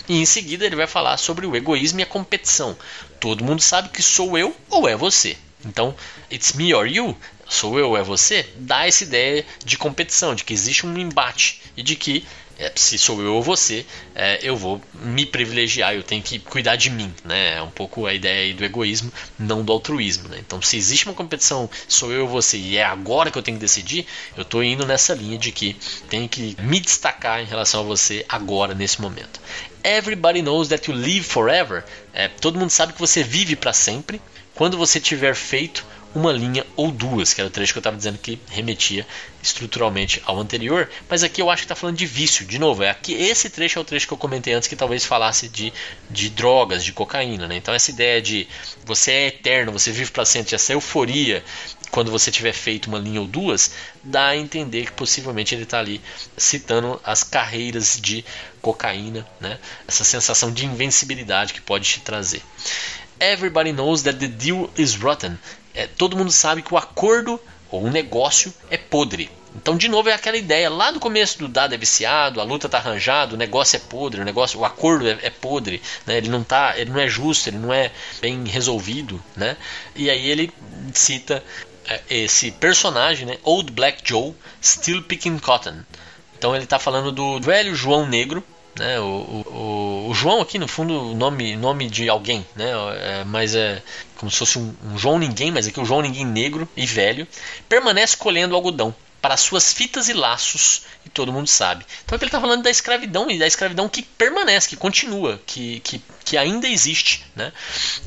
E 0.08 0.20
em 0.20 0.24
seguida 0.24 0.64
ele 0.64 0.76
vai 0.76 0.86
falar 0.86 1.16
sobre 1.16 1.46
o 1.46 1.56
egoísmo 1.56 2.00
e 2.00 2.02
a 2.02 2.06
competição. 2.06 2.76
Todo 3.18 3.44
mundo 3.44 3.60
sabe 3.60 3.88
que 3.88 4.02
sou 4.02 4.38
eu 4.38 4.54
ou 4.68 4.88
é 4.88 4.96
você. 4.96 5.36
Então, 5.64 5.94
it's 6.30 6.52
me 6.54 6.74
or 6.74 6.86
you, 6.86 7.16
sou 7.48 7.78
eu 7.78 7.90
ou 7.90 7.96
é 7.96 8.02
você, 8.02 8.48
dá 8.56 8.86
essa 8.86 9.04
ideia 9.04 9.44
de 9.64 9.78
competição, 9.78 10.34
de 10.34 10.42
que 10.42 10.52
existe 10.52 10.86
um 10.86 10.96
embate 10.98 11.60
e 11.76 11.82
de 11.82 11.94
que 11.94 12.26
se 12.74 12.98
sou 12.98 13.20
eu 13.22 13.34
ou 13.34 13.42
você, 13.42 13.86
é, 14.14 14.38
eu 14.42 14.56
vou 14.56 14.80
me 14.94 15.24
privilegiar, 15.24 15.94
eu 15.94 16.02
tenho 16.02 16.22
que 16.22 16.38
cuidar 16.38 16.76
de 16.76 16.90
mim, 16.90 17.12
né? 17.24 17.56
É 17.56 17.62
um 17.62 17.70
pouco 17.70 18.06
a 18.06 18.12
ideia 18.12 18.52
do 18.54 18.64
egoísmo, 18.64 19.12
não 19.38 19.64
do 19.64 19.72
altruísmo, 19.72 20.28
né? 20.28 20.38
Então, 20.38 20.60
se 20.60 20.76
existe 20.76 21.06
uma 21.06 21.14
competição, 21.14 21.68
sou 21.88 22.12
eu 22.12 22.22
ou 22.22 22.28
você, 22.28 22.58
e 22.58 22.76
é 22.76 22.84
agora 22.84 23.30
que 23.30 23.38
eu 23.38 23.42
tenho 23.42 23.56
que 23.56 23.62
decidir, 23.62 24.06
eu 24.36 24.42
estou 24.42 24.62
indo 24.62 24.86
nessa 24.86 25.14
linha 25.14 25.38
de 25.38 25.50
que 25.50 25.76
tenho 26.08 26.28
que 26.28 26.56
me 26.60 26.78
destacar 26.78 27.40
em 27.40 27.46
relação 27.46 27.80
a 27.80 27.84
você 27.84 28.24
agora, 28.28 28.74
nesse 28.74 29.00
momento. 29.00 29.40
Everybody 29.82 30.42
knows 30.42 30.68
that 30.68 30.88
you 30.90 30.96
live 30.96 31.24
forever. 31.24 31.84
É, 32.12 32.28
todo 32.28 32.58
mundo 32.58 32.70
sabe 32.70 32.92
que 32.92 33.00
você 33.00 33.22
vive 33.22 33.56
para 33.56 33.72
sempre 33.72 34.20
quando 34.54 34.76
você 34.76 35.00
tiver 35.00 35.34
feito 35.34 35.84
uma 36.14 36.32
linha 36.32 36.64
ou 36.76 36.90
duas, 36.90 37.32
que 37.32 37.40
era 37.40 37.48
o 37.48 37.50
trecho 37.50 37.72
que 37.72 37.78
eu 37.78 37.80
estava 37.80 37.96
dizendo 37.96 38.18
que 38.18 38.38
remetia 38.48 39.06
estruturalmente 39.42 40.22
ao 40.24 40.38
anterior, 40.38 40.88
mas 41.08 41.22
aqui 41.22 41.40
eu 41.40 41.50
acho 41.50 41.62
que 41.62 41.64
está 41.64 41.74
falando 41.74 41.96
de 41.96 42.06
vício, 42.06 42.46
de 42.46 42.58
novo, 42.58 42.82
é 42.82 42.90
aqui, 42.90 43.12
esse 43.14 43.50
trecho 43.50 43.78
é 43.78 43.82
o 43.82 43.84
trecho 43.84 44.06
que 44.06 44.12
eu 44.12 44.18
comentei 44.18 44.52
antes 44.52 44.68
que 44.68 44.76
talvez 44.76 45.04
falasse 45.04 45.48
de, 45.48 45.72
de 46.10 46.30
drogas, 46.30 46.84
de 46.84 46.92
cocaína, 46.92 47.48
né? 47.48 47.56
então 47.56 47.74
essa 47.74 47.90
ideia 47.90 48.20
de 48.20 48.46
você 48.84 49.10
é 49.10 49.26
eterno, 49.28 49.72
você 49.72 49.90
vive 49.90 50.10
para 50.10 50.24
sempre, 50.24 50.54
essa 50.54 50.72
euforia 50.72 51.42
quando 51.90 52.10
você 52.10 52.30
tiver 52.30 52.54
feito 52.54 52.86
uma 52.86 52.98
linha 52.98 53.20
ou 53.20 53.26
duas, 53.26 53.72
dá 54.02 54.28
a 54.28 54.36
entender 54.36 54.86
que 54.86 54.92
possivelmente 54.92 55.54
ele 55.54 55.64
está 55.64 55.78
ali 55.78 56.00
citando 56.38 56.98
as 57.04 57.22
carreiras 57.22 57.98
de 58.00 58.24
cocaína, 58.62 59.26
né? 59.38 59.58
essa 59.86 60.02
sensação 60.02 60.50
de 60.50 60.64
invencibilidade 60.64 61.52
que 61.52 61.60
pode 61.60 61.86
te 61.86 62.00
trazer. 62.00 62.42
Everybody 63.20 63.72
knows 63.72 64.02
that 64.02 64.18
the 64.18 64.26
deal 64.26 64.70
is 64.76 64.94
rotten 64.94 65.38
é, 65.82 65.86
todo 65.86 66.16
mundo 66.16 66.30
sabe 66.30 66.62
que 66.62 66.72
o 66.72 66.76
acordo 66.76 67.40
ou 67.70 67.84
o 67.84 67.90
negócio 67.90 68.52
é 68.70 68.76
podre. 68.76 69.30
Então, 69.54 69.76
de 69.76 69.88
novo, 69.88 70.08
é 70.08 70.14
aquela 70.14 70.36
ideia 70.36 70.70
lá 70.70 70.90
do 70.90 71.00
começo 71.00 71.38
do 71.38 71.48
dado 71.48 71.74
é 71.74 71.76
viciado, 71.76 72.40
a 72.40 72.44
luta 72.44 72.66
está 72.66 72.78
arranjada, 72.78 73.34
o 73.34 73.38
negócio 73.38 73.76
é 73.76 73.80
podre, 73.80 74.20
o 74.20 74.24
negócio, 74.24 74.58
o 74.58 74.64
acordo 74.64 75.06
é, 75.08 75.18
é 75.22 75.30
podre, 75.30 75.82
né? 76.06 76.16
ele 76.16 76.28
não 76.28 76.42
tá, 76.42 76.74
ele 76.76 76.90
não 76.90 76.98
é 76.98 77.06
justo, 77.06 77.48
ele 77.48 77.58
não 77.58 77.72
é 77.72 77.90
bem 78.20 78.44
resolvido, 78.44 79.22
né? 79.36 79.56
E 79.94 80.08
aí 80.08 80.30
ele 80.30 80.50
cita 80.94 81.44
é, 81.86 82.00
esse 82.08 82.50
personagem, 82.52 83.26
né? 83.26 83.38
Old 83.42 83.72
Black 83.72 84.02
Joe, 84.04 84.32
still 84.62 85.02
picking 85.02 85.38
cotton. 85.38 85.80
Então 86.38 86.54
ele 86.54 86.64
está 86.64 86.78
falando 86.78 87.12
do 87.12 87.40
velho 87.40 87.74
João 87.74 88.06
Negro, 88.06 88.42
né? 88.78 88.98
O, 89.00 89.04
o, 89.04 90.06
o, 90.10 90.14
João 90.14 90.40
aqui 90.40 90.58
no 90.58 90.66
fundo 90.66 91.14
nome 91.14 91.56
nome 91.56 91.90
de 91.90 92.08
alguém, 92.08 92.46
né? 92.56 92.70
É, 92.96 93.24
mas 93.24 93.54
é 93.54 93.82
como 94.22 94.30
se 94.30 94.38
fosse 94.38 94.56
um, 94.56 94.72
um 94.84 94.96
João 94.96 95.18
ninguém, 95.18 95.50
mas 95.50 95.66
aqui 95.66 95.80
o 95.80 95.84
João 95.84 96.00
ninguém 96.00 96.24
negro 96.24 96.68
e 96.76 96.86
velho 96.86 97.26
permanece 97.68 98.16
colhendo 98.16 98.54
algodão 98.54 98.94
para 99.20 99.36
suas 99.36 99.72
fitas 99.72 100.08
e 100.08 100.12
laços 100.12 100.82
e 101.04 101.08
todo 101.08 101.32
mundo 101.32 101.48
sabe. 101.48 101.84
Então 102.04 102.14
aqui 102.14 102.22
ele 102.22 102.28
está 102.28 102.40
falando 102.40 102.62
da 102.62 102.70
escravidão 102.70 103.28
e 103.28 103.36
da 103.36 103.48
escravidão 103.48 103.88
que 103.88 104.00
permanece, 104.00 104.68
que 104.68 104.76
continua, 104.76 105.42
que, 105.44 105.80
que, 105.80 106.00
que 106.24 106.36
ainda 106.36 106.68
existe, 106.68 107.26
né? 107.34 107.52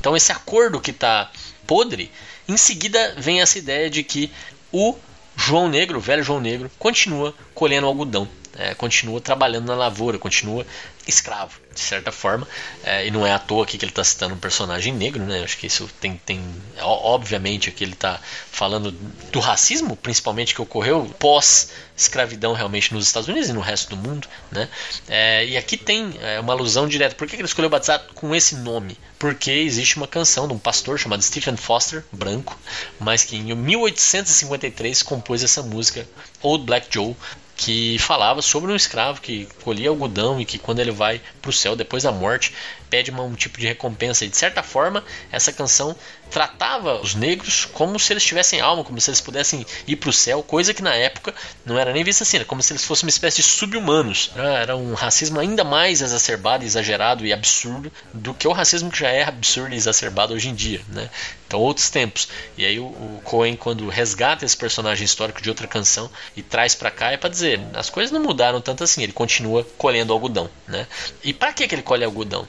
Então 0.00 0.16
esse 0.16 0.32
acordo 0.32 0.80
que 0.80 0.90
está 0.90 1.30
podre, 1.66 2.10
em 2.48 2.56
seguida 2.56 3.14
vem 3.18 3.42
essa 3.42 3.58
ideia 3.58 3.90
de 3.90 4.02
que 4.02 4.32
o 4.72 4.96
João 5.36 5.68
Negro, 5.68 5.98
o 5.98 6.00
velho 6.00 6.22
João 6.22 6.40
Negro, 6.40 6.70
continua 6.78 7.34
colhendo 7.54 7.86
algodão 7.86 8.26
é, 8.58 8.74
continua 8.74 9.20
trabalhando 9.20 9.66
na 9.66 9.74
lavoura, 9.74 10.18
continua 10.18 10.66
escravo, 11.06 11.60
de 11.76 11.82
certa 11.82 12.10
forma. 12.10 12.48
É, 12.82 13.06
e 13.06 13.10
não 13.10 13.26
é 13.26 13.32
à 13.32 13.38
toa 13.38 13.62
aqui 13.62 13.78
que 13.78 13.84
ele 13.84 13.92
está 13.92 14.02
citando 14.02 14.34
um 14.34 14.38
personagem 14.38 14.92
negro, 14.92 15.22
né? 15.22 15.44
Acho 15.44 15.58
que 15.58 15.66
isso 15.66 15.88
tem, 16.00 16.20
tem 16.24 16.42
obviamente 16.80 17.68
aqui 17.68 17.84
ele 17.84 17.92
está 17.92 18.18
falando 18.50 18.90
do 18.90 19.38
racismo, 19.38 19.94
principalmente 19.96 20.54
que 20.54 20.62
ocorreu 20.62 21.14
pós 21.18 21.70
escravidão 21.96 22.52
realmente 22.52 22.92
nos 22.92 23.06
Estados 23.06 23.28
Unidos 23.28 23.48
e 23.48 23.52
no 23.52 23.60
resto 23.60 23.90
do 23.90 23.96
mundo, 23.96 24.28
né? 24.50 24.68
É, 25.08 25.46
e 25.46 25.56
aqui 25.56 25.76
tem 25.76 26.14
é, 26.20 26.40
uma 26.40 26.52
alusão 26.52 26.88
direta. 26.88 27.14
Por 27.14 27.26
que 27.26 27.36
ele 27.36 27.44
escolheu 27.44 27.70
batizar 27.70 28.02
com 28.14 28.34
esse 28.34 28.56
nome? 28.56 28.98
Porque 29.18 29.50
existe 29.50 29.96
uma 29.96 30.06
canção 30.06 30.46
de 30.46 30.54
um 30.54 30.58
pastor 30.58 30.98
chamado 30.98 31.22
Stephen 31.22 31.56
Foster, 31.56 32.04
branco, 32.12 32.58
mas 32.98 33.24
que 33.24 33.36
em 33.36 33.54
1853 33.54 35.02
compôs 35.02 35.42
essa 35.42 35.62
música 35.62 36.06
Old 36.42 36.64
Black 36.64 36.88
Joe 36.90 37.16
que 37.56 37.98
falava 37.98 38.42
sobre 38.42 38.70
um 38.70 38.76
escravo 38.76 39.20
que 39.20 39.48
colhia 39.64 39.88
algodão 39.88 40.38
e 40.40 40.44
que 40.44 40.58
quando 40.58 40.80
ele 40.80 40.90
vai 40.90 41.20
para 41.40 41.48
o 41.48 41.52
céu 41.52 41.74
depois 41.74 42.02
da 42.02 42.12
morte 42.12 42.52
pede 42.88 43.10
um 43.10 43.34
tipo 43.34 43.58
de 43.58 43.66
recompensa. 43.66 44.24
E 44.24 44.28
de 44.28 44.36
certa 44.36 44.62
forma, 44.62 45.04
essa 45.30 45.52
canção 45.52 45.96
tratava 46.30 47.00
os 47.00 47.14
negros 47.14 47.64
como 47.64 47.98
se 47.98 48.12
eles 48.12 48.24
tivessem 48.24 48.60
alma, 48.60 48.84
como 48.84 49.00
se 49.00 49.10
eles 49.10 49.20
pudessem 49.20 49.64
ir 49.86 49.96
para 49.96 50.10
o 50.10 50.12
céu, 50.12 50.42
coisa 50.42 50.74
que 50.74 50.82
na 50.82 50.94
época 50.94 51.34
não 51.64 51.78
era 51.78 51.92
nem 51.92 52.02
vista 52.02 52.24
assim, 52.24 52.38
era 52.38 52.44
como 52.44 52.62
se 52.62 52.72
eles 52.72 52.84
fossem 52.84 53.06
uma 53.06 53.10
espécie 53.10 53.36
de 53.36 53.42
sub-humanos. 53.44 54.30
Era 54.36 54.76
um 54.76 54.94
racismo 54.94 55.38
ainda 55.38 55.64
mais 55.64 56.00
exacerbado, 56.00 56.64
exagerado 56.64 57.24
e 57.24 57.32
absurdo 57.32 57.92
do 58.12 58.34
que 58.34 58.48
o 58.48 58.52
racismo 58.52 58.90
que 58.90 58.98
já 58.98 59.10
é 59.10 59.24
absurdo 59.24 59.74
e 59.74 59.76
exacerbado 59.76 60.34
hoje 60.34 60.48
em 60.48 60.54
dia. 60.54 60.80
Né? 60.88 61.08
Então, 61.46 61.60
outros 61.60 61.90
tempos. 61.90 62.28
E 62.56 62.64
aí, 62.64 62.78
o, 62.78 62.86
o 62.86 63.20
Cohen, 63.24 63.56
quando 63.56 63.88
resgata 63.88 64.44
esse 64.44 64.56
personagem 64.56 65.04
histórico 65.04 65.40
de 65.40 65.48
outra 65.48 65.66
canção 65.66 66.10
e 66.36 66.42
traz 66.42 66.74
para 66.74 66.90
cá, 66.90 67.12
é 67.12 67.16
para 67.16 67.30
dizer: 67.30 67.60
as 67.74 67.88
coisas 67.88 68.10
não 68.10 68.20
mudaram 68.20 68.60
tanto 68.60 68.82
assim, 68.82 69.02
ele 69.02 69.12
continua 69.12 69.64
colhendo 69.78 70.12
algodão. 70.12 70.50
Né? 70.66 70.86
E 71.22 71.32
para 71.32 71.52
que, 71.52 71.66
que 71.68 71.74
ele 71.74 71.82
colhe 71.82 72.04
algodão? 72.04 72.46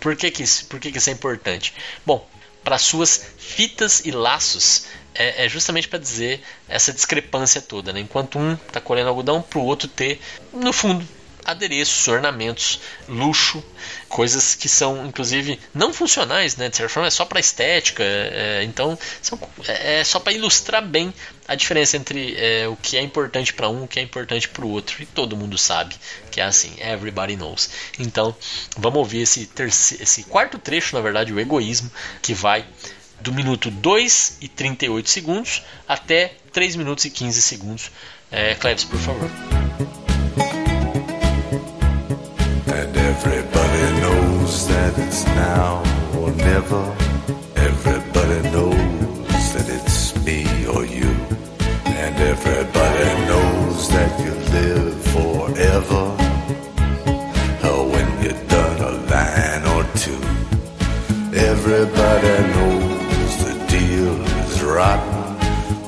Por, 0.00 0.16
que, 0.16 0.30
que, 0.30 0.42
isso, 0.42 0.66
por 0.66 0.78
que, 0.80 0.90
que 0.90 0.98
isso 0.98 1.10
é 1.10 1.12
importante? 1.12 1.74
Bom, 2.04 2.28
para 2.62 2.78
suas 2.78 3.26
fitas 3.38 4.00
e 4.04 4.10
laços 4.10 4.86
é, 5.14 5.46
é 5.46 5.48
justamente 5.48 5.88
para 5.88 5.98
dizer 5.98 6.42
essa 6.68 6.92
discrepância 6.92 7.60
toda. 7.60 7.92
Né? 7.92 8.00
Enquanto 8.00 8.38
um 8.38 8.54
está 8.54 8.80
colhendo 8.80 9.08
algodão, 9.08 9.42
para 9.42 9.58
o 9.58 9.64
outro 9.64 9.88
ter, 9.88 10.20
no 10.52 10.72
fundo, 10.72 11.06
adereços, 11.44 12.06
ornamentos, 12.08 12.80
luxo, 13.08 13.62
coisas 14.08 14.54
que 14.54 14.68
são 14.68 15.06
inclusive 15.06 15.58
não 15.74 15.92
funcionais, 15.92 16.56
né? 16.56 16.68
De 16.68 16.76
certa 16.76 16.92
forma 16.92 17.06
é 17.06 17.10
só 17.10 17.24
para 17.24 17.40
estética, 17.40 18.02
é, 18.04 18.62
então 18.64 18.98
são, 19.22 19.38
é, 19.66 20.00
é 20.00 20.04
só 20.04 20.20
para 20.20 20.32
ilustrar 20.32 20.84
bem 20.84 21.12
a 21.50 21.56
diferença 21.56 21.96
entre 21.96 22.36
é, 22.38 22.68
o 22.68 22.76
que 22.76 22.96
é 22.96 23.02
importante 23.02 23.52
para 23.52 23.68
um, 23.68 23.82
o 23.82 23.88
que 23.88 23.98
é 23.98 24.02
importante 24.04 24.48
para 24.48 24.64
o 24.64 24.70
outro. 24.70 25.02
E 25.02 25.06
todo 25.06 25.36
mundo 25.36 25.58
sabe 25.58 25.96
que 26.30 26.40
é 26.40 26.44
assim, 26.44 26.72
everybody 26.78 27.34
knows. 27.34 27.68
Então 27.98 28.32
vamos 28.78 29.00
ouvir 29.00 29.22
esse, 29.22 29.46
terceiro, 29.46 30.00
esse 30.00 30.22
quarto 30.22 30.60
trecho, 30.60 30.94
na 30.94 31.02
verdade, 31.02 31.32
o 31.32 31.40
egoísmo, 31.40 31.90
que 32.22 32.32
vai 32.32 32.64
do 33.20 33.32
minuto 33.32 33.68
2 33.68 34.38
e 34.40 34.46
38 34.46 35.10
segundos 35.10 35.64
até 35.88 36.34
3 36.52 36.76
minutos 36.76 37.04
e 37.06 37.10
15 37.10 37.42
segundos. 37.42 37.90
É, 38.30 38.54
Cleves, 38.54 38.84
por 38.84 39.00
favor. 39.00 39.28
Everybody 42.68 44.00
knows 44.00 44.66
that 44.68 44.96
it's 45.00 45.24
now 45.24 45.82
or 46.16 46.30
never. 46.30 46.94
Everybody 47.56 48.50
knows 48.50 49.52
that 49.52 49.68
it's 49.68 50.14
me 50.24 50.46
or 50.68 50.84
you. 50.84 51.19
And 52.02 52.16
everybody 52.34 53.08
knows 53.28 53.88
that 53.90 54.12
you 54.24 54.32
live 54.56 54.96
forever. 55.14 56.04
Or 57.68 57.80
when 57.92 58.08
you're 58.22 58.42
done 58.56 58.78
a 58.90 58.92
line 59.12 59.64
or 59.74 59.84
two. 60.02 60.22
Everybody 61.52 62.34
knows 62.54 63.32
the 63.44 63.54
deal 63.68 64.16
is 64.44 64.62
rotten. 64.62 65.36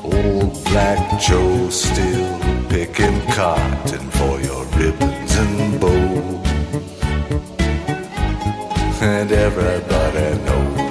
Old 0.03 0.63
Black 0.65 1.19
Joe 1.19 1.69
still 1.69 2.39
picking 2.69 3.19
cotton 3.31 4.05
for 4.17 4.39
your 4.39 4.65
ribbons 4.77 5.35
and 5.35 5.81
bows 5.81 6.43
and 9.03 9.31
everybody 9.33 10.41
knows 10.45 10.82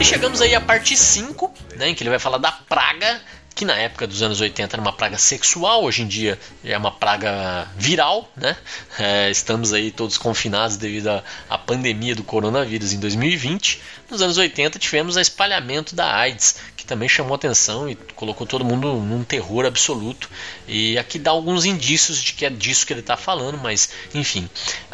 E 0.00 0.04
chegamos 0.04 0.40
aí 0.40 0.54
à 0.54 0.60
parte 0.60 0.96
5, 0.96 1.52
né, 1.76 1.88
em 1.88 1.94
que 1.94 2.04
ele 2.04 2.10
vai 2.10 2.20
falar 2.20 2.38
da 2.38 2.52
praga 2.52 3.20
que 3.58 3.64
na 3.64 3.74
época 3.74 4.06
dos 4.06 4.22
anos 4.22 4.40
80 4.40 4.76
era 4.76 4.80
uma 4.80 4.92
praga 4.92 5.18
sexual, 5.18 5.82
hoje 5.82 6.02
em 6.02 6.06
dia 6.06 6.38
é 6.62 6.78
uma 6.78 6.92
praga 6.92 7.66
viral, 7.76 8.30
né? 8.36 8.56
É, 8.96 9.28
estamos 9.32 9.72
aí 9.72 9.90
todos 9.90 10.16
confinados 10.16 10.76
devido 10.76 11.08
à, 11.50 11.58
pandemia 11.58 12.14
do 12.14 12.22
coronavírus 12.22 12.92
em 12.92 13.00
2020. 13.00 13.82
Nos 14.08 14.22
anos 14.22 14.38
80 14.38 14.78
tivemos 14.78 15.16
o 15.16 15.20
espalhamento 15.20 15.96
da 15.96 16.08
AIDS, 16.08 16.60
que 16.76 16.84
também 16.84 17.08
chamou 17.08 17.34
atenção 17.34 17.90
e 17.90 17.96
colocou 18.14 18.46
todo 18.46 18.64
mundo 18.64 18.94
num 18.94 19.24
terror 19.24 19.66
absoluto. 19.66 20.30
E 20.68 20.96
aqui 20.96 21.18
dá 21.18 21.32
alguns 21.32 21.64
indícios 21.64 22.22
de 22.22 22.34
que 22.34 22.46
é 22.46 22.50
disso 22.50 22.86
que 22.86 22.92
ele 22.92 23.00
está 23.00 23.16
falando, 23.16 23.58
mas 23.58 23.90
enfim. 24.14 24.48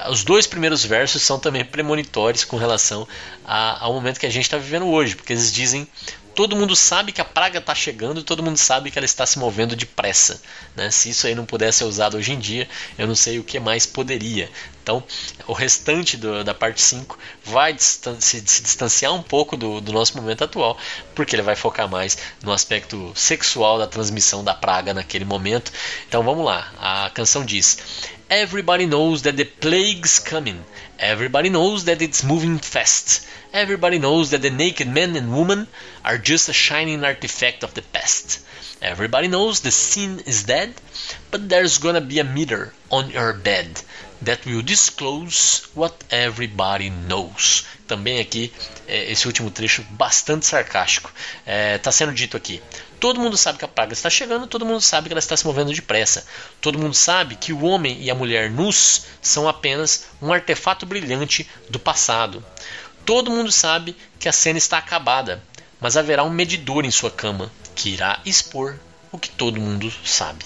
Os 0.08 0.24
dois 0.24 0.46
primeiros 0.46 0.82
versos 0.86 1.20
são 1.20 1.38
também 1.38 1.66
premonitórios 1.66 2.44
com 2.44 2.56
relação 2.56 3.06
a, 3.44 3.84
ao 3.84 3.92
momento 3.92 4.18
que 4.18 4.26
a 4.26 4.30
gente 4.30 4.44
está 4.44 4.56
vivendo 4.56 4.86
hoje, 4.86 5.14
porque 5.14 5.34
eles 5.34 5.52
dizem 5.52 5.86
todo 6.35 6.57
mundo 6.57 6.74
sabe 6.74 7.12
que 7.12 7.20
a 7.20 7.24
praga 7.24 7.59
está 7.59 7.74
chegando 7.74 8.20
e 8.20 8.24
todo 8.24 8.43
mundo 8.43 8.57
sabe 8.57 8.91
que 8.91 8.99
ela 8.99 9.05
está 9.07 9.24
se 9.24 9.39
movendo 9.39 9.76
depressa. 9.76 10.41
Né? 10.74 10.91
Se 10.91 11.11
isso 11.11 11.26
aí 11.26 11.35
não 11.35 11.47
pudesse 11.47 11.78
ser 11.78 11.85
usado 11.85 12.16
hoje 12.16 12.32
em 12.32 12.39
dia, 12.39 12.68
eu 12.99 13.07
não 13.07 13.14
sei 13.14 13.39
o 13.39 13.45
que 13.45 13.61
mais 13.61 13.87
poderia. 13.87 14.51
Então, 14.82 15.03
o 15.47 15.55
restante 15.55 16.16
do, 16.16 16.45
da 16.45 16.53
parte 16.53 16.82
5 16.82 17.18
vai 17.43 17.74
se, 17.78 17.99
se, 18.20 18.41
distanciar 18.41 19.14
um 19.14 19.22
pouco 19.22 19.57
do, 19.57 19.80
do, 19.80 19.93
nosso 19.93 20.14
momento 20.14 20.45
atual, 20.45 20.76
porque 21.14 21.35
ele 21.35 21.43
vai 21.43 21.57
focar 21.57 21.89
mais 21.89 22.18
no 22.43 22.53
aspecto 22.53 23.11
sexual 23.14 23.78
da 23.78 23.87
transmissão 23.87 24.45
da 24.45 24.53
praga 24.53 24.93
naquele 24.93 25.24
momento. 25.24 25.72
Então, 26.07 26.22
vamos 26.22 26.45
lá. 26.45 26.70
A 26.78 27.09
canção 27.11 27.47
diz: 27.47 27.78
Everybody 28.28 28.87
knows 28.87 29.22
that 29.22 29.37
the 29.37 29.45
plague's 29.47 30.18
coming. 30.18 30.61
Everybody 30.99 31.49
knows 31.49 31.85
that 31.85 32.05
it's 32.05 32.22
moving 32.22 32.59
fast. 32.59 33.22
Everybody 33.55 34.00
knows 34.00 34.30
that 34.30 34.42
the 34.42 34.50
naked 34.50 34.88
men 34.88 35.14
and 35.14 35.32
women 35.32 35.68
are 36.05 36.18
just 36.18 36.48
a 36.48 36.52
shining 36.52 37.05
artifact 37.05 37.62
of 37.62 37.72
the 37.72 37.82
past. 37.82 38.40
Everybody 38.82 39.28
knows 39.28 39.61
the 39.61 39.70
sin 39.70 40.24
is 40.26 40.42
dead, 40.42 40.74
but 41.30 41.48
there's 41.48 41.78
gonna 41.78 42.00
be 42.00 42.18
a 42.18 42.24
meter 42.24 42.74
on 42.90 43.11
your 43.11 43.32
bed 43.32 43.80
that 44.22 44.44
will 44.44 44.62
disclose 44.62 45.68
what 45.72 46.02
everybody 46.11 46.90
knows. 46.90 47.64
Também 47.86 48.18
aqui, 48.18 48.52
é, 48.88 49.12
esse 49.12 49.28
último 49.28 49.52
trecho 49.52 49.84
bastante 49.90 50.46
sarcástico. 50.46 51.12
Está 51.46 51.90
é, 51.90 51.92
sendo 51.92 52.12
dito 52.12 52.36
aqui. 52.36 52.61
Todo 52.98 53.20
mundo 53.20 53.36
sabe 53.36 53.59
que 53.59 53.64
a 53.64 53.68
praga 53.68 53.92
está 53.92 54.11
chegando, 54.11 54.46
todo 54.46 54.64
mundo 54.64 54.80
sabe 54.80 55.09
que 55.09 55.12
ela 55.12 55.18
está 55.18 55.36
se 55.36 55.46
movendo 55.46 55.72
depressa. 55.72 56.26
Todo 56.61 56.78
mundo 56.78 56.94
sabe 56.94 57.36
que 57.36 57.52
o 57.52 57.62
homem 57.62 58.02
e 58.02 58.11
a 58.11 58.14
mulher 58.14 58.50
nus 58.50 59.05
são 59.22 59.46
apenas 59.46 60.07
um 60.20 60.32
artefato 60.32 60.86
brilhante 60.86 61.48
do 61.68 61.78
passado. 61.78 62.44
Todo 63.05 63.30
mundo 63.30 63.52
sabe 63.52 63.96
que 64.18 64.28
a 64.28 64.32
cena 64.32 64.59
está 64.59 64.78
acabada, 64.78 65.42
mas 65.80 65.96
haverá 65.96 66.24
um 66.24 66.30
medidor 66.30 66.84
em 66.84 66.90
sua 66.90 67.11
cama 67.11 67.50
que 67.74 67.90
irá 67.90 68.20
expor 68.24 68.78
o 69.12 69.18
que 69.18 69.28
todo 69.28 69.61
mundo 69.61 69.92
sabe. 70.05 70.44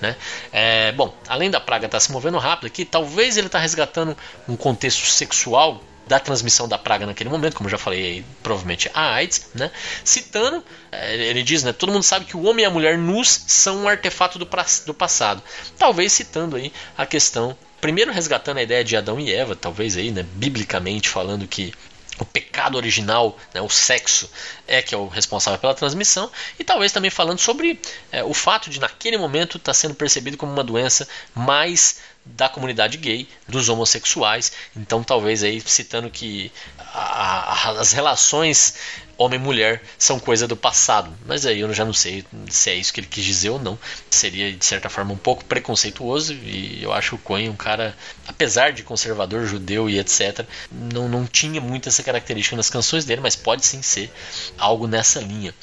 Né? 0.00 0.16
É, 0.52 0.92
bom, 0.92 1.14
além 1.26 1.50
da 1.50 1.60
praga 1.60 1.86
estar 1.86 1.96
tá 1.96 2.00
se 2.00 2.12
movendo 2.12 2.38
rápido 2.38 2.66
aqui, 2.66 2.84
talvez 2.84 3.36
ele 3.36 3.46
está 3.46 3.58
resgatando 3.58 4.16
um 4.48 4.56
contexto 4.56 5.06
sexual 5.06 5.82
da 6.06 6.20
transmissão 6.20 6.68
da 6.68 6.76
praga 6.76 7.06
naquele 7.06 7.30
momento, 7.30 7.56
como 7.56 7.68
já 7.68 7.78
falei 7.78 8.24
provavelmente 8.42 8.90
a 8.92 9.14
AIDS, 9.14 9.48
né? 9.54 9.70
citando, 10.04 10.62
é, 10.92 11.16
ele 11.16 11.42
diz, 11.42 11.62
né, 11.62 11.72
todo 11.72 11.92
mundo 11.92 12.02
sabe 12.02 12.26
que 12.26 12.36
o 12.36 12.42
homem 12.42 12.64
e 12.64 12.66
a 12.66 12.70
mulher 12.70 12.98
nus 12.98 13.44
são 13.46 13.84
um 13.84 13.88
artefato 13.88 14.38
do, 14.38 14.46
do 14.86 14.94
passado, 14.94 15.42
talvez 15.78 16.12
citando 16.12 16.56
aí 16.56 16.70
a 16.96 17.06
questão, 17.06 17.56
primeiro 17.80 18.12
resgatando 18.12 18.58
a 18.58 18.62
ideia 18.62 18.84
de 18.84 18.96
Adão 18.96 19.18
e 19.18 19.32
Eva, 19.32 19.56
talvez 19.56 19.96
aí, 19.96 20.10
né, 20.10 20.24
biblicamente 20.34 21.08
falando 21.08 21.48
que 21.48 21.72
o 22.18 22.24
pecado 22.24 22.76
original, 22.76 23.36
né, 23.52 23.60
o 23.60 23.68
sexo, 23.68 24.30
é 24.66 24.80
que 24.80 24.94
é 24.94 24.98
o 24.98 25.08
responsável 25.08 25.58
pela 25.58 25.74
transmissão, 25.74 26.30
e 26.58 26.64
talvez 26.64 26.92
também 26.92 27.10
falando 27.10 27.38
sobre 27.38 27.80
é, 28.12 28.22
o 28.22 28.32
fato 28.32 28.70
de 28.70 28.80
naquele 28.80 29.16
momento 29.16 29.56
estar 29.56 29.70
tá 29.70 29.74
sendo 29.74 29.94
percebido 29.94 30.36
como 30.36 30.52
uma 30.52 30.64
doença 30.64 31.08
mais 31.34 32.00
da 32.24 32.48
comunidade 32.48 32.96
gay, 32.96 33.28
dos 33.46 33.68
homossexuais. 33.68 34.52
Então, 34.74 35.02
talvez 35.02 35.42
aí 35.42 35.60
citando 35.60 36.08
que 36.08 36.50
a, 36.78 37.68
a, 37.68 37.70
as 37.72 37.92
relações 37.92 38.74
homem-mulher 39.16 39.82
são 39.98 40.18
coisa 40.18 40.46
do 40.46 40.56
passado. 40.56 41.12
Mas 41.26 41.46
aí 41.46 41.60
eu 41.60 41.72
já 41.72 41.84
não 41.84 41.92
sei 41.92 42.24
se 42.48 42.70
é 42.70 42.74
isso 42.74 42.92
que 42.92 43.00
ele 43.00 43.06
quis 43.06 43.24
dizer 43.24 43.50
ou 43.50 43.58
não. 43.58 43.78
Seria 44.10 44.52
de 44.52 44.64
certa 44.64 44.88
forma 44.88 45.12
um 45.12 45.16
pouco 45.16 45.44
preconceituoso 45.44 46.32
e 46.32 46.82
eu 46.82 46.92
acho 46.92 47.16
o 47.16 47.18
Cohen 47.18 47.48
um 47.48 47.56
cara, 47.56 47.96
apesar 48.26 48.72
de 48.72 48.82
conservador, 48.82 49.46
judeu 49.46 49.88
e 49.88 49.98
etc, 49.98 50.46
não, 50.70 51.08
não 51.08 51.26
tinha 51.26 51.60
muito 51.60 51.88
essa 51.88 52.02
característica 52.02 52.56
nas 52.56 52.70
canções 52.70 53.04
dele, 53.04 53.20
mas 53.20 53.36
pode 53.36 53.64
sim 53.64 53.82
ser 53.82 54.10
algo 54.58 54.86
nessa 54.86 55.20
linha. 55.20 55.54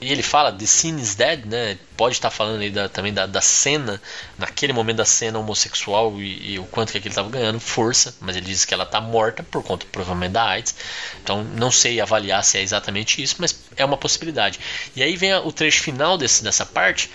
E 0.00 0.10
ele 0.10 0.22
fala 0.22 0.52
The 0.52 0.66
Scene 0.66 1.00
is 1.00 1.14
Dead, 1.14 1.44
né? 1.44 1.78
Pode 1.96 2.14
estar 2.14 2.30
falando 2.30 2.60
aí 2.60 2.70
da, 2.70 2.88
também 2.88 3.12
da, 3.12 3.26
da 3.26 3.40
cena, 3.40 4.00
naquele 4.38 4.72
momento 4.72 4.98
da 4.98 5.04
cena 5.04 5.38
homossexual 5.38 6.20
e, 6.20 6.52
e 6.52 6.58
o 6.58 6.64
quanto 6.64 6.92
que 6.92 6.98
ele 6.98 7.08
estava 7.08 7.28
ganhando 7.28 7.60
força, 7.60 8.14
mas 8.20 8.36
ele 8.36 8.46
diz 8.46 8.64
que 8.64 8.72
ela 8.72 8.84
está 8.84 9.00
morta 9.00 9.42
por 9.42 9.62
conta 9.62 9.86
provavelmente 9.90 10.32
da 10.32 10.44
AIDS. 10.44 10.74
Então 11.22 11.44
não 11.44 11.70
sei 11.70 12.00
avaliar 12.00 12.42
se 12.44 12.58
é 12.58 12.62
exatamente 12.62 12.99
exatamente 13.00 13.22
isso, 13.22 13.36
mas 13.38 13.58
é 13.76 13.84
uma 13.84 13.96
possibilidade. 13.96 14.60
E 14.94 15.02
aí 15.02 15.16
vem 15.16 15.34
o 15.34 15.52
trecho 15.52 15.82
final 15.82 16.16
desse, 16.16 16.42
dessa 16.42 16.64
parte, 16.64 17.10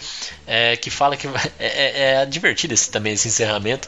é, 0.45 0.75
que 0.75 0.89
fala 0.89 1.15
que 1.15 1.27
é, 1.59 1.67
é, 1.67 2.13
é 2.21 2.25
divertido 2.25 2.73
esse, 2.73 2.89
também 2.89 3.13
esse 3.13 3.27
encerramento, 3.27 3.87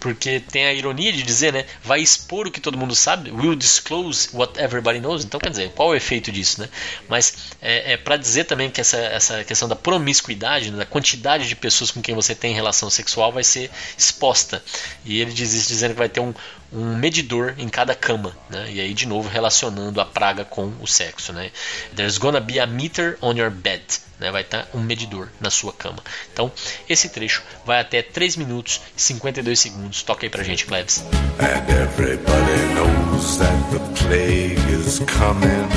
porque 0.00 0.40
tem 0.40 0.64
a 0.64 0.72
ironia 0.72 1.12
de 1.12 1.22
dizer, 1.22 1.52
né, 1.52 1.66
vai 1.84 2.00
expor 2.00 2.46
o 2.46 2.50
que 2.50 2.60
todo 2.60 2.78
mundo 2.78 2.94
sabe, 2.94 3.30
will 3.30 3.54
disclose 3.54 4.30
what 4.32 4.58
everybody 4.58 4.98
knows. 4.98 5.24
Então, 5.24 5.38
quer 5.38 5.50
dizer, 5.50 5.70
qual 5.72 5.90
é 5.90 5.92
o 5.92 5.94
efeito 5.96 6.32
disso, 6.32 6.60
né? 6.60 6.68
Mas 7.08 7.34
é, 7.60 7.92
é 7.92 7.96
para 7.96 8.16
dizer 8.16 8.44
também 8.44 8.70
que 8.70 8.80
essa, 8.80 8.96
essa 8.96 9.44
questão 9.44 9.68
da 9.68 9.76
promiscuidade, 9.76 10.70
né, 10.70 10.78
da 10.78 10.86
quantidade 10.86 11.46
de 11.46 11.54
pessoas 11.54 11.90
com 11.90 12.00
quem 12.00 12.14
você 12.14 12.34
tem 12.34 12.54
relação 12.54 12.88
sexual 12.88 13.30
vai 13.30 13.44
ser 13.44 13.70
exposta. 13.96 14.62
E 15.04 15.20
ele 15.20 15.32
diz 15.32 15.52
isso 15.52 15.68
dizendo 15.68 15.92
que 15.92 15.98
vai 15.98 16.08
ter 16.08 16.20
um, 16.20 16.32
um 16.72 16.96
medidor 16.96 17.54
em 17.58 17.68
cada 17.68 17.94
cama, 17.94 18.36
né? 18.48 18.70
E 18.70 18.80
aí 18.80 18.94
de 18.94 19.06
novo 19.06 19.28
relacionando 19.28 20.00
a 20.00 20.04
praga 20.04 20.44
com 20.44 20.72
o 20.80 20.86
sexo, 20.86 21.32
né? 21.32 21.50
There's 21.94 22.18
gonna 22.18 22.40
be 22.40 22.58
a 22.58 22.66
meter 22.66 23.18
on 23.20 23.34
your 23.34 23.50
bed, 23.50 23.82
né? 24.20 24.30
Vai 24.30 24.42
estar 24.42 24.68
um 24.74 24.80
medidor 24.80 25.28
na 25.40 25.50
sua 25.50 25.72
cama. 25.72 26.02
Então, 26.32 26.52
esse 26.88 27.08
trecho 27.08 27.42
vai 27.64 27.80
até 27.80 28.02
3 28.02 28.36
minutos 28.36 28.80
e 28.96 29.00
52 29.00 29.58
segundos. 29.58 30.02
Toca 30.02 30.26
aí 30.26 30.30
pra 30.30 30.44
gente, 30.44 30.66
Klebs. 30.66 31.04
And 31.38 31.72
everybody 31.72 32.74
knows 32.74 33.36
that 33.38 33.70
the 33.70 34.04
plague 34.04 34.72
is 34.72 35.00
coming. 35.00 35.68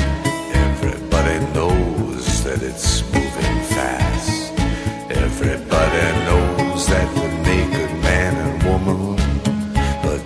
Everybody 0.54 1.40
knows 1.54 2.40
that 2.44 2.62
it's 2.64 3.02
moving 3.12 3.64
fast. 3.74 4.52
Everybody 5.10 6.06
knows 6.26 6.86
that 6.86 7.08
the 7.14 7.28
naked 7.42 7.90
man 8.02 8.34
and 8.36 8.62
woman 8.64 9.24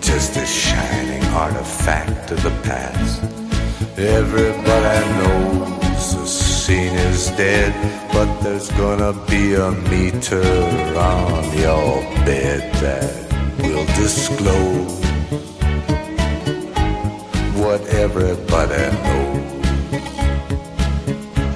just 0.00 0.36
a 0.36 0.46
shining 0.46 1.22
artifact 1.34 2.30
of 2.30 2.42
the 2.42 2.50
past. 2.62 3.22
Everybody 3.98 5.08
knows 5.18 5.87
scene 6.68 6.98
is 7.10 7.30
dead, 7.30 7.72
but 8.12 8.28
there's 8.42 8.68
gonna 8.72 9.14
be 9.26 9.54
a 9.54 9.70
meter 9.88 10.44
on 10.98 11.44
your 11.56 12.02
bed 12.28 12.60
that 12.84 13.08
will 13.62 13.86
disclose 13.96 14.92
what 17.56 17.80
everybody 17.88 18.84
knows. 19.02 19.38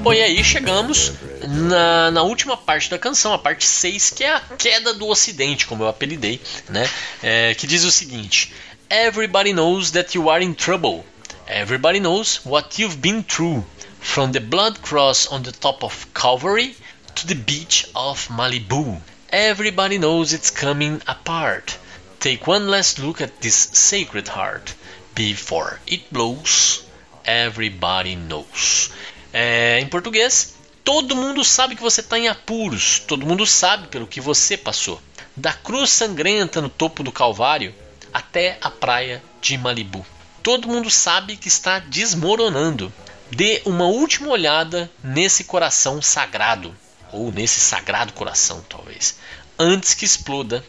Bom, 0.03 0.15
e 0.15 0.23
aí 0.23 0.43
chegamos 0.43 1.13
na, 1.47 2.11
na, 2.11 2.23
última 2.23 2.57
parte 2.57 2.89
da 2.89 2.99
canção, 2.99 3.35
a 3.35 3.39
parte 3.39 3.67
6, 3.67 4.11
que 4.11 4.25
é 4.25 4.33
a 4.33 4.41
queda 4.41 4.95
do 4.95 5.09
ocidente, 5.09 5.67
como 5.67 5.85
eu 5.85 5.89
apelidei, 5.89 6.41
né? 6.71 6.89
É, 7.23 7.55
que 7.55 7.67
diz 7.67 7.85
o 7.85 7.91
seguinte: 7.91 8.51
Everybody 8.89 9.53
knows 9.53 9.91
that 9.91 10.17
you 10.17 10.31
are 10.31 10.43
in 10.43 10.55
trouble. 10.55 11.05
Everybody 11.47 12.01
knows 12.01 12.41
what 12.47 12.81
you've 12.81 12.97
been 12.97 13.23
through. 13.23 13.63
From 14.03 14.33
the 14.33 14.41
blood 14.41 14.83
cross 14.83 15.27
on 15.27 15.43
the 15.43 15.53
top 15.53 15.83
of 15.83 16.13
Calvary 16.13 16.77
to 17.15 17.27
the 17.27 17.35
beach 17.35 17.87
of 17.97 18.29
Malibu. 18.29 19.01
Everybody 19.31 19.97
knows 19.99 20.35
it's 20.35 20.51
coming 20.51 21.01
apart. 21.07 21.79
Take 22.21 22.47
one 22.47 22.69
last 22.69 22.99
look 22.99 23.21
at 23.21 23.41
this 23.41 23.57
sacred 23.73 24.29
heart. 24.29 24.75
Before 25.15 25.81
it 25.87 26.13
blows, 26.13 26.83
everybody 27.25 28.17
knows. 28.17 28.91
É, 29.33 29.81
em 29.81 29.89
português, 29.89 30.55
Todo 30.85 31.15
mundo 31.15 31.45
sabe 31.45 31.77
que 31.77 31.83
você 31.83 32.01
está 32.01 32.19
em 32.19 32.27
apuros, 32.27 32.99
todo 33.07 33.25
mundo 33.25 33.47
sabe 33.47 33.87
pelo 33.87 34.07
que 34.07 34.21
você 34.21 34.57
passou. 34.57 35.01
Da 35.37 35.53
cruz 35.53 35.91
sangrenta 35.91 36.61
no 36.61 36.69
topo 36.69 37.05
do 37.05 37.13
Calvário 37.13 37.73
até 38.13 38.59
a 38.61 38.69
praia 38.69 39.23
de 39.41 39.57
Malibu. 39.57 40.05
Todo 40.43 40.67
mundo 40.67 40.91
sabe 40.91 41.37
que 41.37 41.47
está 41.47 41.79
desmoronando. 41.79 42.93
Dê 43.35 43.63
uma 43.65 43.87
última 43.87 44.29
olhada 44.29 44.91
nesse 45.03 45.45
coração 45.45 46.03
sagrado, 46.03 46.77
ou 47.11 47.33
nesse 47.33 47.61
sagrado 47.61 48.13
coração, 48.13 48.63
talvez. 48.69 49.17
Antes 49.59 49.95
que 49.95 50.05
exploda, 50.05 50.63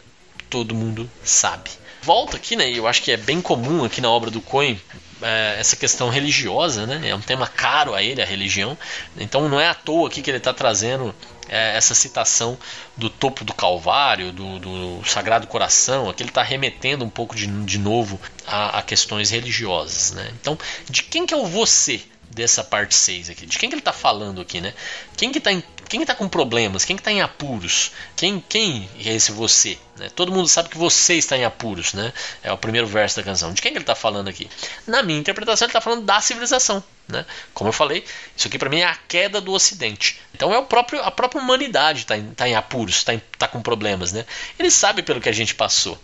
todo 0.48 0.74
mundo 0.74 1.10
sabe. 1.22 1.68
Volta 2.00 2.38
aqui, 2.38 2.56
né? 2.56 2.70
Eu 2.70 2.86
acho 2.86 3.02
que 3.02 3.12
é 3.12 3.18
bem 3.18 3.42
comum 3.42 3.84
aqui 3.84 4.00
na 4.00 4.08
obra 4.10 4.30
do 4.30 4.40
Cohen 4.40 4.80
é, 5.20 5.56
essa 5.58 5.76
questão 5.76 6.08
religiosa, 6.08 6.86
né? 6.86 7.10
É 7.10 7.14
um 7.14 7.20
tema 7.20 7.46
caro 7.46 7.94
a 7.94 8.02
ele, 8.02 8.22
a 8.22 8.26
religião. 8.26 8.78
Então 9.18 9.46
não 9.46 9.60
é 9.60 9.68
à 9.68 9.74
toa 9.74 10.08
aqui 10.08 10.22
que 10.22 10.30
ele 10.30 10.38
está 10.38 10.54
trazendo 10.54 11.14
é, 11.50 11.76
essa 11.76 11.94
citação 11.94 12.58
do 12.96 13.10
topo 13.10 13.44
do 13.44 13.52
Calvário, 13.52 14.32
do, 14.32 14.58
do 14.58 15.04
Sagrado 15.04 15.46
Coração. 15.46 16.08
Aqui 16.08 16.22
ele 16.22 16.30
está 16.30 16.42
remetendo 16.42 17.04
um 17.04 17.10
pouco 17.10 17.36
de, 17.36 17.46
de 17.46 17.78
novo 17.78 18.18
a, 18.46 18.78
a, 18.78 18.82
questões 18.82 19.30
religiosas, 19.30 20.12
né? 20.12 20.30
Então, 20.40 20.58
de 20.88 21.02
quem 21.02 21.26
que 21.26 21.34
é 21.34 21.36
o 21.36 21.46
você? 21.46 22.00
Dessa 22.34 22.62
parte 22.62 22.94
6 22.94 23.30
aqui. 23.30 23.46
De 23.46 23.58
quem 23.58 23.68
que 23.68 23.74
ele 23.74 23.80
está 23.80 23.92
falando 23.92 24.40
aqui, 24.40 24.60
né? 24.60 24.74
Quem 25.16 25.30
que 25.30 25.38
está 25.38 25.50
quem 25.88 26.00
está 26.00 26.14
com 26.14 26.28
problemas? 26.28 26.84
Quem 26.84 26.96
está 26.96 27.12
em 27.12 27.20
apuros? 27.20 27.92
Quem, 28.16 28.42
quem 28.48 28.88
é 29.04 29.14
esse 29.14 29.30
você? 29.32 29.78
Né? 29.96 30.08
Todo 30.14 30.32
mundo 30.32 30.48
sabe 30.48 30.68
que 30.68 30.78
você 30.78 31.14
está 31.14 31.36
em 31.36 31.44
apuros, 31.44 31.92
né? 31.92 32.12
É 32.42 32.52
o 32.52 32.58
primeiro 32.58 32.86
verso 32.86 33.16
da 33.16 33.22
canção. 33.22 33.52
De 33.52 33.62
quem 33.62 33.70
que 33.70 33.78
ele 33.78 33.82
está 33.82 33.94
falando 33.94 34.28
aqui? 34.28 34.48
Na 34.86 35.02
minha 35.02 35.18
interpretação, 35.18 35.66
ele 35.66 35.70
está 35.70 35.80
falando 35.80 36.04
da 36.04 36.20
civilização. 36.20 36.82
Né? 37.06 37.24
Como 37.52 37.68
eu 37.68 37.72
falei, 37.72 38.02
isso 38.34 38.48
aqui 38.48 38.58
para 38.58 38.70
mim 38.70 38.78
é 38.78 38.86
a 38.86 38.96
queda 38.96 39.40
do 39.40 39.52
Ocidente. 39.52 40.20
Então 40.34 40.52
é 40.52 40.58
o 40.58 40.64
próprio, 40.64 41.02
a 41.02 41.10
própria 41.10 41.40
humanidade 41.40 42.00
está 42.00 42.16
em, 42.16 42.26
tá 42.32 42.48
em 42.48 42.54
apuros, 42.54 42.96
está 42.96 43.12
tá 43.38 43.46
com 43.46 43.60
problemas. 43.60 44.10
Né? 44.10 44.24
Ele 44.58 44.70
sabe 44.70 45.02
pelo 45.02 45.20
que 45.20 45.28
a 45.28 45.32
gente 45.32 45.54
passou. 45.54 46.00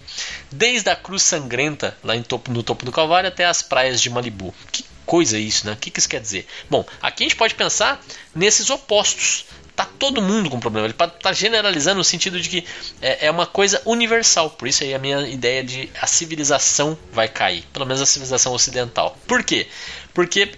Desde 0.52 0.90
a 0.90 0.96
cruz 0.96 1.22
sangrenta, 1.22 1.96
lá 2.04 2.14
topo, 2.22 2.52
no 2.52 2.62
topo 2.62 2.84
do 2.84 2.92
Calvário, 2.92 3.28
até 3.28 3.46
as 3.46 3.62
praias 3.62 4.00
de 4.00 4.10
Malibu. 4.10 4.54
Que 4.70 4.84
coisa 5.10 5.36
isso, 5.36 5.66
né? 5.66 5.72
O 5.72 5.76
que, 5.76 5.90
que 5.90 5.98
isso 5.98 6.08
quer 6.08 6.20
dizer? 6.20 6.46
Bom, 6.70 6.86
aqui 7.02 7.24
a 7.24 7.26
gente 7.26 7.34
pode 7.34 7.56
pensar 7.56 8.00
nesses 8.32 8.70
opostos. 8.70 9.44
Tá 9.74 9.84
todo 9.84 10.22
mundo 10.22 10.48
com 10.48 10.60
problema. 10.60 10.86
Ele 10.86 10.94
está 10.94 11.32
generalizando 11.32 11.98
no 11.98 12.04
sentido 12.04 12.40
de 12.40 12.48
que 12.48 12.64
é, 13.02 13.26
é, 13.26 13.30
uma 13.30 13.44
coisa 13.44 13.82
universal. 13.84 14.50
Por 14.50 14.68
isso 14.68 14.84
aí 14.84 14.94
a 14.94 15.00
minha 15.00 15.26
ideia 15.26 15.64
de 15.64 15.90
a 16.00 16.06
civilização 16.06 16.96
vai 17.12 17.26
cair. 17.26 17.64
Pelo 17.72 17.86
menos 17.86 18.00
a 18.00 18.06
civilização 18.06 18.52
ocidental. 18.52 19.18
Por 19.26 19.42
quê? 19.42 19.66
Porque 20.14 20.52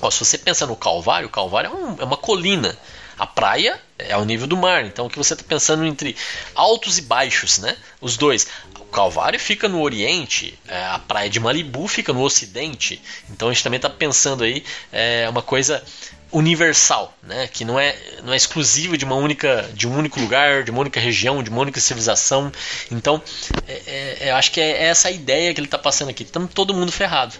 ó, 0.00 0.10
se 0.10 0.24
você 0.24 0.38
pensa 0.38 0.66
no 0.66 0.74
Calvário, 0.74 1.28
o 1.28 1.30
Calvário 1.30 1.70
é, 1.70 1.74
um, 1.74 1.96
é 2.00 2.04
uma 2.04 2.16
colina. 2.16 2.78
A 3.18 3.26
praia 3.26 3.78
é 3.98 4.12
ao 4.12 4.24
nível 4.24 4.46
do 4.46 4.56
mar. 4.56 4.86
Então 4.86 5.04
o 5.04 5.10
que 5.10 5.18
você 5.18 5.34
está 5.34 5.44
pensando 5.46 5.84
entre 5.84 6.16
altos 6.54 6.96
e 6.96 7.02
baixos, 7.02 7.58
né? 7.58 7.76
Os 8.00 8.16
dois. 8.16 8.46
Calvário 8.90 9.38
fica 9.38 9.68
no 9.68 9.80
Oriente, 9.80 10.58
é, 10.66 10.84
a 10.86 10.98
praia 10.98 11.28
de 11.28 11.38
Malibu 11.38 11.86
fica 11.86 12.12
no 12.12 12.22
Ocidente. 12.22 13.00
Então 13.30 13.48
a 13.48 13.52
gente 13.52 13.62
também 13.62 13.76
está 13.76 13.90
pensando 13.90 14.44
aí 14.44 14.64
é, 14.90 15.28
uma 15.28 15.42
coisa 15.42 15.82
universal, 16.30 17.14
né? 17.22 17.46
que 17.46 17.64
não 17.64 17.78
é, 17.78 17.96
não 18.22 18.32
é 18.32 18.36
exclusivo 18.36 18.96
de 18.96 19.04
uma 19.04 19.14
única 19.14 19.68
de 19.72 19.88
um 19.88 19.96
único 19.96 20.20
lugar, 20.20 20.62
de 20.62 20.70
uma 20.70 20.80
única 20.80 21.00
região, 21.00 21.42
de 21.42 21.50
uma 21.50 21.60
única 21.60 21.80
civilização. 21.80 22.52
Então, 22.90 23.22
é, 23.66 23.82
é, 23.86 24.16
é 24.28 24.30
acho 24.32 24.52
que 24.52 24.60
é 24.60 24.84
essa 24.84 25.08
a 25.08 25.10
ideia 25.10 25.54
que 25.54 25.60
ele 25.60 25.66
está 25.66 25.78
passando 25.78 26.10
aqui. 26.10 26.22
Estamos 26.22 26.52
todo 26.52 26.74
mundo 26.74 26.92
ferrado, 26.92 27.34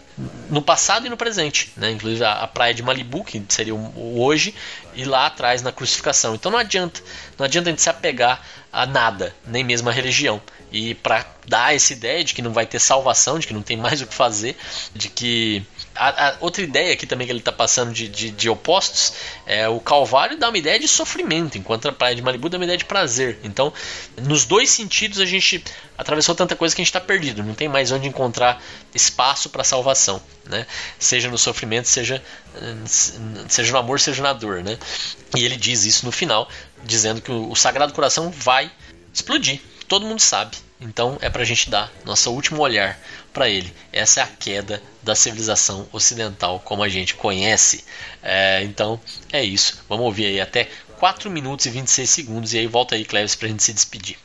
no 0.48 0.62
passado 0.62 1.06
e 1.06 1.10
no 1.10 1.16
presente, 1.16 1.72
né? 1.76 1.90
Inclusive 1.90 2.24
a, 2.24 2.32
a 2.32 2.46
praia 2.46 2.72
de 2.72 2.82
Malibu, 2.82 3.24
que 3.24 3.42
seria 3.48 3.74
o, 3.74 3.78
o, 3.78 4.20
hoje, 4.22 4.54
e 4.94 5.04
lá 5.04 5.26
atrás 5.26 5.60
na 5.60 5.70
crucificação. 5.70 6.34
Então 6.34 6.50
não 6.50 6.58
adianta, 6.58 7.00
não 7.38 7.44
adianta 7.44 7.68
a 7.68 7.72
gente 7.72 7.82
se 7.82 7.90
apegar 7.90 8.42
a 8.72 8.86
nada, 8.86 9.34
nem 9.46 9.64
mesmo 9.64 9.88
a 9.88 9.92
religião. 9.92 10.40
E 10.70 10.94
para 10.94 11.24
dar 11.46 11.74
essa 11.74 11.92
ideia 11.92 12.22
de 12.22 12.34
que 12.34 12.42
não 12.42 12.52
vai 12.52 12.66
ter 12.66 12.78
salvação, 12.78 13.38
de 13.38 13.46
que 13.46 13.54
não 13.54 13.62
tem 13.62 13.76
mais 13.76 14.02
o 14.02 14.06
que 14.06 14.14
fazer, 14.14 14.56
de 14.94 15.08
que 15.08 15.64
a, 15.98 16.28
a 16.28 16.36
outra 16.40 16.62
ideia 16.62 16.92
aqui 16.92 17.06
também 17.06 17.26
que 17.26 17.32
ele 17.32 17.40
está 17.40 17.50
passando 17.50 17.92
de, 17.92 18.08
de, 18.08 18.30
de, 18.30 18.48
opostos 18.48 19.12
é 19.44 19.68
o 19.68 19.80
Calvário 19.80 20.38
dá 20.38 20.48
uma 20.48 20.56
ideia 20.56 20.78
de 20.78 20.86
sofrimento, 20.86 21.58
enquanto 21.58 21.88
a 21.88 21.92
Praia 21.92 22.14
de 22.14 22.22
Malibu 22.22 22.48
dá 22.48 22.56
uma 22.56 22.64
ideia 22.64 22.78
de 22.78 22.84
prazer. 22.84 23.38
Então, 23.42 23.72
nos 24.22 24.44
dois 24.44 24.70
sentidos, 24.70 25.18
a 25.18 25.26
gente 25.26 25.62
atravessou 25.96 26.34
tanta 26.34 26.54
coisa 26.54 26.74
que 26.74 26.80
a 26.80 26.84
gente 26.84 26.90
está 26.90 27.00
perdido, 27.00 27.42
não 27.42 27.54
tem 27.54 27.68
mais 27.68 27.90
onde 27.90 28.06
encontrar 28.06 28.62
espaço 28.94 29.50
para 29.50 29.64
salvação, 29.64 30.22
né? 30.46 30.66
Seja 30.98 31.28
no 31.28 31.36
sofrimento, 31.36 31.88
seja, 31.88 32.22
seja 33.48 33.72
no 33.72 33.78
amor, 33.78 33.98
seja 33.98 34.22
na 34.22 34.32
dor, 34.32 34.62
né? 34.62 34.78
E 35.36 35.44
ele 35.44 35.56
diz 35.56 35.84
isso 35.84 36.06
no 36.06 36.12
final, 36.12 36.48
dizendo 36.84 37.20
que 37.20 37.32
o, 37.32 37.50
o 37.50 37.56
Sagrado 37.56 37.92
Coração 37.92 38.30
vai 38.30 38.70
explodir. 39.12 39.60
Todo 39.88 40.06
mundo 40.06 40.20
sabe. 40.20 40.67
Então 40.80 41.18
é 41.20 41.28
para 41.28 41.42
a 41.42 41.44
gente 41.44 41.68
dar 41.68 41.92
nosso 42.04 42.30
último 42.30 42.62
olhar 42.62 42.98
para 43.32 43.48
ele. 43.48 43.72
Essa 43.92 44.20
é 44.20 44.22
a 44.22 44.26
queda 44.26 44.80
da 45.02 45.14
civilização 45.14 45.88
ocidental 45.92 46.60
como 46.60 46.82
a 46.82 46.88
gente 46.88 47.14
conhece. 47.14 47.84
É, 48.22 48.62
então 48.62 49.00
é 49.32 49.42
isso. 49.42 49.84
Vamos 49.88 50.06
ouvir 50.06 50.26
aí 50.26 50.40
até 50.40 50.68
4 50.98 51.30
minutos 51.30 51.66
e 51.66 51.70
26 51.70 52.10
segundos 52.10 52.52
e 52.54 52.58
aí 52.58 52.66
volta 52.66 52.94
aí, 52.94 53.04
Cleves, 53.04 53.34
para 53.34 53.46
a 53.46 53.50
gente 53.50 53.62
se 53.62 53.72
despedir. 53.72 54.16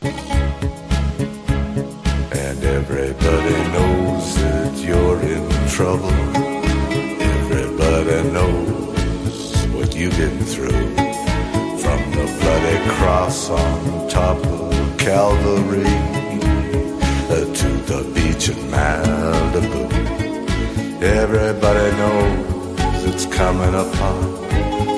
And 2.32 2.64
everybody 2.64 3.56
knows 3.72 4.36
that 4.36 4.78
you're 4.84 5.22
in 5.24 5.48
trouble. 5.70 6.12
Everybody 7.20 8.30
knows 8.32 9.66
what 9.74 9.96
you've 9.96 10.18
been 10.18 10.40
through. 10.46 10.96
From 11.80 12.12
the 12.12 12.26
bloody 12.42 12.78
cross 12.98 13.50
on 13.50 14.08
top 14.08 14.46
of 14.46 14.98
Calvary. 14.98 16.23
The 17.94 18.04
beach 18.16 18.50
in 18.50 18.58
Malibu. 18.74 19.84
Everybody 21.02 21.88
knows 22.00 23.04
it's 23.10 23.26
coming 23.28 23.76
upon. 23.86 24.18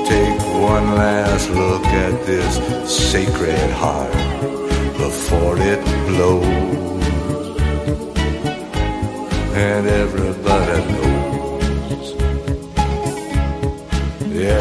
Take 0.06 0.40
one 0.74 0.88
last 0.96 1.50
look 1.50 1.86
at 1.86 2.16
this 2.26 2.54
sacred 3.12 3.70
heart 3.82 4.14
before 5.04 5.56
it 5.60 5.82
blows. 6.08 7.58
And 9.68 9.88
everybody 10.04 10.78
knows. 10.94 11.16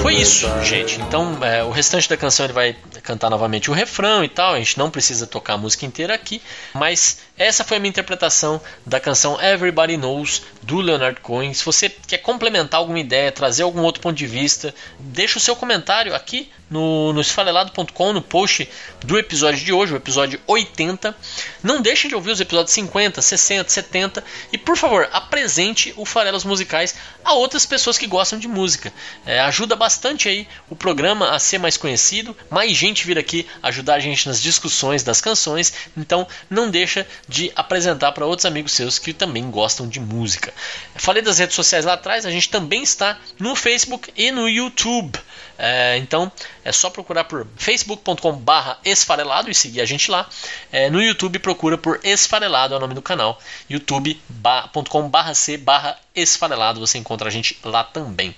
Foi 0.02 0.14
isso, 0.14 0.48
gente. 0.62 1.00
Então, 1.00 1.36
é, 1.42 1.62
o 1.62 1.70
restante 1.70 2.08
da 2.08 2.16
canção 2.16 2.46
ele 2.46 2.52
vai 2.52 2.76
cantar 3.04 3.30
novamente 3.30 3.70
o 3.70 3.74
refrão 3.74 4.24
e 4.24 4.28
tal. 4.28 4.54
A 4.54 4.58
gente 4.58 4.78
não 4.78 4.90
precisa 4.90 5.26
tocar 5.26 5.54
a 5.54 5.58
música 5.58 5.86
inteira 5.86 6.14
aqui, 6.14 6.42
mas 6.72 7.18
essa 7.36 7.62
foi 7.62 7.76
a 7.76 7.80
minha 7.80 7.90
interpretação 7.90 8.60
da 8.84 8.98
canção 8.98 9.40
Everybody 9.40 9.96
Knows 9.96 10.42
do 10.62 10.80
Leonard 10.80 11.20
Cohen. 11.20 11.52
Se 11.52 11.64
você 11.64 11.88
quer 11.88 12.18
complementar 12.18 12.80
alguma 12.80 12.98
ideia, 12.98 13.30
trazer 13.30 13.62
algum 13.62 13.82
outro 13.82 14.00
ponto 14.00 14.16
de 14.16 14.26
vista, 14.26 14.74
deixa 14.98 15.38
o 15.38 15.40
seu 15.40 15.54
comentário 15.54 16.14
aqui 16.14 16.48
no, 16.70 17.12
no 17.12 17.20
esfarelado.com, 17.20 18.12
no 18.12 18.22
post 18.22 18.68
do 19.04 19.18
episódio 19.18 19.64
de 19.64 19.72
hoje, 19.72 19.92
o 19.92 19.96
episódio 19.96 20.40
80. 20.46 21.14
Não 21.62 21.82
deixe 21.82 22.08
de 22.08 22.14
ouvir 22.14 22.30
os 22.30 22.40
episódios 22.40 22.72
50, 22.72 23.20
60, 23.20 23.68
70 23.68 24.24
e, 24.52 24.58
por 24.58 24.76
favor, 24.76 25.08
apresente 25.12 25.92
o 25.96 26.04
Farelas 26.04 26.44
Musicais 26.44 26.94
a 27.24 27.34
outras 27.34 27.66
pessoas 27.66 27.98
que 27.98 28.06
gostam 28.06 28.38
de 28.38 28.48
música. 28.48 28.92
É, 29.26 29.40
ajuda 29.40 29.74
bastante 29.74 30.28
aí 30.28 30.46
o 30.70 30.76
programa 30.76 31.30
a 31.30 31.38
ser 31.38 31.58
mais 31.58 31.76
conhecido, 31.76 32.36
mais 32.48 32.76
gente 32.76 32.93
vir 33.02 33.18
aqui 33.18 33.46
ajudar 33.62 33.94
a 33.94 33.98
gente 33.98 34.28
nas 34.28 34.42
discussões 34.42 35.02
das 35.02 35.22
canções, 35.22 35.72
então 35.96 36.28
não 36.50 36.70
deixa 36.70 37.06
de 37.26 37.50
apresentar 37.56 38.12
para 38.12 38.26
outros 38.26 38.44
amigos 38.44 38.72
seus 38.72 38.98
que 38.98 39.14
também 39.14 39.50
gostam 39.50 39.88
de 39.88 39.98
música. 39.98 40.52
Falei 40.94 41.22
das 41.22 41.38
redes 41.38 41.56
sociais 41.56 41.86
lá 41.86 41.94
atrás, 41.94 42.26
a 42.26 42.30
gente 42.30 42.50
também 42.50 42.82
está 42.82 43.18
no 43.38 43.56
Facebook 43.56 44.12
e 44.14 44.30
no 44.30 44.46
YouTube. 44.46 45.18
É, 45.58 45.96
então 45.98 46.30
é 46.64 46.72
só 46.72 46.90
procurar 46.90 47.24
por 47.24 47.46
facebook.com/barra 47.56 48.78
esfarelado 48.84 49.50
e 49.50 49.54
seguir 49.54 49.80
a 49.80 49.84
gente 49.84 50.10
lá. 50.10 50.28
É, 50.72 50.90
no 50.90 51.00
YouTube 51.02 51.38
procura 51.38 51.78
por 51.78 52.00
esfarelado 52.02 52.74
é 52.74 52.76
o 52.76 52.80
nome 52.80 52.94
do 52.94 53.02
canal. 53.02 53.38
youtube.com/barra 53.68 55.34
c 55.34 55.56
barra 55.56 55.96
esfarelado 56.14 56.80
você 56.80 56.98
encontra 56.98 57.28
a 57.28 57.30
gente 57.30 57.58
lá 57.62 57.84
também. 57.84 58.34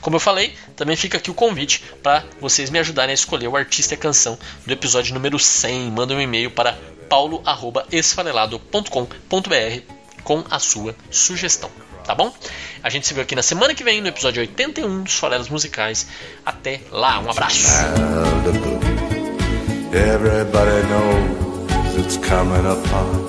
Como 0.00 0.16
eu 0.16 0.20
falei, 0.20 0.54
também 0.76 0.96
fica 0.96 1.18
aqui 1.18 1.30
o 1.30 1.34
convite 1.34 1.82
para 2.02 2.24
vocês 2.40 2.70
me 2.70 2.78
ajudarem 2.78 3.12
a 3.12 3.14
escolher 3.14 3.48
o 3.48 3.56
artista 3.56 3.94
e 3.94 3.96
a 3.96 4.00
canção 4.00 4.38
do 4.66 4.72
episódio 4.72 5.14
número 5.14 5.38
100. 5.38 5.90
Manda 5.90 6.14
um 6.14 6.20
e-mail 6.20 6.50
para 6.50 6.78
paulo@esfarelado.com.br 7.08 9.92
com 10.22 10.44
a 10.50 10.58
sua 10.58 10.94
sugestão 11.10 11.87
tá 12.08 12.14
bom? 12.14 12.32
A 12.82 12.88
gente 12.88 13.06
se 13.06 13.12
vê 13.12 13.20
aqui 13.20 13.36
na 13.36 13.42
semana 13.42 13.74
que 13.74 13.84
vem 13.84 14.00
no 14.00 14.08
episódio 14.08 14.40
81 14.40 15.02
dos 15.02 15.18
Farelos 15.18 15.50
Musicais. 15.50 16.06
Até 16.44 16.80
lá, 16.90 17.20
um 17.20 17.30
abraço. 17.30 17.68
Everybody 19.92 20.86
knows 20.88 21.98
it's 21.98 22.16
coming 22.16 22.66
upon. 22.66 23.28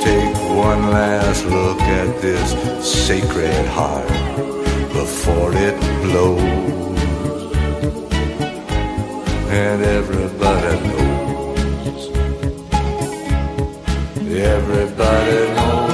Take 0.00 0.32
one 0.48 0.92
last 0.92 1.44
look 1.46 1.80
at 1.82 2.20
this 2.20 2.54
sacred 2.86 3.66
heart 3.66 4.06
before 4.92 5.52
it 5.56 5.74
blows. 6.02 6.54
And 9.50 9.82
everybody 9.82 10.78
knows. 10.86 12.10
Everybody 14.30 15.54
knows. 15.54 15.93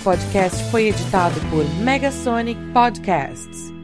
Esse 0.00 0.04
podcast 0.04 0.70
foi 0.70 0.88
editado 0.88 1.38
por 1.50 1.62
Megasonic 1.82 2.58
Podcasts. 2.72 3.79